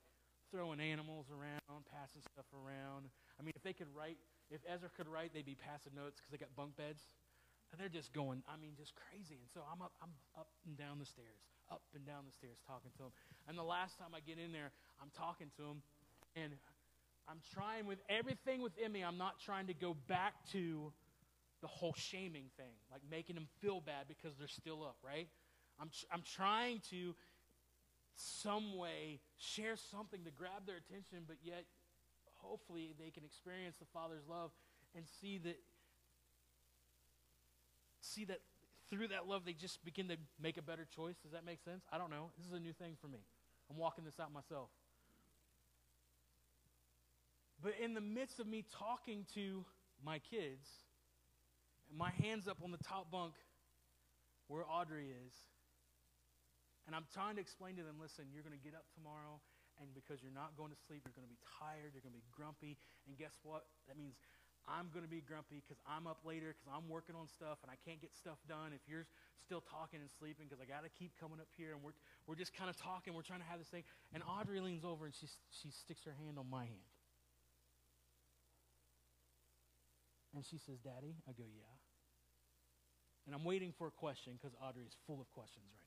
throwing 0.54 0.78
animals 0.78 1.26
around, 1.34 1.82
passing 1.90 2.22
stuff 2.22 2.46
around. 2.54 3.10
I 3.34 3.42
mean, 3.42 3.50
if 3.58 3.66
they 3.66 3.74
could 3.74 3.90
write, 3.90 4.22
if 4.54 4.62
Ezra 4.70 4.86
could 4.94 5.10
write, 5.10 5.34
they'd 5.34 5.42
be 5.42 5.58
passing 5.58 5.98
notes 5.98 6.22
because 6.22 6.30
they 6.30 6.38
got 6.38 6.54
bunk 6.54 6.78
beds. 6.78 7.02
And 7.74 7.82
they're 7.82 7.90
just 7.90 8.14
going, 8.14 8.46
I 8.46 8.54
mean, 8.54 8.78
just 8.78 8.94
crazy. 8.94 9.34
And 9.42 9.50
so 9.50 9.66
I'm 9.66 9.82
up, 9.82 9.98
I'm 9.98 10.14
up 10.38 10.46
and 10.62 10.78
down 10.78 11.02
the 11.02 11.10
stairs, 11.10 11.42
up 11.66 11.82
and 11.90 12.06
down 12.06 12.22
the 12.22 12.30
stairs 12.30 12.62
talking 12.62 12.94
to 13.02 13.10
them. 13.10 13.12
And 13.50 13.58
the 13.58 13.66
last 13.66 13.98
time 13.98 14.14
I 14.14 14.22
get 14.22 14.38
in 14.38 14.54
there, 14.54 14.70
I'm 15.02 15.10
talking 15.10 15.50
to 15.58 15.62
them, 15.74 15.82
and 16.38 16.54
I'm 17.26 17.42
trying 17.50 17.90
with 17.90 17.98
everything 18.06 18.62
within 18.62 18.94
me. 18.94 19.02
I'm 19.02 19.18
not 19.18 19.42
trying 19.42 19.66
to 19.66 19.74
go 19.74 19.98
back 20.06 20.38
to 20.54 20.94
the 21.62 21.66
whole 21.66 21.98
shaming 21.98 22.46
thing, 22.54 22.78
like 22.94 23.02
making 23.10 23.34
them 23.34 23.50
feel 23.58 23.80
bad 23.80 24.06
because 24.06 24.38
they're 24.38 24.46
still 24.46 24.86
up, 24.86 25.02
right? 25.02 25.26
I'm, 25.80 25.90
I'm 26.12 26.22
trying 26.22 26.78
to 26.90 27.18
some 28.14 28.76
way 28.76 29.20
share 29.36 29.76
something 29.76 30.24
to 30.24 30.30
grab 30.30 30.66
their 30.66 30.76
attention, 30.76 31.24
but 31.26 31.36
yet 31.42 31.64
hopefully 32.36 32.94
they 32.98 33.10
can 33.10 33.24
experience 33.24 33.76
the 33.76 33.86
Father's 33.92 34.26
love 34.28 34.50
and 34.94 35.04
see 35.20 35.38
that 35.38 35.58
see 38.00 38.24
that 38.26 38.40
through 38.90 39.08
that 39.08 39.26
love, 39.26 39.44
they 39.44 39.52
just 39.52 39.84
begin 39.84 40.08
to 40.08 40.16
make 40.40 40.56
a 40.56 40.62
better 40.62 40.86
choice. 40.94 41.16
Does 41.22 41.32
that 41.32 41.44
make 41.44 41.60
sense? 41.64 41.84
I 41.90 41.98
don't 41.98 42.10
know. 42.10 42.30
This 42.36 42.46
is 42.46 42.52
a 42.52 42.60
new 42.60 42.72
thing 42.72 42.96
for 43.00 43.08
me. 43.08 43.18
I'm 43.70 43.78
walking 43.78 44.04
this 44.04 44.20
out 44.20 44.32
myself. 44.32 44.68
But 47.62 47.72
in 47.82 47.94
the 47.94 48.00
midst 48.00 48.40
of 48.40 48.46
me 48.46 48.64
talking 48.78 49.24
to 49.34 49.64
my 50.04 50.18
kids, 50.18 50.68
my 51.96 52.10
hand's 52.22 52.46
up 52.46 52.58
on 52.62 52.70
the 52.70 52.78
top 52.78 53.10
bunk 53.10 53.32
where 54.48 54.64
Audrey 54.70 55.06
is, 55.26 55.32
and 56.86 56.92
I'm 56.92 57.08
trying 57.12 57.36
to 57.36 57.42
explain 57.42 57.76
to 57.80 57.84
them 57.84 57.96
listen, 57.96 58.28
you're 58.32 58.44
going 58.44 58.56
to 58.56 58.64
get 58.64 58.76
up 58.76 58.84
tomorrow, 58.92 59.40
and 59.80 59.90
because 59.96 60.20
you're 60.20 60.34
not 60.34 60.54
going 60.54 60.70
to 60.70 60.80
sleep, 60.86 61.02
you're 61.04 61.16
going 61.16 61.26
to 61.26 61.32
be 61.32 61.40
tired, 61.58 61.96
you're 61.96 62.04
going 62.04 62.14
to 62.14 62.20
be 62.20 62.28
grumpy, 62.32 62.76
and 63.08 63.16
guess 63.16 63.34
what? 63.42 63.66
That 63.88 63.96
means 63.96 64.20
I'm 64.64 64.88
going 64.92 65.04
to 65.04 65.10
be 65.10 65.20
grumpy 65.20 65.60
because 65.60 65.80
I'm 65.84 66.08
up 66.08 66.24
later 66.24 66.56
because 66.56 66.68
I'm 66.72 66.88
working 66.88 67.12
on 67.12 67.28
stuff 67.28 67.60
and 67.60 67.68
I 67.68 67.76
can't 67.84 68.00
get 68.00 68.16
stuff 68.16 68.40
done. 68.48 68.72
If 68.72 68.80
you're 68.88 69.04
still 69.44 69.60
talking 69.60 70.00
and 70.00 70.08
sleeping 70.08 70.48
because 70.48 70.60
I 70.60 70.64
got 70.64 70.88
to 70.88 70.92
keep 70.96 71.12
coming 71.20 71.36
up 71.36 71.52
here 71.56 71.76
and 71.76 71.84
we're, 71.84 71.92
we're 72.24 72.40
just 72.40 72.56
kind 72.56 72.72
of 72.72 72.76
talking, 72.80 73.12
we're 73.12 73.28
trying 73.28 73.44
to 73.44 73.50
have 73.52 73.60
this 73.60 73.68
thing. 73.68 73.84
And 74.16 74.24
Audrey 74.24 74.60
leans 74.64 74.84
over 74.84 75.04
and 75.04 75.12
she, 75.12 75.28
she 75.52 75.68
sticks 75.68 76.00
her 76.08 76.16
hand 76.16 76.40
on 76.40 76.48
my 76.48 76.64
hand. 76.64 76.88
And 80.32 80.44
she 80.44 80.56
says, 80.56 80.80
Daddy? 80.80 81.14
I 81.28 81.36
go, 81.36 81.44
yeah. 81.44 81.76
And 83.26 83.36
I'm 83.36 83.44
waiting 83.44 83.72
for 83.76 83.86
a 83.86 83.94
question 83.94 84.34
because 84.40 84.56
Audrey 84.56 84.84
is 84.84 84.96
full 85.06 85.20
of 85.20 85.30
questions 85.30 85.68
right 85.76 85.76
now. 85.76 85.83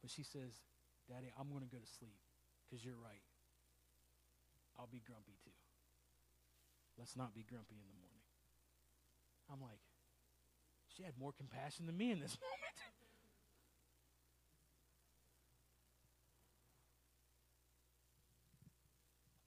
But 0.00 0.10
she 0.10 0.22
says, 0.22 0.62
Daddy, 1.08 1.32
I'm 1.38 1.50
going 1.50 1.64
to 1.64 1.70
go 1.70 1.78
to 1.78 1.90
sleep 1.98 2.18
because 2.64 2.84
you're 2.84 2.98
right. 2.98 3.24
I'll 4.78 4.90
be 4.90 5.02
grumpy 5.04 5.34
too. 5.42 5.56
Let's 6.98 7.16
not 7.16 7.34
be 7.34 7.42
grumpy 7.42 7.78
in 7.78 7.86
the 7.86 7.98
morning. 7.98 8.22
I'm 9.50 9.62
like, 9.62 9.80
she 10.94 11.02
had 11.02 11.18
more 11.18 11.32
compassion 11.32 11.86
than 11.86 11.96
me 11.96 12.10
in 12.10 12.20
this 12.20 12.36
moment. 12.42 12.58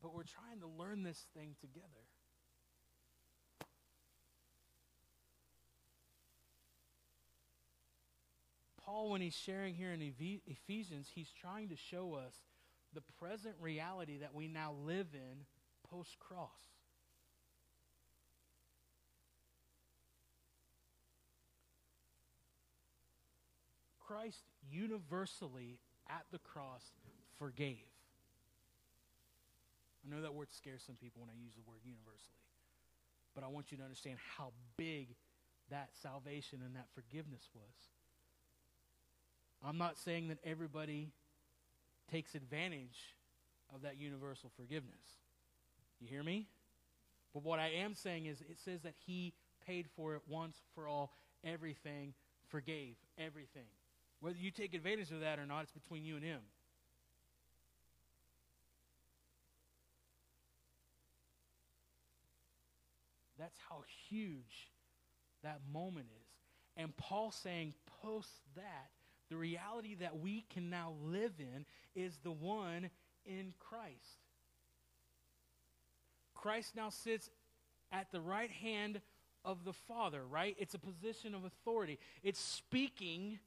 but 0.02 0.16
we're 0.16 0.24
trying 0.24 0.60
to 0.60 0.68
learn 0.68 1.04
this 1.04 1.28
thing 1.38 1.56
together. 1.62 2.10
Paul, 8.92 9.12
when 9.12 9.22
he's 9.22 9.38
sharing 9.38 9.74
here 9.74 9.94
in 9.94 10.02
Ephesians, 10.48 11.08
he's 11.16 11.32
trying 11.40 11.70
to 11.70 11.78
show 11.78 12.14
us 12.14 12.34
the 12.94 13.02
present 13.20 13.56
reality 13.62 14.18
that 14.18 14.36
we 14.36 14.50
now 14.50 14.74
live 14.86 15.08
in 15.14 15.46
post 15.90 16.20
cross. 16.20 16.50
Christ 24.06 24.44
universally 24.70 25.80
at 26.10 26.26
the 26.34 26.40
cross 26.40 26.84
forgave. 27.40 27.78
I 30.06 30.14
know 30.14 30.22
that 30.22 30.34
word 30.34 30.50
scares 30.52 30.84
some 30.86 30.96
people 30.96 31.22
when 31.22 31.30
I 31.30 31.40
use 31.42 31.54
the 31.56 31.64
word 31.66 31.80
universally. 31.86 32.44
But 33.36 33.46
I 33.46 33.48
want 33.48 33.72
you 33.72 33.78
to 33.78 33.84
understand 33.84 34.18
how 34.38 34.52
big 34.76 35.16
that 35.70 35.92
salvation 35.94 36.60
and 36.66 36.76
that 36.76 36.88
forgiveness 36.94 37.48
was. 37.54 37.88
I'm 39.66 39.78
not 39.78 39.98
saying 39.98 40.30
that 40.30 40.40
everybody 40.44 41.12
takes 42.12 42.36
advantage 42.36 43.16
of 43.74 43.84
that 43.84 43.98
universal 43.98 44.52
forgiveness. 44.56 45.20
You 46.00 46.08
hear 46.08 46.24
me? 46.24 46.48
But 47.34 47.44
what 47.44 47.60
I 47.60 47.68
am 47.70 47.96
saying 47.96 48.26
is 48.26 48.42
it 48.42 48.60
says 48.60 48.82
that 48.82 48.96
he 49.06 49.34
paid 49.66 49.88
for 49.96 50.16
it 50.16 50.22
once 50.28 50.58
for 50.74 50.88
all, 50.88 51.14
everything, 51.44 52.14
forgave 52.50 52.96
everything. 53.18 53.68
Whether 54.20 54.38
you 54.38 54.52
take 54.52 54.74
advantage 54.74 55.12
of 55.12 55.22
that 55.22 55.40
or 55.40 55.46
not, 55.46 55.64
it's 55.64 55.72
between 55.72 56.04
you 56.04 56.16
and 56.16 56.24
him. 56.24 56.42
That's 63.40 63.58
how 63.70 63.84
huge 64.10 64.70
that 65.44 65.62
moment 65.74 66.06
is. 66.06 66.28
And 66.78 66.96
Paul 66.98 67.32
saying, 67.32 67.74
post 68.04 68.30
that, 68.56 68.92
the 69.32 69.38
reality 69.38 69.96
that 69.96 70.20
we 70.20 70.44
can 70.54 70.70
now 70.70 70.92
live 71.06 71.32
in 71.40 71.66
is 71.96 72.20
the 72.22 72.32
one 72.32 72.90
in 73.26 73.54
Christ. 73.60 74.20
Christ 76.36 76.76
now 76.76 76.90
sits 76.90 77.30
at 77.94 78.12
the 78.12 78.20
right 78.20 78.52
hand 78.52 79.00
of 79.46 79.64
the 79.64 79.72
Father, 79.72 80.22
right? 80.30 80.56
It's 80.60 80.74
a 80.74 80.80
position 80.80 81.34
of 81.34 81.46
authority. 81.46 81.98
It's 82.24 82.42
speaking 82.42 83.40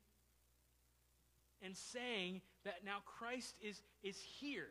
and 1.62 1.76
saying 1.76 2.40
that 2.64 2.76
now 2.82 2.98
Christ 3.04 3.54
is, 3.62 3.82
is 4.02 4.18
here. 4.40 4.68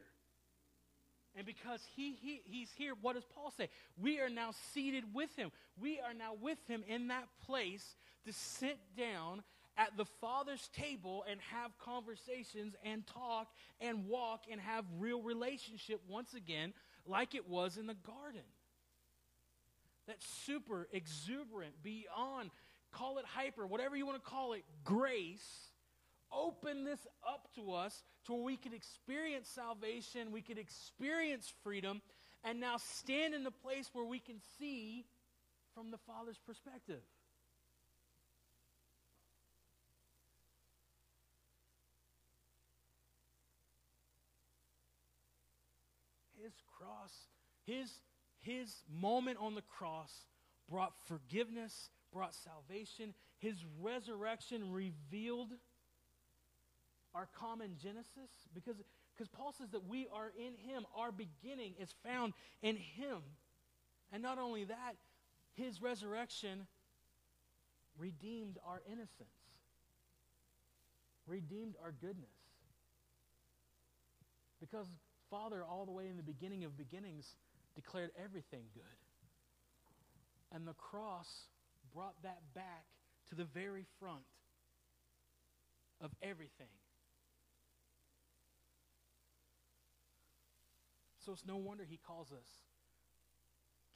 And 1.36 1.46
because 1.46 1.82
he, 1.96 2.18
he, 2.22 2.42
he's 2.44 2.72
here, 2.76 2.94
what 3.00 3.14
does 3.14 3.26
Paul 3.36 3.52
say? 3.56 3.70
We 4.02 4.20
are 4.20 4.30
now 4.30 4.50
seated 4.74 5.04
with 5.14 5.36
him. 5.36 5.52
We 5.80 6.00
are 6.00 6.14
now 6.14 6.34
with 6.42 6.60
him 6.68 6.84
in 6.88 7.10
that 7.10 7.28
place 7.46 7.96
to 8.26 8.34
sit 8.34 8.80
down 8.98 9.44
at 9.78 9.96
the 9.98 10.06
Father's 10.22 10.70
table 10.70 11.26
and 11.30 11.40
have 11.52 11.78
conversations 11.80 12.76
and 12.84 13.06
talk 13.08 13.48
and 13.82 14.08
walk 14.08 14.44
and 14.52 14.62
have 14.62 14.86
real 15.00 15.22
relationship 15.22 16.00
once 16.08 16.34
again 16.34 16.74
like 17.06 17.36
it 17.36 17.50
was 17.50 17.78
in 17.78 17.88
the 17.88 17.96
garden. 17.96 18.44
that 20.08 20.22
super 20.46 20.88
exuberant, 20.92 21.74
beyond, 21.84 22.52
call 22.92 23.18
it 23.18 23.26
hyper, 23.26 23.66
whatever 23.66 23.96
you 23.96 24.06
want 24.06 24.22
to 24.22 24.30
call 24.30 24.54
it, 24.54 24.64
grace, 24.84 25.70
open 26.32 26.84
this 26.84 27.00
up 27.28 27.48
to 27.56 27.74
us 27.74 28.04
to 28.26 28.34
where 28.34 28.44
we 28.44 28.58
could 28.58 28.74
experience 28.74 29.48
salvation, 29.48 30.32
we 30.32 30.42
could 30.42 30.58
experience 30.58 31.54
freedom, 31.64 32.02
and 32.44 32.60
now 32.60 32.78
stand 32.78 33.34
in 33.34 33.44
the 33.44 33.52
place 33.52 33.90
where 33.94 34.06
we 34.06 34.20
can 34.20 34.36
see 34.60 35.06
from 35.74 35.92
the 35.92 35.98
Father's 36.00 36.40
perspective. 36.46 37.02
His 46.42 46.54
cross, 46.84 47.12
his, 47.66 47.90
his 48.42 48.84
moment 48.92 49.38
on 49.40 49.56
the 49.56 49.62
cross 49.62 50.12
brought 50.70 50.94
forgiveness, 51.08 51.90
brought 52.12 52.34
salvation. 52.34 53.14
His 53.40 53.56
resurrection 53.82 54.72
revealed 54.72 55.50
our 57.16 57.28
common 57.38 57.78
genesis 57.82 58.32
because 58.54 58.76
because 59.16 59.28
Paul 59.28 59.54
says 59.56 59.70
that 59.70 59.88
we 59.88 60.08
are 60.12 60.32
in 60.36 60.56
him. 60.68 60.86
Our 60.98 61.12
beginning 61.12 61.76
is 61.80 61.94
found 62.04 62.34
in 62.64 62.76
him. 62.76 63.20
And 64.12 64.24
not 64.24 64.40
only 64.40 64.64
that, 64.64 64.96
his 65.54 65.84
resurrection 65.84 66.66
redeemed 67.98 68.58
our 68.68 68.82
innocence, 68.88 69.30
redeemed 71.28 71.76
our 71.84 71.92
goodness. 71.92 72.34
Because 74.60 74.88
Father, 75.34 75.64
all 75.68 75.88
the 75.88 75.92
way 75.92 76.08
in 76.10 76.16
the 76.16 76.22
beginning 76.22 76.64
of 76.64 76.78
beginnings, 76.78 77.36
declared 77.74 78.12
everything 78.24 78.66
good. 78.76 78.84
And 80.52 80.68
the 80.68 80.74
cross 80.74 81.28
brought 81.92 82.14
that 82.22 82.38
back 82.54 82.86
to 83.30 83.36
the 83.36 83.46
very 83.46 83.88
front 84.00 84.22
of 86.00 86.12
everything. 86.22 86.68
So 91.26 91.32
it's 91.32 91.48
no 91.48 91.58
wonder 91.58 91.84
he 91.84 91.98
calls 91.98 92.32
us 92.32 92.48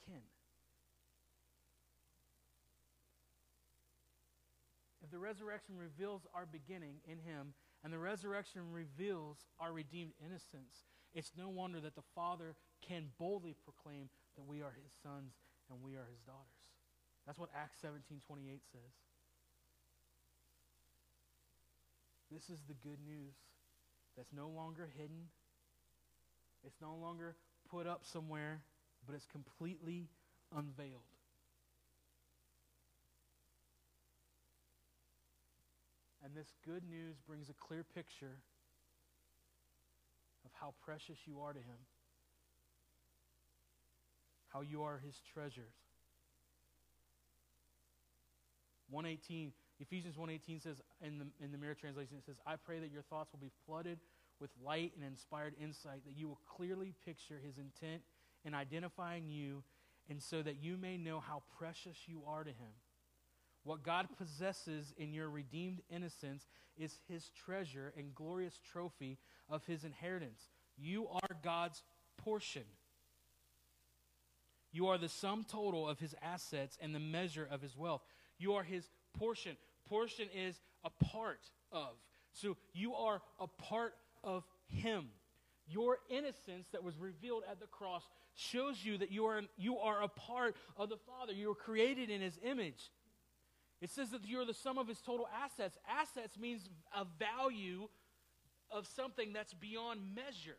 kin. 0.06 0.22
If 5.04 5.12
the 5.12 5.18
resurrection 5.18 5.76
reveals 5.78 6.26
our 6.34 6.46
beginning 6.46 6.96
in 7.06 7.18
him, 7.18 7.54
and 7.84 7.92
the 7.92 7.98
resurrection 7.98 8.62
reveals 8.72 9.36
our 9.60 9.72
redeemed 9.72 10.14
innocence, 10.20 10.88
it's 11.14 11.32
no 11.36 11.48
wonder 11.48 11.80
that 11.80 11.94
the 11.94 12.06
Father 12.14 12.54
can 12.86 13.06
boldly 13.18 13.54
proclaim 13.64 14.08
that 14.36 14.46
we 14.46 14.62
are 14.62 14.72
his 14.82 14.92
sons 15.02 15.32
and 15.70 15.82
we 15.82 15.94
are 15.94 16.06
his 16.10 16.20
daughters. 16.20 16.58
That's 17.26 17.38
what 17.38 17.50
Acts 17.54 17.80
17 17.82 18.20
28 18.26 18.60
says. 18.72 18.80
This 22.30 22.50
is 22.50 22.62
the 22.68 22.74
good 22.74 22.98
news 23.06 23.34
that's 24.16 24.32
no 24.32 24.48
longer 24.48 24.88
hidden, 24.96 25.28
it's 26.64 26.80
no 26.80 26.94
longer 26.94 27.36
put 27.70 27.86
up 27.86 28.04
somewhere, 28.04 28.60
but 29.06 29.14
it's 29.14 29.26
completely 29.26 30.08
unveiled. 30.54 31.02
And 36.24 36.34
this 36.34 36.52
good 36.66 36.82
news 36.88 37.16
brings 37.26 37.48
a 37.48 37.54
clear 37.54 37.84
picture 37.94 38.40
of 40.48 40.60
how 40.60 40.72
precious 40.84 41.18
you 41.26 41.40
are 41.40 41.52
to 41.52 41.58
Him, 41.58 41.76
how 44.48 44.62
you 44.62 44.82
are 44.82 44.98
His 45.04 45.20
treasures. 45.32 45.74
118 48.90 49.52
Ephesians 49.80 50.16
1:18 50.16 50.62
says 50.62 50.80
in 51.02 51.18
the 51.18 51.26
in 51.44 51.52
the 51.52 51.58
mirror 51.58 51.74
translation 51.74 52.16
it 52.16 52.24
says 52.24 52.36
I 52.46 52.56
pray 52.56 52.80
that 52.80 52.90
your 52.90 53.02
thoughts 53.02 53.32
will 53.32 53.38
be 53.38 53.52
flooded 53.66 53.98
with 54.40 54.50
light 54.64 54.92
and 54.96 55.04
inspired 55.04 55.54
insight, 55.60 56.04
that 56.06 56.16
you 56.16 56.28
will 56.28 56.40
clearly 56.56 56.94
picture 57.04 57.38
his 57.44 57.58
intent 57.58 58.02
in 58.44 58.54
identifying 58.54 59.28
you, 59.28 59.62
and 60.08 60.22
so 60.22 60.42
that 60.42 60.62
you 60.62 60.76
may 60.76 60.96
know 60.96 61.20
how 61.20 61.42
precious 61.58 61.96
you 62.06 62.22
are 62.26 62.44
to 62.44 62.50
him. 62.50 62.72
What 63.64 63.82
God 63.82 64.08
possesses 64.16 64.94
in 64.96 65.12
your 65.12 65.28
redeemed 65.28 65.80
innocence 65.90 66.46
is 66.76 66.98
his 67.08 67.30
treasure 67.44 67.92
and 67.96 68.14
glorious 68.14 68.58
trophy 68.72 69.18
of 69.50 69.64
his 69.66 69.84
inheritance. 69.84 70.48
You 70.76 71.08
are 71.08 71.36
God's 71.42 71.82
portion. 72.16 72.62
You 74.72 74.88
are 74.88 74.98
the 74.98 75.08
sum 75.08 75.44
total 75.50 75.88
of 75.88 75.98
his 75.98 76.14
assets 76.22 76.78
and 76.80 76.94
the 76.94 77.00
measure 77.00 77.48
of 77.50 77.60
his 77.60 77.76
wealth. 77.76 78.02
You 78.38 78.54
are 78.54 78.62
his 78.62 78.88
portion. 79.18 79.56
Portion 79.88 80.28
is 80.34 80.60
a 80.84 80.90
part 81.04 81.40
of. 81.72 81.96
So 82.32 82.56
you 82.72 82.94
are 82.94 83.20
a 83.40 83.46
part 83.46 83.94
of 84.22 84.44
Him. 84.68 85.06
Your 85.66 85.98
innocence 86.08 86.68
that 86.72 86.82
was 86.82 86.96
revealed 86.98 87.42
at 87.50 87.60
the 87.60 87.66
cross 87.66 88.02
shows 88.34 88.82
you 88.82 88.98
that 88.98 89.10
you 89.10 89.26
are, 89.26 89.42
you 89.56 89.78
are 89.78 90.02
a 90.02 90.08
part 90.08 90.56
of 90.76 90.88
the 90.88 90.96
Father. 90.96 91.32
You 91.32 91.48
were 91.48 91.54
created 91.54 92.10
in 92.10 92.20
His 92.20 92.38
image. 92.42 92.90
It 93.80 93.90
says 93.90 94.10
that 94.10 94.26
you're 94.26 94.44
the 94.44 94.54
sum 94.54 94.78
of 94.78 94.88
His 94.88 95.00
total 95.00 95.28
assets. 95.44 95.78
Assets 95.88 96.38
means 96.38 96.68
a 96.96 97.06
value 97.18 97.88
of 98.70 98.86
something 98.86 99.32
that's 99.32 99.54
beyond 99.54 100.00
measure. 100.14 100.58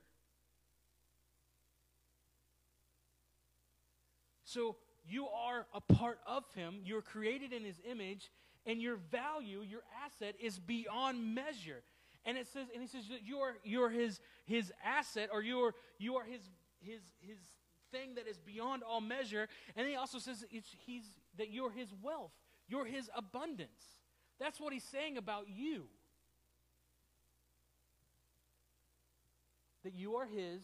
So 4.45 4.77
you 5.07 5.27
are 5.27 5.67
a 5.73 5.81
part 5.81 6.19
of 6.25 6.43
Him. 6.55 6.79
You're 6.83 7.01
created 7.01 7.53
in 7.53 7.63
His 7.63 7.79
image, 7.89 8.31
and 8.65 8.81
your 8.81 8.97
value, 9.11 9.61
your 9.61 9.83
asset, 10.05 10.35
is 10.39 10.57
beyond 10.59 11.35
measure. 11.35 11.83
And 12.25 12.37
it 12.37 12.47
says, 12.47 12.67
and 12.73 12.81
he 12.81 12.87
says 12.87 13.07
that 13.09 13.25
you 13.25 13.37
are 13.37 13.55
you're 13.63 13.89
his 13.89 14.19
his 14.45 14.71
asset, 14.85 15.29
or 15.31 15.41
you 15.41 15.59
are 15.59 15.73
you 15.97 16.17
are 16.17 16.25
his 16.25 16.41
his 16.81 17.01
his 17.21 17.37
thing 17.91 18.15
that 18.15 18.27
is 18.27 18.37
beyond 18.37 18.83
all 18.83 19.01
measure. 19.01 19.47
And 19.75 19.87
he 19.87 19.95
also 19.95 20.19
says 20.19 20.45
he's 20.49 21.05
that 21.37 21.49
you're 21.49 21.71
his 21.71 21.87
wealth, 22.03 22.31
you're 22.69 22.85
his 22.85 23.09
abundance. 23.15 23.97
That's 24.39 24.59
what 24.59 24.71
he's 24.71 24.83
saying 24.83 25.17
about 25.17 25.47
you. 25.49 25.85
That 29.83 29.93
you 29.95 30.15
are 30.15 30.25
his, 30.25 30.61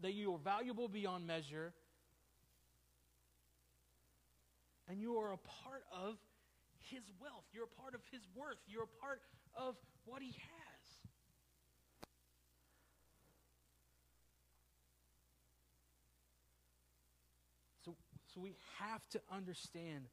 that 0.00 0.14
you 0.14 0.34
are 0.34 0.38
valuable 0.38 0.88
beyond 0.88 1.26
measure, 1.26 1.74
and 4.88 5.00
you 5.00 5.16
are 5.18 5.32
a 5.32 5.36
part 5.36 5.84
of 5.92 6.16
his 6.78 7.02
wealth. 7.20 7.44
You're 7.52 7.64
a 7.64 7.80
part 7.80 7.94
of 7.94 8.00
his 8.10 8.22
worth. 8.34 8.58
You're 8.66 8.84
a 8.84 9.00
part 9.00 9.20
of 9.54 9.76
what 10.04 10.22
he 10.22 10.28
has. 10.28 10.80
So, 17.84 17.94
so 18.34 18.40
we 18.40 18.56
have 18.78 19.06
to 19.10 19.20
understand 19.32 20.06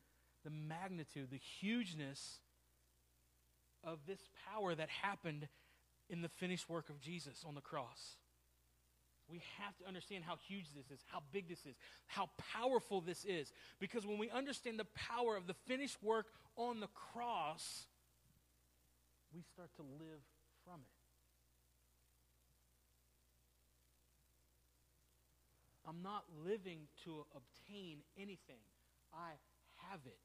the 0.48 0.52
magnitude, 0.52 1.28
the 1.30 1.42
hugeness 1.60 2.40
of 3.84 4.00
this 4.08 4.30
power 4.50 4.74
that 4.74 4.88
happened 4.88 5.50
in 6.10 6.22
the 6.22 6.30
finished 6.30 6.70
work 6.70 6.90
of 6.90 7.02
Jesus 7.02 7.44
on 7.46 7.54
the 7.54 7.60
cross. 7.60 8.16
We 9.30 9.42
have 9.60 9.76
to 9.80 9.86
understand 9.86 10.24
how 10.24 10.38
huge 10.48 10.68
this 10.74 10.90
is, 10.90 11.04
how 11.08 11.22
big 11.34 11.50
this 11.50 11.66
is, 11.66 11.76
how 12.06 12.30
powerful 12.38 13.02
this 13.02 13.26
is. 13.26 13.52
Because 13.78 14.08
when 14.08 14.18
we 14.18 14.30
understand 14.30 14.80
the 14.80 14.88
power 14.96 15.36
of 15.36 15.48
the 15.48 15.54
finished 15.54 16.02
work 16.02 16.28
on 16.56 16.80
the 16.80 16.88
cross, 16.88 17.88
we 19.36 19.42
start 19.42 19.70
to 19.76 19.82
live 19.82 20.22
from 20.64 20.76
it. 20.76 20.96
I'm 25.86 26.02
not 26.02 26.24
living 26.46 26.88
to 27.04 27.26
obtain 27.36 27.98
anything, 28.18 28.64
I 29.14 29.32
have 29.92 30.00
it. 30.06 30.20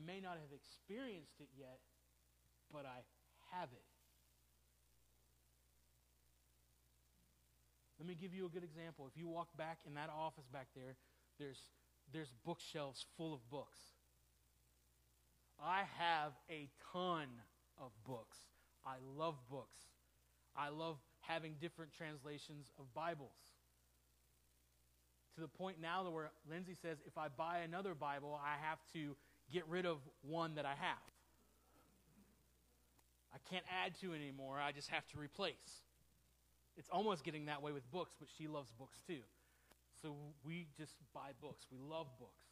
I 0.00 0.06
may 0.06 0.20
not 0.20 0.38
have 0.40 0.52
experienced 0.54 1.40
it 1.40 1.48
yet, 1.58 1.78
but 2.72 2.86
I 2.86 3.04
have 3.52 3.68
it. 3.72 3.84
Let 7.98 8.08
me 8.08 8.16
give 8.18 8.32
you 8.32 8.46
a 8.46 8.48
good 8.48 8.64
example. 8.64 9.06
If 9.12 9.18
you 9.18 9.28
walk 9.28 9.48
back 9.58 9.80
in 9.86 9.94
that 9.94 10.08
office 10.08 10.46
back 10.50 10.68
there, 10.74 10.96
there's, 11.38 11.58
there's 12.14 12.32
bookshelves 12.46 13.04
full 13.18 13.34
of 13.34 13.50
books. 13.50 13.78
I 15.62 15.82
have 15.98 16.32
a 16.48 16.70
ton 16.94 17.26
of 17.78 17.90
books. 18.06 18.38
I 18.86 18.94
love 19.18 19.34
books. 19.50 19.80
I 20.56 20.70
love 20.70 20.96
having 21.20 21.56
different 21.60 21.92
translations 21.92 22.70
of 22.78 22.92
Bibles. 22.94 23.36
To 25.34 25.42
the 25.42 25.48
point 25.48 25.76
now 25.80 26.02
that 26.04 26.10
where 26.10 26.30
Lindsay 26.48 26.74
says, 26.80 26.96
if 27.06 27.18
I 27.18 27.28
buy 27.28 27.58
another 27.58 27.94
Bible, 27.94 28.40
I 28.42 28.56
have 28.66 28.78
to 28.94 29.14
get 29.52 29.66
rid 29.68 29.86
of 29.86 29.98
one 30.22 30.54
that 30.54 30.64
I 30.64 30.74
have. 30.74 31.10
I 33.32 33.38
can't 33.50 33.64
add 33.84 33.94
to 34.00 34.14
anymore. 34.14 34.58
I 34.58 34.72
just 34.72 34.88
have 34.88 35.06
to 35.08 35.18
replace. 35.18 35.84
It's 36.76 36.88
almost 36.90 37.24
getting 37.24 37.46
that 37.46 37.62
way 37.62 37.72
with 37.72 37.88
books, 37.90 38.14
but 38.18 38.28
she 38.38 38.48
loves 38.48 38.70
books 38.78 38.98
too. 39.06 39.20
So 40.02 40.14
we 40.44 40.66
just 40.76 40.94
buy 41.14 41.30
books. 41.40 41.66
We 41.70 41.78
love 41.78 42.06
books. 42.18 42.44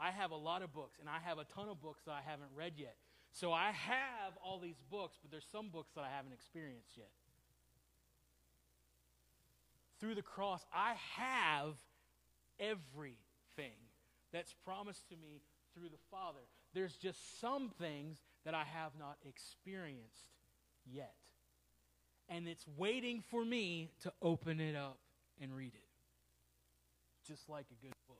I 0.00 0.10
have 0.10 0.30
a 0.30 0.36
lot 0.36 0.62
of 0.62 0.72
books, 0.72 0.98
and 1.00 1.08
I 1.08 1.18
have 1.24 1.38
a 1.38 1.44
ton 1.44 1.68
of 1.68 1.80
books 1.80 2.02
that 2.06 2.12
I 2.12 2.20
haven't 2.24 2.50
read 2.54 2.74
yet. 2.76 2.96
So 3.32 3.52
I 3.52 3.70
have 3.72 4.36
all 4.42 4.58
these 4.58 4.80
books, 4.90 5.18
but 5.20 5.30
there's 5.30 5.46
some 5.50 5.68
books 5.68 5.92
that 5.94 6.02
I 6.02 6.08
haven't 6.08 6.32
experienced 6.32 6.96
yet. 6.96 7.10
Through 10.00 10.14
the 10.14 10.22
cross, 10.22 10.64
I 10.72 10.94
have 11.16 11.74
everything 12.60 13.74
that's 14.32 14.54
promised 14.64 15.08
to 15.08 15.16
me 15.16 15.42
through 15.78 15.88
the 15.88 16.02
Father. 16.10 16.40
There's 16.74 16.96
just 16.96 17.40
some 17.40 17.70
things 17.78 18.18
that 18.44 18.54
I 18.54 18.64
have 18.64 18.92
not 18.98 19.16
experienced 19.26 20.30
yet. 20.90 21.14
And 22.28 22.46
it's 22.46 22.66
waiting 22.76 23.22
for 23.30 23.44
me 23.44 23.90
to 24.02 24.12
open 24.20 24.60
it 24.60 24.76
up 24.76 24.98
and 25.40 25.54
read 25.54 25.72
it. 25.74 25.84
Just 27.26 27.48
like 27.48 27.66
a 27.70 27.82
good 27.82 27.94
book. 28.06 28.16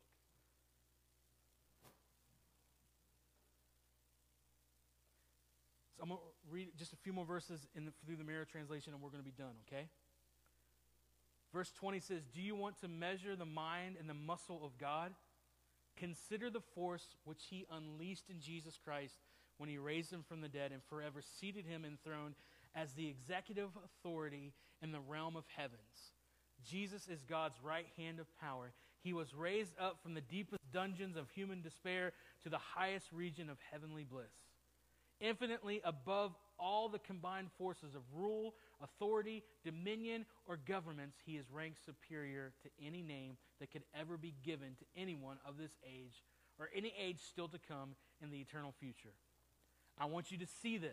So 5.96 6.02
I'm 6.02 6.08
going 6.10 6.20
to 6.20 6.52
read 6.52 6.68
just 6.78 6.92
a 6.92 6.96
few 6.96 7.12
more 7.12 7.24
verses 7.24 7.66
in 7.74 7.84
the, 7.84 7.92
through 8.06 8.16
the 8.16 8.24
Mirror 8.24 8.44
translation 8.44 8.92
and 8.94 9.02
we're 9.02 9.10
going 9.10 9.22
to 9.22 9.28
be 9.28 9.36
done, 9.36 9.54
okay? 9.66 9.88
Verse 11.52 11.72
20 11.72 12.00
says, 12.00 12.22
Do 12.32 12.40
you 12.40 12.54
want 12.54 12.80
to 12.82 12.88
measure 12.88 13.34
the 13.34 13.46
mind 13.46 13.96
and 13.98 14.08
the 14.08 14.14
muscle 14.14 14.60
of 14.64 14.78
God? 14.78 15.12
Consider 15.98 16.50
the 16.50 16.60
force 16.60 17.16
which 17.24 17.42
he 17.50 17.66
unleashed 17.70 18.30
in 18.30 18.40
Jesus 18.40 18.78
Christ 18.82 19.14
when 19.58 19.68
he 19.68 19.78
raised 19.78 20.12
him 20.12 20.24
from 20.26 20.40
the 20.40 20.48
dead 20.48 20.70
and 20.72 20.82
forever 20.84 21.20
seated 21.40 21.66
him 21.66 21.84
enthroned 21.84 22.36
as 22.74 22.92
the 22.92 23.08
executive 23.08 23.70
authority 23.84 24.52
in 24.82 24.92
the 24.92 25.00
realm 25.00 25.36
of 25.36 25.44
heavens. 25.56 26.12
Jesus 26.64 27.08
is 27.08 27.22
God's 27.22 27.56
right 27.62 27.86
hand 27.96 28.20
of 28.20 28.26
power. 28.40 28.72
He 29.02 29.12
was 29.12 29.34
raised 29.34 29.72
up 29.80 30.00
from 30.02 30.14
the 30.14 30.20
deepest 30.20 30.60
dungeons 30.72 31.16
of 31.16 31.30
human 31.30 31.62
despair 31.62 32.12
to 32.42 32.48
the 32.48 32.58
highest 32.58 33.12
region 33.12 33.50
of 33.50 33.58
heavenly 33.70 34.04
bliss. 34.04 34.32
Infinitely 35.20 35.80
above 35.84 36.34
all 36.58 36.88
the 36.88 36.98
combined 36.98 37.48
forces 37.56 37.94
of 37.94 38.02
rule, 38.14 38.54
authority, 38.82 39.42
dominion, 39.64 40.26
or 40.46 40.56
governments, 40.56 41.16
he 41.24 41.36
is 41.36 41.46
ranked 41.50 41.84
superior 41.84 42.52
to 42.62 42.68
any 42.84 43.02
name 43.02 43.36
that 43.60 43.70
could 43.70 43.84
ever 43.98 44.16
be 44.16 44.34
given 44.44 44.76
to 44.78 44.84
anyone 44.96 45.38
of 45.46 45.56
this 45.56 45.72
age 45.84 46.22
or 46.58 46.68
any 46.74 46.92
age 47.00 47.18
still 47.20 47.48
to 47.48 47.58
come 47.68 47.94
in 48.22 48.30
the 48.30 48.40
eternal 48.40 48.74
future. 48.78 49.14
I 49.98 50.06
want 50.06 50.30
you 50.30 50.38
to 50.38 50.46
see 50.46 50.78
this. 50.78 50.90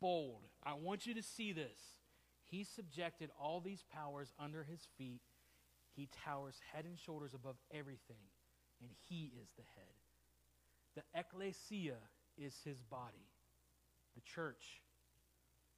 Bold. 0.00 0.42
I 0.64 0.74
want 0.74 1.06
you 1.06 1.14
to 1.14 1.22
see 1.22 1.52
this. 1.52 1.96
He 2.50 2.64
subjected 2.64 3.30
all 3.40 3.60
these 3.60 3.84
powers 3.94 4.32
under 4.38 4.64
his 4.64 4.86
feet. 4.98 5.22
He 5.94 6.08
towers 6.24 6.60
head 6.72 6.84
and 6.84 6.98
shoulders 6.98 7.34
above 7.34 7.56
everything, 7.72 8.28
and 8.80 8.90
he 9.08 9.32
is 9.40 9.48
the 9.56 9.62
head. 9.76 9.94
The 10.94 11.02
ecclesia 11.14 11.96
is 12.36 12.54
his 12.64 12.82
body, 12.82 13.26
the 14.14 14.20
church, 14.20 14.82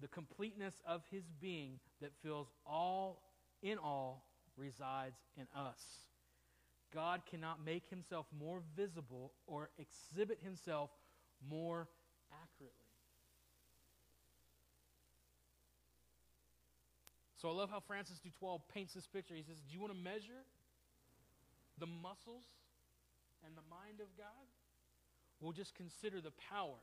the 0.00 0.08
completeness 0.08 0.74
of 0.86 1.02
his 1.10 1.24
being 1.40 1.78
that 2.00 2.10
fills 2.22 2.48
all 2.66 3.22
in 3.62 3.78
all 3.78 4.24
resides 4.56 5.18
in 5.36 5.46
us. 5.56 5.80
God 6.92 7.22
cannot 7.28 7.64
make 7.64 7.88
himself 7.90 8.26
more 8.38 8.62
visible 8.76 9.32
or 9.46 9.70
exhibit 9.78 10.38
himself 10.42 10.90
more 11.48 11.88
accurately. 12.30 12.84
So 17.36 17.50
I 17.50 17.52
love 17.52 17.68
how 17.68 17.80
Francis 17.80 18.20
du 18.20 18.30
Toit 18.40 18.60
paints 18.72 18.94
this 18.94 19.06
picture. 19.06 19.34
He 19.34 19.42
says, 19.42 19.56
Do 19.68 19.74
you 19.74 19.80
want 19.80 19.92
to 19.92 19.98
measure 19.98 20.46
the 21.78 21.86
muscles 21.86 22.46
and 23.44 23.56
the 23.56 23.66
mind 23.68 24.00
of 24.00 24.06
God? 24.16 24.48
We'll 25.44 25.52
just 25.52 25.74
consider 25.74 26.22
the 26.22 26.32
power 26.50 26.80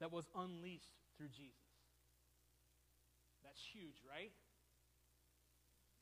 that 0.00 0.10
was 0.10 0.24
unleashed 0.34 0.88
through 1.18 1.28
Jesus. 1.28 1.52
That's 3.44 3.60
huge, 3.74 4.00
right? 4.10 4.32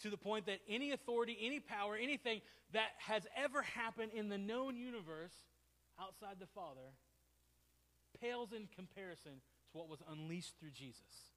To 0.02 0.10
the 0.10 0.16
point 0.16 0.46
that 0.46 0.60
any 0.68 0.92
authority, 0.92 1.36
any 1.42 1.58
power, 1.58 1.96
anything 2.00 2.40
that 2.72 2.90
has 2.98 3.26
ever 3.36 3.62
happened 3.62 4.12
in 4.14 4.28
the 4.28 4.38
known 4.38 4.76
universe 4.76 5.34
outside 6.00 6.36
the 6.38 6.46
Father 6.46 6.94
pales 8.20 8.52
in 8.52 8.68
comparison 8.76 9.32
to 9.72 9.78
what 9.78 9.88
was 9.88 9.98
unleashed 10.08 10.54
through 10.60 10.70
Jesus. 10.70 11.32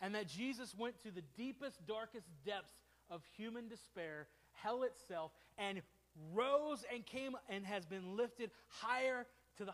And 0.00 0.12
that 0.16 0.26
Jesus 0.26 0.74
went 0.76 1.00
to 1.04 1.12
the 1.12 1.22
deepest, 1.36 1.86
darkest 1.86 2.26
depths 2.44 2.82
of 3.08 3.22
human 3.36 3.68
despair, 3.68 4.26
hell 4.62 4.82
itself, 4.82 5.32
and 5.58 5.82
rose 6.32 6.84
and 6.92 7.04
came 7.04 7.36
and 7.48 7.64
has 7.64 7.84
been 7.84 8.16
lifted 8.16 8.50
higher 8.68 9.26
to 9.58 9.64
the, 9.64 9.72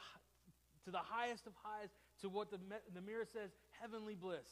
to 0.85 0.91
the 0.91 0.99
highest 0.99 1.47
of 1.47 1.53
highs, 1.63 1.89
to 2.23 2.29
what 2.29 2.51
the, 2.51 2.59
the 2.95 3.01
mirror 3.01 3.25
says, 3.33 3.51
heavenly 3.81 4.15
bliss. 4.15 4.47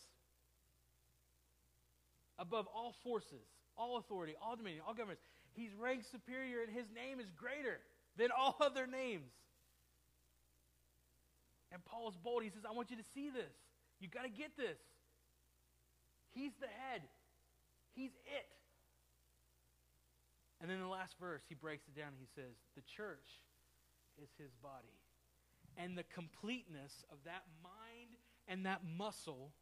Above 2.38 2.66
all 2.74 2.94
forces, 3.02 3.46
all 3.76 3.98
authority, 3.98 4.34
all 4.42 4.56
dominion, 4.56 4.82
all 4.86 4.94
governments. 4.94 5.22
He's 5.52 5.70
ranked 5.74 6.10
superior, 6.10 6.62
and 6.62 6.72
his 6.72 6.86
name 6.94 7.20
is 7.20 7.26
greater 7.36 7.80
than 8.16 8.28
all 8.36 8.56
other 8.60 8.86
names. 8.86 9.30
And 11.72 11.84
Paul 11.84 12.08
is 12.08 12.16
bold. 12.16 12.42
He 12.42 12.50
says, 12.50 12.62
I 12.68 12.72
want 12.72 12.90
you 12.90 12.96
to 12.96 13.04
see 13.14 13.28
this. 13.28 13.52
You 14.00 14.08
got 14.08 14.22
to 14.22 14.30
get 14.30 14.56
this. 14.56 14.78
He's 16.30 16.52
the 16.60 16.68
head, 16.68 17.02
he's 17.94 18.12
it. 18.26 18.46
And 20.60 20.70
then 20.70 20.80
the 20.80 20.88
last 20.88 21.16
verse, 21.20 21.42
he 21.48 21.54
breaks 21.54 21.86
it 21.86 21.98
down. 21.98 22.12
He 22.18 22.26
says, 22.34 22.56
The 22.74 22.82
church 22.82 23.40
is 24.20 24.28
his 24.38 24.52
body. 24.62 24.98
And 25.76 25.96
the 25.96 26.02
completeness 26.02 27.04
of 27.12 27.18
that 27.24 27.44
mind 27.62 28.16
and 28.48 28.66
that 28.66 28.80
muscle 28.96 29.52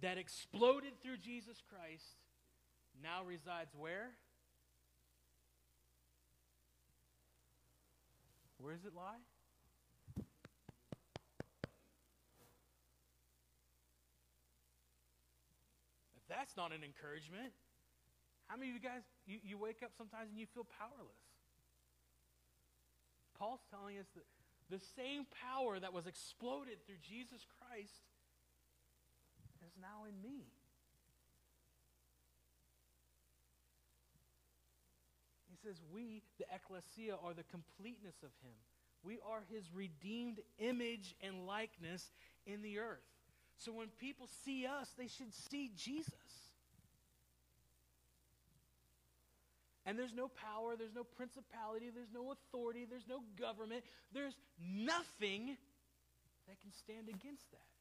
that 0.00 0.16
exploded 0.16 0.92
through 1.02 1.18
Jesus 1.18 1.62
Christ 1.68 2.16
now 3.02 3.24
resides 3.24 3.74
where? 3.76 4.12
Where 8.60 8.74
does 8.74 8.84
it 8.84 8.94
lie? 8.94 9.22
If 16.16 16.26
that's 16.28 16.56
not 16.56 16.72
an 16.72 16.82
encouragement, 16.82 17.52
how 18.46 18.56
many 18.56 18.70
of 18.70 18.74
you 18.74 18.80
guys, 18.82 19.02
you, 19.28 19.38
you 19.44 19.58
wake 19.58 19.84
up 19.84 19.92
sometimes 19.96 20.30
and 20.30 20.40
you 20.40 20.46
feel 20.46 20.66
powerless? 20.80 21.22
Paul's 23.38 23.60
telling 23.70 23.98
us 23.98 24.06
that 24.16 24.24
the 24.70 24.80
same 24.96 25.26
power 25.30 25.78
that 25.78 25.92
was 25.92 26.06
exploded 26.06 26.80
through 26.86 27.00
Jesus 27.02 27.46
Christ 27.60 28.02
is 29.64 29.72
now 29.80 30.08
in 30.08 30.16
me. 30.22 30.48
He 35.48 35.56
says, 35.62 35.80
We, 35.92 36.22
the 36.38 36.46
ecclesia, 36.52 37.14
are 37.22 37.34
the 37.34 37.44
completeness 37.44 38.16
of 38.22 38.30
him. 38.42 38.56
We 39.02 39.18
are 39.28 39.42
his 39.52 39.64
redeemed 39.72 40.40
image 40.58 41.14
and 41.22 41.46
likeness 41.46 42.10
in 42.46 42.62
the 42.62 42.78
earth. 42.78 43.04
So 43.58 43.72
when 43.72 43.88
people 44.00 44.28
see 44.44 44.66
us, 44.66 44.88
they 44.96 45.08
should 45.08 45.34
see 45.34 45.70
Jesus. 45.76 46.47
And 49.88 49.98
there's 49.98 50.12
no 50.12 50.28
power, 50.28 50.76
there's 50.76 50.92
no 50.94 51.02
principality, 51.02 51.88
there's 51.88 52.12
no 52.12 52.36
authority, 52.36 52.84
there's 52.84 53.08
no 53.08 53.24
government, 53.40 53.82
there's 54.12 54.36
nothing 54.60 55.56
that 56.46 56.60
can 56.60 56.70
stand 56.76 57.08
against 57.08 57.50
that. 57.52 57.72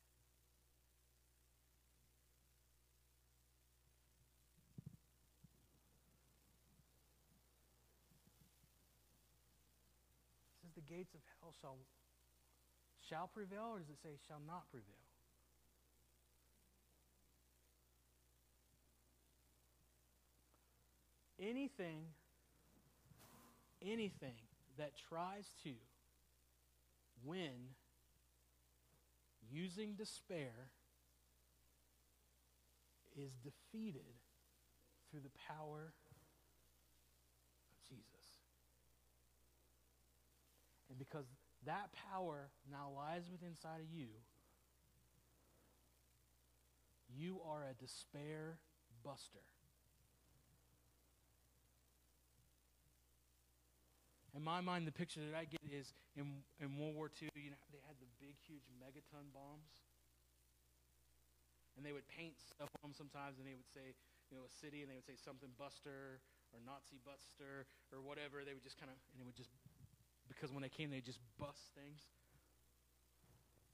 It 10.55 10.63
says 10.63 10.71
the 10.79 10.87
gates 10.87 11.13
of 11.13 11.19
hell 11.41 11.51
shall 11.59 11.75
shall 13.09 13.27
prevail, 13.27 13.75
or 13.75 13.79
does 13.79 13.89
it 13.89 13.99
say 14.01 14.15
shall 14.29 14.39
not 14.47 14.71
prevail? 14.71 15.06
Anything, 21.39 22.01
anything 23.81 24.35
that 24.77 24.91
tries 25.09 25.49
to 25.63 25.71
win 27.23 27.75
using 29.51 29.93
despair 29.93 30.69
is 33.17 33.31
defeated 33.43 34.01
through 35.09 35.21
the 35.21 35.31
power 35.47 35.93
of 37.71 37.89
Jesus. 37.89 38.05
And 40.89 40.99
because 40.99 41.25
that 41.65 41.89
power 42.11 42.49
now 42.69 42.91
lies 42.95 43.23
within 43.31 43.49
inside 43.49 43.81
of 43.81 43.91
you, 43.91 44.07
you 47.17 47.39
are 47.47 47.63
a 47.63 47.73
despair 47.73 48.57
buster. 49.03 49.39
In 54.37 54.45
my 54.45 54.61
mind, 54.61 54.85
the 54.85 54.93
picture 54.93 55.17
that 55.25 55.33
I 55.33 55.49
get 55.49 55.65
is 55.65 55.97
in, 56.13 56.45
in 56.61 56.77
World 56.77 56.93
War 56.93 57.09
II, 57.09 57.33
you 57.33 57.49
know, 57.49 57.57
they 57.73 57.81
had 57.89 57.97
the 57.97 58.05
big, 58.21 58.37
huge 58.45 58.69
megaton 58.77 59.33
bombs. 59.33 59.81
And 61.73 61.81
they 61.81 61.89
would 61.89 62.05
paint 62.05 62.37
stuff 62.37 62.69
on 62.85 62.93
them 62.93 62.93
sometimes, 62.93 63.41
and 63.41 63.49
they 63.49 63.57
would 63.57 63.65
say, 63.73 63.97
you 64.29 64.37
know, 64.37 64.45
a 64.45 64.53
city, 64.61 64.85
and 64.85 64.93
they 64.93 64.93
would 64.93 65.09
say 65.09 65.17
something 65.17 65.49
buster 65.57 66.21
or 66.53 66.61
Nazi 66.61 67.01
buster 67.01 67.65
or 67.89 67.97
whatever. 67.97 68.45
They 68.45 68.53
would 68.53 68.61
just 68.61 68.77
kind 68.77 68.93
of, 68.93 69.01
and 69.17 69.17
it 69.17 69.25
would 69.25 69.33
just, 69.33 69.49
because 70.29 70.53
when 70.53 70.61
they 70.61 70.69
came, 70.69 70.93
they 70.93 71.01
just 71.01 71.17
bust 71.41 71.73
things 71.73 72.05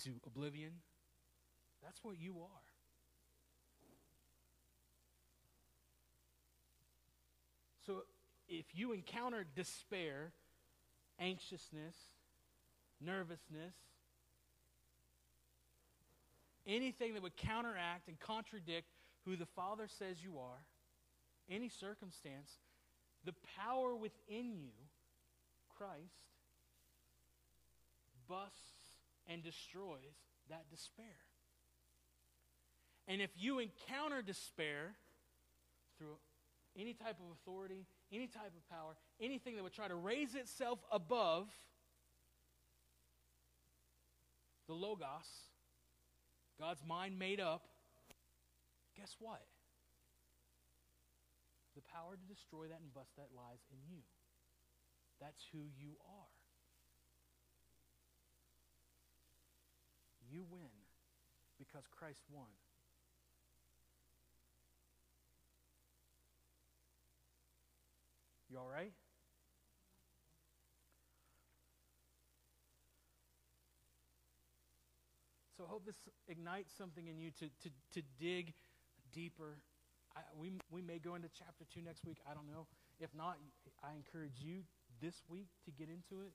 to 0.07 0.15
oblivion. 0.23 0.79
That's 1.83 1.99
what 2.07 2.15
you 2.15 2.39
are. 2.39 2.67
So 7.83 8.07
if 8.47 8.71
you 8.71 8.95
encounter 8.95 9.43
despair, 9.43 10.31
anxiousness, 11.19 11.95
nervousness, 13.01 13.75
anything 16.65 17.13
that 17.13 17.23
would 17.23 17.37
counteract 17.37 18.07
and 18.07 18.19
contradict 18.19 18.87
who 19.25 19.35
the 19.35 19.45
Father 19.45 19.87
says 19.87 20.17
you 20.23 20.37
are, 20.37 20.65
any 21.49 21.69
circumstance, 21.69 22.51
the 23.25 23.33
power 23.57 23.95
within 23.95 24.53
you, 24.53 24.71
Christ, 25.77 26.23
busts 28.27 28.97
and 29.27 29.43
destroys 29.43 29.99
that 30.49 30.69
despair. 30.69 31.05
And 33.07 33.21
if 33.21 33.31
you 33.37 33.59
encounter 33.59 34.21
despair 34.21 34.95
through 35.97 36.17
any 36.77 36.93
type 36.93 37.17
of 37.19 37.31
authority, 37.33 37.85
any 38.13 38.27
type 38.27 38.51
of 38.55 38.69
power, 38.69 38.95
anything 39.19 39.55
that 39.55 39.63
would 39.63 39.73
try 39.73 39.87
to 39.87 39.95
raise 39.95 40.35
itself 40.35 40.79
above 40.91 41.47
the 44.67 44.73
Logos, 44.73 45.49
God's 46.59 46.83
mind 46.87 47.17
made 47.17 47.39
up, 47.39 47.63
guess 48.95 49.15
what? 49.19 49.41
The 51.75 51.81
power 51.81 52.15
to 52.15 52.33
destroy 52.33 52.67
that 52.67 52.79
and 52.79 52.93
bust 52.93 53.09
that 53.17 53.29
lies 53.35 53.59
in 53.71 53.79
you. 53.89 54.01
That's 55.19 55.43
who 55.51 55.59
you 55.77 55.95
are. 56.05 56.33
You 60.31 60.45
win 60.49 60.69
because 61.57 61.83
Christ 61.91 62.21
won. 62.29 62.49
All 68.63 68.69
right? 68.71 68.93
So 75.57 75.65
I 75.65 75.67
hope 75.67 75.85
this 75.85 75.99
ignites 76.27 76.73
something 76.77 77.07
in 77.07 77.19
you 77.19 77.31
to, 77.39 77.45
to, 77.45 77.69
to 77.93 78.01
dig 78.19 78.53
deeper. 79.11 79.59
I, 80.15 80.21
we, 80.37 80.51
we 80.71 80.81
may 80.81 80.97
go 80.97 81.15
into 81.15 81.27
chapter 81.37 81.65
2 81.73 81.81
next 81.81 82.05
week. 82.05 82.17
I 82.29 82.33
don't 82.33 82.47
know. 82.47 82.67
If 82.99 83.09
not, 83.13 83.37
I 83.83 83.93
encourage 83.95 84.39
you 84.39 84.63
this 85.01 85.21
week 85.27 85.47
to 85.65 85.71
get 85.71 85.89
into 85.89 86.23
it. 86.23 86.31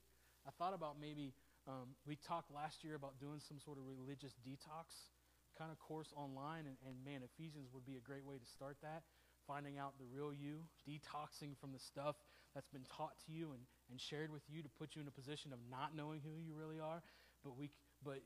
I 0.47 0.51
thought 0.57 0.73
about 0.73 1.01
maybe, 1.01 1.33
um, 1.67 1.97
we 2.05 2.15
talked 2.15 2.53
last 2.53 2.83
year 2.83 2.95
about 2.95 3.19
doing 3.19 3.41
some 3.41 3.57
sort 3.59 3.77
of 3.77 3.83
religious 3.89 4.35
detox 4.45 5.09
kind 5.57 5.71
of 5.71 5.79
course 5.79 6.13
online, 6.15 6.63
and, 6.63 6.77
and 6.87 6.95
man, 7.03 7.19
Ephesians 7.25 7.67
would 7.73 7.85
be 7.85 7.97
a 7.97 7.99
great 7.99 8.23
way 8.23 8.37
to 8.37 8.45
start 8.45 8.77
that 8.81 9.03
finding 9.49 9.79
out 9.79 9.97
the 9.97 10.05
real 10.05 10.31
you, 10.31 10.61
detoxing 10.85 11.57
from 11.57 11.73
the 11.73 11.79
stuff 11.81 12.15
that's 12.53 12.69
been 12.69 12.85
taught 12.95 13.17
to 13.25 13.33
you 13.33 13.49
and, 13.51 13.65
and 13.89 13.99
shared 13.99 14.31
with 14.31 14.43
you 14.47 14.61
to 14.61 14.69
put 14.77 14.95
you 14.95 15.01
in 15.01 15.07
a 15.07 15.11
position 15.11 15.51
of 15.51 15.57
not 15.71 15.97
knowing 15.97 16.21
who 16.21 16.37
you 16.37 16.53
really 16.53 16.79
are, 16.79 17.01
but 17.43 17.57
we 17.57 17.71
but 18.05 18.21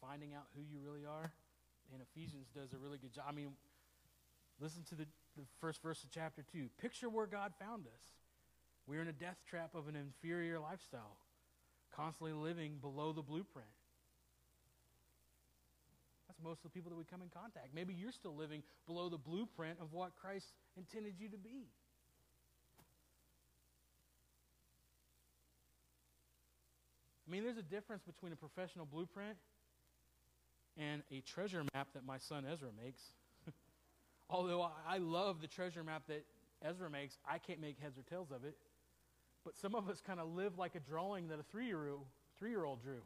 finding 0.00 0.34
out 0.34 0.50
who 0.56 0.62
you 0.62 0.80
really 0.84 1.06
are. 1.06 1.30
And 1.92 2.02
Ephesians 2.02 2.48
does 2.54 2.72
a 2.72 2.78
really 2.78 2.98
good 2.98 3.12
job. 3.12 3.24
I 3.28 3.32
mean, 3.32 3.52
listen 4.60 4.82
to 4.90 4.94
the, 4.94 5.06
the 5.36 5.44
first 5.60 5.82
verse 5.82 6.02
of 6.02 6.10
chapter 6.10 6.44
2. 6.52 6.68
Picture 6.80 7.08
where 7.08 7.26
God 7.26 7.52
found 7.58 7.86
us. 7.86 8.02
We're 8.86 9.02
in 9.02 9.08
a 9.08 9.12
death 9.12 9.38
trap 9.48 9.74
of 9.74 9.88
an 9.88 9.96
inferior 9.96 10.58
lifestyle, 10.58 11.16
constantly 11.94 12.32
living 12.32 12.78
below 12.80 13.12
the 13.12 13.22
blueprint. 13.22 13.68
Most 16.42 16.58
of 16.58 16.64
the 16.64 16.70
people 16.70 16.90
that 16.90 16.96
we 16.96 17.04
come 17.04 17.22
in 17.22 17.28
contact. 17.28 17.68
Maybe 17.74 17.94
you're 17.94 18.12
still 18.12 18.34
living 18.34 18.62
below 18.86 19.08
the 19.08 19.18
blueprint 19.18 19.78
of 19.80 19.92
what 19.92 20.12
Christ 20.20 20.52
intended 20.76 21.14
you 21.18 21.28
to 21.28 21.38
be. 21.38 21.68
I 27.26 27.30
mean, 27.30 27.44
there's 27.44 27.58
a 27.58 27.62
difference 27.62 28.02
between 28.02 28.32
a 28.32 28.36
professional 28.36 28.86
blueprint 28.86 29.36
and 30.76 31.02
a 31.12 31.20
treasure 31.20 31.62
map 31.74 31.88
that 31.94 32.04
my 32.04 32.18
son 32.18 32.44
Ezra 32.50 32.70
makes. 32.82 33.02
Although 34.30 34.68
I 34.88 34.98
love 34.98 35.40
the 35.40 35.46
treasure 35.46 35.84
map 35.84 36.02
that 36.08 36.24
Ezra 36.62 36.90
makes, 36.90 37.18
I 37.28 37.38
can't 37.38 37.60
make 37.60 37.78
heads 37.78 37.98
or 37.98 38.02
tails 38.02 38.32
of 38.32 38.44
it. 38.44 38.56
But 39.44 39.56
some 39.56 39.76
of 39.76 39.88
us 39.88 40.02
kind 40.04 40.18
of 40.18 40.28
live 40.34 40.58
like 40.58 40.74
a 40.74 40.80
drawing 40.80 41.28
that 41.28 41.38
a 41.38 41.44
three-year-old, 41.44 42.04
three-year-old 42.38 42.82
drew. 42.82 43.02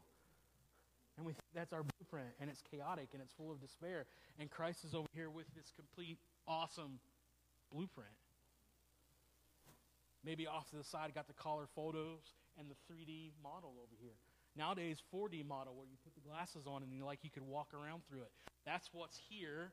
And 1.17 1.25
we 1.25 1.33
that's 1.53 1.71
our 1.71 1.83
blueprint, 1.83 2.27
and 2.41 2.49
it's 2.49 2.61
chaotic 2.61 3.09
and 3.13 3.21
it's 3.21 3.33
full 3.33 3.51
of 3.51 3.61
despair. 3.61 4.05
And 4.39 4.51
Christ 4.51 4.83
is 4.83 4.93
over 4.93 5.07
here 5.13 5.29
with 5.29 5.45
this 5.55 5.71
complete, 5.75 6.17
awesome 6.47 6.99
blueprint. 7.71 8.11
Maybe 10.25 10.47
off 10.47 10.69
to 10.71 10.75
the 10.75 10.83
side, 10.83 11.13
got 11.13 11.27
the 11.27 11.33
color 11.33 11.67
photos 11.75 12.33
and 12.59 12.67
the 12.69 12.75
3D 12.91 13.31
model 13.43 13.75
over 13.77 13.95
here. 14.01 14.17
Nowadays, 14.57 14.97
4D 15.13 15.45
model 15.45 15.75
where 15.75 15.85
you 15.85 15.97
put 16.03 16.15
the 16.15 16.27
glasses 16.27 16.65
on 16.65 16.81
and 16.81 16.91
you 16.91 17.05
like 17.05 17.19
you 17.23 17.29
could 17.29 17.43
walk 17.43 17.73
around 17.73 18.01
through 18.09 18.21
it. 18.21 18.31
That's 18.65 18.89
what's 18.91 19.19
here. 19.29 19.71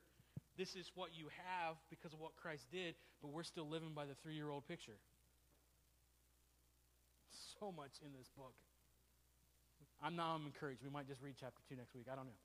This 0.58 0.74
is 0.74 0.90
what 0.94 1.10
you 1.14 1.28
have 1.46 1.76
because 1.88 2.12
of 2.12 2.20
what 2.20 2.36
Christ 2.36 2.66
did, 2.70 2.94
but 3.22 3.32
we're 3.32 3.44
still 3.44 3.68
living 3.68 3.94
by 3.94 4.04
the 4.04 4.14
three 4.22 4.34
year 4.34 4.50
old 4.50 4.66
picture. 4.68 4.98
So 7.58 7.72
much 7.72 7.92
in 8.04 8.12
this 8.12 8.28
book. 8.36 8.54
I'm 10.02 10.18
now 10.18 10.34
I'm 10.34 10.46
encouraged. 10.50 10.82
We 10.82 10.90
might 10.90 11.06
just 11.06 11.22
read 11.22 11.38
chapter 11.38 11.62
2 11.70 11.78
next 11.78 11.94
week. 11.94 12.10
I 12.10 12.18
don't 12.18 12.26
know. 12.26 12.42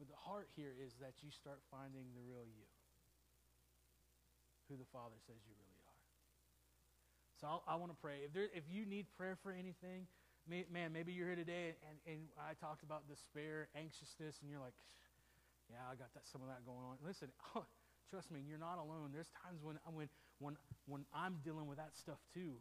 But 0.00 0.08
the 0.08 0.16
heart 0.16 0.48
here 0.56 0.72
is 0.72 0.96
that 1.04 1.20
you 1.20 1.28
start 1.30 1.60
finding 1.70 2.08
the 2.16 2.24
real 2.24 2.48
you, 2.48 2.64
who 4.66 4.80
the 4.80 4.88
Father 4.88 5.20
says 5.28 5.36
you 5.44 5.52
really 5.52 5.78
are. 5.84 6.00
So 7.38 7.46
I'll, 7.46 7.62
i 7.68 7.76
want 7.76 7.92
to 7.92 8.00
pray. 8.00 8.24
If, 8.24 8.32
there, 8.32 8.48
if 8.56 8.64
you 8.72 8.88
need 8.88 9.06
prayer 9.20 9.36
for 9.44 9.52
anything, 9.52 10.08
may, 10.48 10.64
man, 10.72 10.96
maybe 10.96 11.12
you're 11.12 11.28
here 11.28 11.36
today 11.36 11.76
and, 11.84 12.00
and 12.08 12.20
I 12.40 12.56
talked 12.56 12.82
about 12.82 13.04
despair, 13.06 13.68
anxiousness, 13.76 14.40
and 14.40 14.48
you're 14.48 14.64
like, 14.64 14.74
yeah, 15.68 15.84
I 15.86 15.94
got 15.94 16.08
that, 16.16 16.24
some 16.24 16.40
of 16.40 16.48
that 16.48 16.64
going 16.64 16.82
on. 16.88 16.96
Listen, 17.04 17.28
trust 18.12 18.28
me, 18.28 18.44
you're 18.44 18.60
not 18.60 18.76
alone. 18.76 19.08
There's 19.08 19.32
times 19.40 19.64
when, 19.64 19.80
when, 19.88 20.12
when, 20.36 20.54
when 20.84 21.02
I'm 21.16 21.40
dealing 21.40 21.64
with 21.64 21.80
that 21.80 21.96
stuff 21.96 22.20
too. 22.36 22.60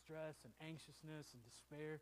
Stress 0.00 0.40
and 0.48 0.56
anxiousness 0.64 1.36
and 1.36 1.44
despair. 1.44 2.00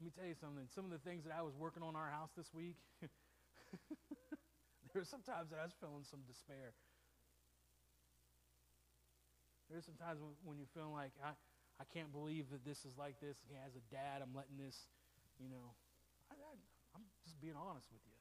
Let 0.00 0.02
me 0.08 0.12
tell 0.16 0.24
you 0.24 0.38
something. 0.40 0.64
Some 0.72 0.88
of 0.88 0.96
the 0.96 1.04
things 1.04 1.28
that 1.28 1.34
I 1.36 1.44
was 1.44 1.52
working 1.52 1.84
on 1.84 1.92
our 1.92 2.08
house 2.08 2.32
this 2.32 2.48
week, 2.56 2.80
there 3.04 4.96
were 4.96 5.04
some 5.04 5.20
times 5.20 5.52
that 5.52 5.60
I 5.60 5.68
was 5.68 5.76
feeling 5.76 6.08
some 6.08 6.24
despair. 6.24 6.72
There's 9.68 9.84
some 9.84 10.00
times 10.00 10.24
when 10.40 10.56
you're 10.56 10.72
feeling 10.72 10.96
like, 10.96 11.12
I, 11.20 11.36
I 11.76 11.84
can't 11.92 12.08
believe 12.08 12.48
that 12.48 12.64
this 12.64 12.88
is 12.88 12.96
like 12.96 13.20
this. 13.20 13.36
As 13.60 13.76
a 13.76 13.84
dad, 13.92 14.24
I'm 14.24 14.32
letting 14.32 14.56
this, 14.56 14.88
you 15.36 15.52
know, 15.52 15.76
I, 16.32 16.38
I, 16.40 16.56
being 17.40 17.58
honest 17.58 17.88
with 17.90 18.02
you. 18.04 18.18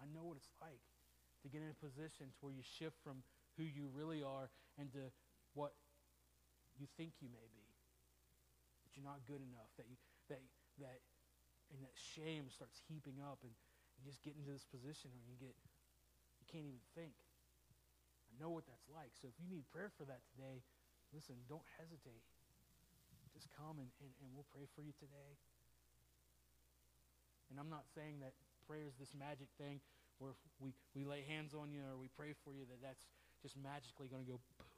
I 0.00 0.08
know 0.10 0.24
what 0.24 0.40
it's 0.40 0.50
like 0.62 0.80
to 1.42 1.46
get 1.48 1.60
in 1.60 1.70
a 1.72 1.78
position 1.78 2.32
to 2.32 2.38
where 2.40 2.54
you 2.54 2.64
shift 2.64 2.96
from 3.04 3.20
who 3.56 3.64
you 3.64 3.88
really 3.92 4.24
are 4.24 4.48
and 4.80 4.88
to 4.96 5.12
what 5.52 5.76
you 6.80 6.88
think 6.96 7.20
you 7.20 7.28
may 7.28 7.46
be. 7.52 7.66
That 8.84 8.96
you're 8.96 9.04
not 9.04 9.20
good 9.28 9.40
enough. 9.44 9.68
That 9.76 9.88
you 9.88 9.96
that 10.32 10.40
that 10.80 11.00
and 11.70 11.80
that 11.84 11.94
shame 11.94 12.48
starts 12.50 12.80
heaping 12.88 13.20
up 13.20 13.42
and 13.44 13.52
you 13.98 14.02
just 14.08 14.24
get 14.24 14.34
into 14.34 14.48
this 14.48 14.64
position 14.64 15.12
where 15.12 15.28
you 15.28 15.36
get 15.36 15.54
you 16.40 16.46
can't 16.48 16.64
even 16.64 16.82
think. 16.96 17.14
I 18.30 18.32
know 18.40 18.50
what 18.54 18.64
that's 18.64 18.88
like. 18.88 19.12
So 19.20 19.28
if 19.28 19.36
you 19.36 19.46
need 19.50 19.68
prayer 19.68 19.92
for 20.00 20.08
that 20.08 20.24
today, 20.32 20.64
listen, 21.12 21.36
don't 21.50 21.66
hesitate. 21.76 22.24
Just 23.36 23.52
come 23.54 23.78
and, 23.78 23.90
and, 24.00 24.12
and 24.24 24.28
we'll 24.32 24.48
pray 24.50 24.66
for 24.74 24.80
you 24.82 24.92
today. 24.96 25.30
And 27.50 27.58
I'm 27.58 27.68
not 27.68 27.86
saying 27.94 28.22
that 28.22 28.34
prayer 28.70 28.86
is 28.86 28.94
this 29.02 29.10
magic 29.18 29.50
thing 29.58 29.82
where 30.22 30.38
we, 30.62 30.70
we 30.94 31.02
lay 31.02 31.26
hands 31.26 31.58
on 31.58 31.74
you 31.74 31.82
or 31.82 31.98
we 31.98 32.06
pray 32.06 32.38
for 32.46 32.54
you, 32.54 32.62
that 32.70 32.78
that's 32.78 33.10
just 33.42 33.58
magically 33.58 34.06
going 34.06 34.22
to 34.22 34.30
go 34.30 34.38
poof. 34.54 34.70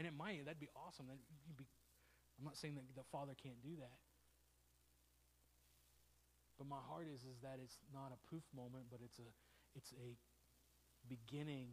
And 0.00 0.08
it 0.08 0.16
might. 0.16 0.40
That'd 0.48 0.62
be 0.62 0.72
awesome. 0.72 1.04
That 1.12 1.20
you'd 1.44 1.60
be, 1.60 1.68
I'm 2.40 2.48
not 2.48 2.56
saying 2.56 2.80
that 2.80 2.88
the 2.96 3.04
Father 3.12 3.36
can't 3.36 3.60
do 3.60 3.76
that. 3.84 4.00
But 6.56 6.64
my 6.64 6.80
heart 6.80 7.06
is 7.12 7.22
is 7.28 7.38
that 7.44 7.60
it's 7.62 7.76
not 7.92 8.10
a 8.10 8.18
poof 8.26 8.42
moment, 8.50 8.90
but 8.90 8.98
it's 9.04 9.20
a 9.20 9.30
it's 9.78 9.94
a 9.94 10.16
beginning 11.06 11.70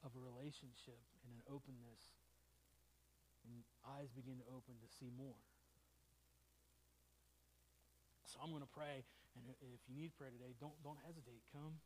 of 0.00 0.12
a 0.16 0.20
relationship 0.20 1.00
and 1.24 1.36
an 1.36 1.42
openness 1.48 2.16
and 3.44 3.60
eyes 3.84 4.08
begin 4.16 4.40
to 4.40 4.46
open 4.48 4.76
to 4.80 4.88
see 4.88 5.12
more. 5.12 5.36
So 8.34 8.42
I'm 8.42 8.50
going 8.50 8.66
to 8.66 8.74
pray, 8.74 9.06
and 9.38 9.46
if 9.62 9.78
you 9.86 9.94
need 9.94 10.10
prayer 10.18 10.34
today, 10.34 10.58
don't, 10.58 10.74
don't 10.82 10.98
hesitate. 11.06 11.38
Come 11.54 11.78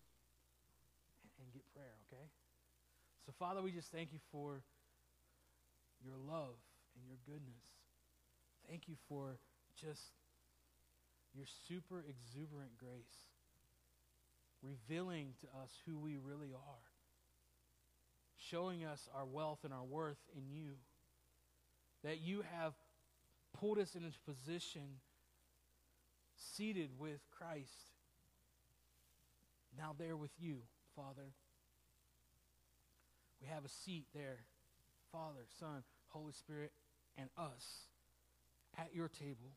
and, 1.20 1.30
and 1.44 1.52
get 1.52 1.60
prayer, 1.76 1.92
okay? 2.08 2.24
So, 3.28 3.36
Father, 3.36 3.60
we 3.60 3.68
just 3.68 3.92
thank 3.92 4.16
you 4.16 4.18
for 4.32 4.64
your 6.00 6.16
love 6.16 6.56
and 6.96 7.04
your 7.04 7.20
goodness. 7.28 7.68
Thank 8.64 8.88
you 8.88 8.96
for 9.12 9.36
just 9.76 10.16
your 11.36 11.44
super 11.68 12.00
exuberant 12.08 12.72
grace, 12.80 13.28
revealing 14.62 15.34
to 15.44 15.46
us 15.60 15.70
who 15.84 15.98
we 15.98 16.16
really 16.16 16.54
are, 16.54 16.86
showing 18.38 18.86
us 18.86 19.06
our 19.14 19.26
wealth 19.26 19.60
and 19.64 19.74
our 19.74 19.84
worth 19.84 20.24
in 20.34 20.48
you, 20.48 20.72
that 22.04 22.22
you 22.22 22.42
have 22.56 22.72
pulled 23.52 23.78
us 23.78 23.94
into 23.94 24.08
position 24.24 24.96
seated 26.56 26.90
with 26.98 27.20
Christ, 27.30 27.92
now 29.76 29.94
there 29.98 30.16
with 30.16 30.30
you, 30.38 30.58
Father. 30.96 31.32
We 33.40 33.48
have 33.48 33.64
a 33.64 33.68
seat 33.68 34.06
there, 34.14 34.38
Father, 35.12 35.46
Son, 35.60 35.84
Holy 36.08 36.32
Spirit, 36.32 36.72
and 37.16 37.28
us 37.36 37.86
at 38.76 38.94
your 38.94 39.08
table. 39.08 39.52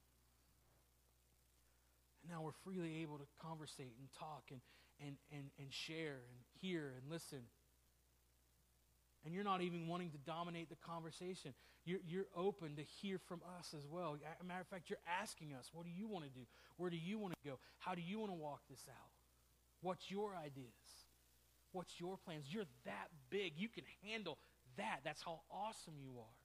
And 2.22 2.32
now 2.32 2.42
we're 2.42 2.52
freely 2.64 3.02
able 3.02 3.18
to 3.18 3.26
conversate 3.42 3.96
and 4.00 4.08
talk 4.20 4.44
and, 4.52 4.62
and, 5.00 5.16
and, 5.32 5.50
and 5.60 5.74
share 5.74 6.22
and 6.30 6.38
hear 6.62 6.94
and 6.96 7.10
listen. 7.10 7.42
And 9.24 9.34
you're 9.34 9.44
not 9.44 9.62
even 9.62 9.88
wanting 9.88 10.10
to 10.12 10.18
dominate 10.26 10.70
the 10.70 10.76
conversation. 10.78 11.54
You're, 11.86 12.00
you're 12.08 12.26
open 12.36 12.76
to 12.76 12.84
hear 12.84 13.20
from 13.20 13.42
us 13.60 13.76
as 13.78 13.86
well. 13.88 14.16
As 14.16 14.42
a 14.42 14.44
matter 14.44 14.62
of 14.62 14.68
fact, 14.68 14.90
you're 14.90 15.00
asking 15.22 15.54
us, 15.54 15.70
what 15.74 15.86
do 15.86 15.92
you 15.92 16.08
want 16.08 16.26
to 16.26 16.32
do? 16.32 16.46
Where 16.78 16.90
do 16.90 16.98
you 16.98 17.20
want 17.20 17.34
to 17.34 17.50
go? 17.50 17.60
How 17.78 17.94
do 17.94 18.02
you 18.02 18.20
want 18.20 18.32
to 18.32 18.38
walk 18.38 18.62
this 18.70 18.84
out? 18.90 19.12
What's 19.82 20.10
your 20.10 20.36
ideas? 20.36 20.74
What's 21.72 22.00
your 22.00 22.18
plans? 22.18 22.46
You're 22.50 22.66
that 22.86 23.10
big. 23.30 23.54
You 23.58 23.70
can 23.70 23.84
handle 24.04 24.38
that. 24.78 25.00
That's 25.04 25.22
how 25.22 25.42
awesome 25.52 25.94
you 26.02 26.14
are. 26.20 26.36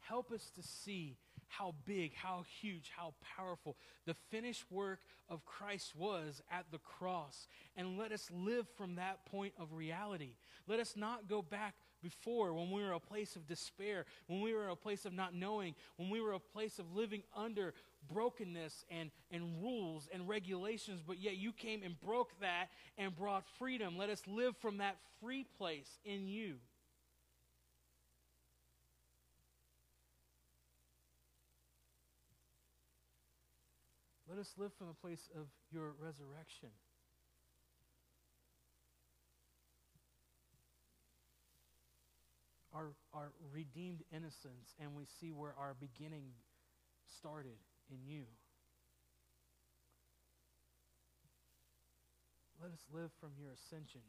Help 0.00 0.32
us 0.32 0.50
to 0.56 0.62
see 0.62 1.16
how 1.50 1.74
big, 1.84 2.14
how 2.14 2.44
huge, 2.60 2.90
how 2.96 3.12
powerful 3.36 3.76
the 4.06 4.14
finished 4.30 4.64
work 4.70 5.00
of 5.28 5.44
Christ 5.44 5.94
was 5.96 6.40
at 6.50 6.66
the 6.70 6.78
cross. 6.78 7.48
And 7.76 7.98
let 7.98 8.12
us 8.12 8.30
live 8.32 8.66
from 8.76 8.94
that 8.94 9.26
point 9.26 9.52
of 9.58 9.72
reality. 9.72 10.36
Let 10.66 10.80
us 10.80 10.94
not 10.96 11.28
go 11.28 11.42
back 11.42 11.74
before 12.02 12.54
when 12.54 12.70
we 12.70 12.82
were 12.82 12.92
a 12.92 13.00
place 13.00 13.36
of 13.36 13.46
despair, 13.46 14.06
when 14.26 14.40
we 14.40 14.54
were 14.54 14.68
a 14.68 14.76
place 14.76 15.04
of 15.04 15.12
not 15.12 15.34
knowing, 15.34 15.74
when 15.96 16.08
we 16.08 16.20
were 16.20 16.32
a 16.32 16.40
place 16.40 16.78
of 16.78 16.94
living 16.94 17.22
under 17.36 17.74
brokenness 18.08 18.84
and, 18.90 19.10
and 19.30 19.62
rules 19.62 20.08
and 20.12 20.28
regulations, 20.28 21.02
but 21.06 21.20
yet 21.20 21.36
you 21.36 21.52
came 21.52 21.82
and 21.82 22.00
broke 22.00 22.38
that 22.40 22.68
and 22.96 23.14
brought 23.14 23.44
freedom. 23.58 23.98
Let 23.98 24.08
us 24.08 24.22
live 24.26 24.56
from 24.56 24.78
that 24.78 24.96
free 25.20 25.44
place 25.58 25.98
in 26.04 26.26
you. 26.26 26.54
Let 34.30 34.38
us 34.38 34.54
live 34.56 34.70
from 34.78 34.86
the 34.86 34.94
place 34.94 35.28
of 35.34 35.48
your 35.72 35.90
resurrection. 35.98 36.68
Our, 42.72 42.94
our 43.12 43.32
redeemed 43.52 44.04
innocence, 44.14 44.70
and 44.80 44.94
we 44.94 45.02
see 45.18 45.32
where 45.32 45.52
our 45.58 45.74
beginning 45.74 46.30
started 47.18 47.58
in 47.90 48.06
you. 48.06 48.22
Let 52.62 52.70
us 52.70 52.86
live 52.94 53.10
from 53.20 53.30
your 53.36 53.50
ascension, 53.50 54.06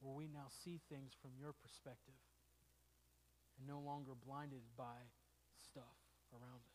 where 0.00 0.16
we 0.16 0.26
now 0.26 0.50
see 0.64 0.80
things 0.90 1.12
from 1.22 1.30
your 1.38 1.52
perspective 1.62 2.18
and 3.56 3.68
no 3.68 3.78
longer 3.78 4.18
blinded 4.26 4.66
by 4.76 5.06
stuff 5.62 5.94
around. 6.34 6.67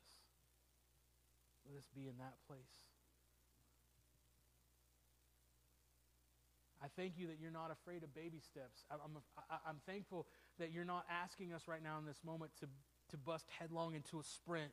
Let 1.73 1.79
us 1.79 1.89
be 1.95 2.05
in 2.05 2.21
that 2.21 2.37
place. 2.45 2.85
I 6.83 6.85
thank 6.95 7.17
you 7.17 7.25
that 7.27 7.41
you're 7.41 7.49
not 7.49 7.71
afraid 7.71 8.03
of 8.03 8.13
baby 8.13 8.37
steps. 8.45 8.85
I'm, 8.91 9.17
I'm 9.65 9.81
thankful 9.87 10.27
that 10.59 10.71
you're 10.71 10.85
not 10.85 11.05
asking 11.09 11.51
us 11.51 11.63
right 11.65 11.81
now 11.81 11.97
in 11.97 12.05
this 12.05 12.19
moment 12.23 12.51
to, 12.59 12.67
to 13.09 13.17
bust 13.17 13.49
headlong 13.57 13.95
into 13.95 14.19
a 14.19 14.23
sprint. 14.23 14.69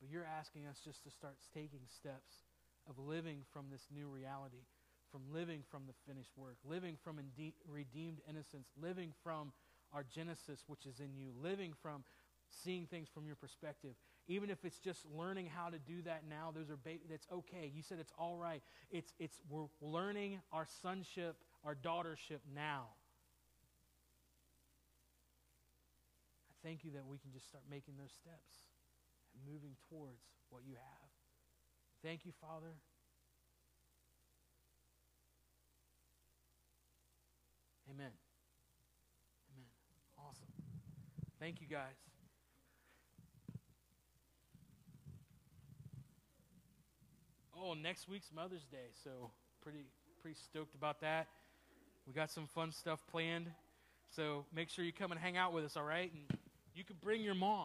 But 0.00 0.08
you're 0.08 0.24
asking 0.24 0.64
us 0.64 0.80
just 0.82 1.04
to 1.04 1.10
start 1.10 1.36
taking 1.52 1.84
steps 1.92 2.48
of 2.88 2.98
living 2.98 3.44
from 3.52 3.66
this 3.70 3.84
new 3.92 4.08
reality, 4.08 4.64
from 5.12 5.20
living 5.30 5.60
from 5.70 5.82
the 5.86 5.94
finished 6.10 6.32
work, 6.38 6.56
living 6.64 6.96
from 7.04 7.20
redeemed 7.68 8.20
innocence, 8.30 8.68
living 8.80 9.12
from 9.22 9.52
our 9.92 10.06
Genesis, 10.08 10.64
which 10.68 10.86
is 10.86 11.00
in 11.00 11.14
you, 11.14 11.32
living 11.42 11.74
from 11.82 12.02
seeing 12.48 12.86
things 12.86 13.08
from 13.12 13.26
your 13.26 13.36
perspective 13.36 13.92
even 14.28 14.50
if 14.50 14.64
it's 14.64 14.78
just 14.78 15.04
learning 15.16 15.46
how 15.54 15.68
to 15.68 15.78
do 15.78 16.02
that 16.02 16.22
now 16.28 16.52
those 16.54 16.70
are 16.70 16.76
ba- 16.76 17.02
that's 17.08 17.26
okay. 17.32 17.70
You 17.74 17.82
said 17.82 17.98
it's 18.00 18.12
all 18.18 18.36
right. 18.36 18.62
It's 18.90 19.12
it's 19.18 19.40
we're 19.48 19.66
learning 19.80 20.40
our 20.52 20.66
sonship 20.82 21.36
our 21.64 21.74
daughtership 21.74 22.40
now. 22.54 22.86
I 26.50 26.54
thank 26.66 26.84
you 26.84 26.90
that 26.92 27.06
we 27.06 27.18
can 27.18 27.32
just 27.32 27.48
start 27.48 27.64
making 27.70 27.94
those 27.98 28.12
steps 28.12 28.66
and 29.34 29.52
moving 29.52 29.76
towards 29.88 30.22
what 30.50 30.62
you 30.66 30.74
have. 30.74 31.08
Thank 32.02 32.24
you 32.24 32.32
father. 32.40 32.74
Amen. 37.88 38.10
Amen. 39.54 39.70
Awesome. 40.18 40.48
Thank 41.38 41.60
you 41.60 41.66
guys 41.68 42.15
Oh, 47.58 47.72
next 47.72 48.06
week's 48.06 48.30
Mother's 48.34 48.66
Day, 48.70 48.90
so 49.02 49.30
pretty 49.62 49.86
pretty 50.20 50.36
stoked 50.44 50.74
about 50.74 51.00
that. 51.00 51.26
We 52.06 52.12
got 52.12 52.30
some 52.30 52.46
fun 52.46 52.70
stuff 52.70 53.00
planned, 53.10 53.46
so 54.14 54.44
make 54.54 54.68
sure 54.68 54.84
you 54.84 54.92
come 54.92 55.10
and 55.10 55.18
hang 55.18 55.38
out 55.38 55.54
with 55.54 55.64
us. 55.64 55.76
All 55.76 55.82
right, 55.82 56.12
and 56.12 56.38
you 56.74 56.84
can 56.84 56.96
bring 57.02 57.22
your 57.22 57.34
mom. 57.34 57.64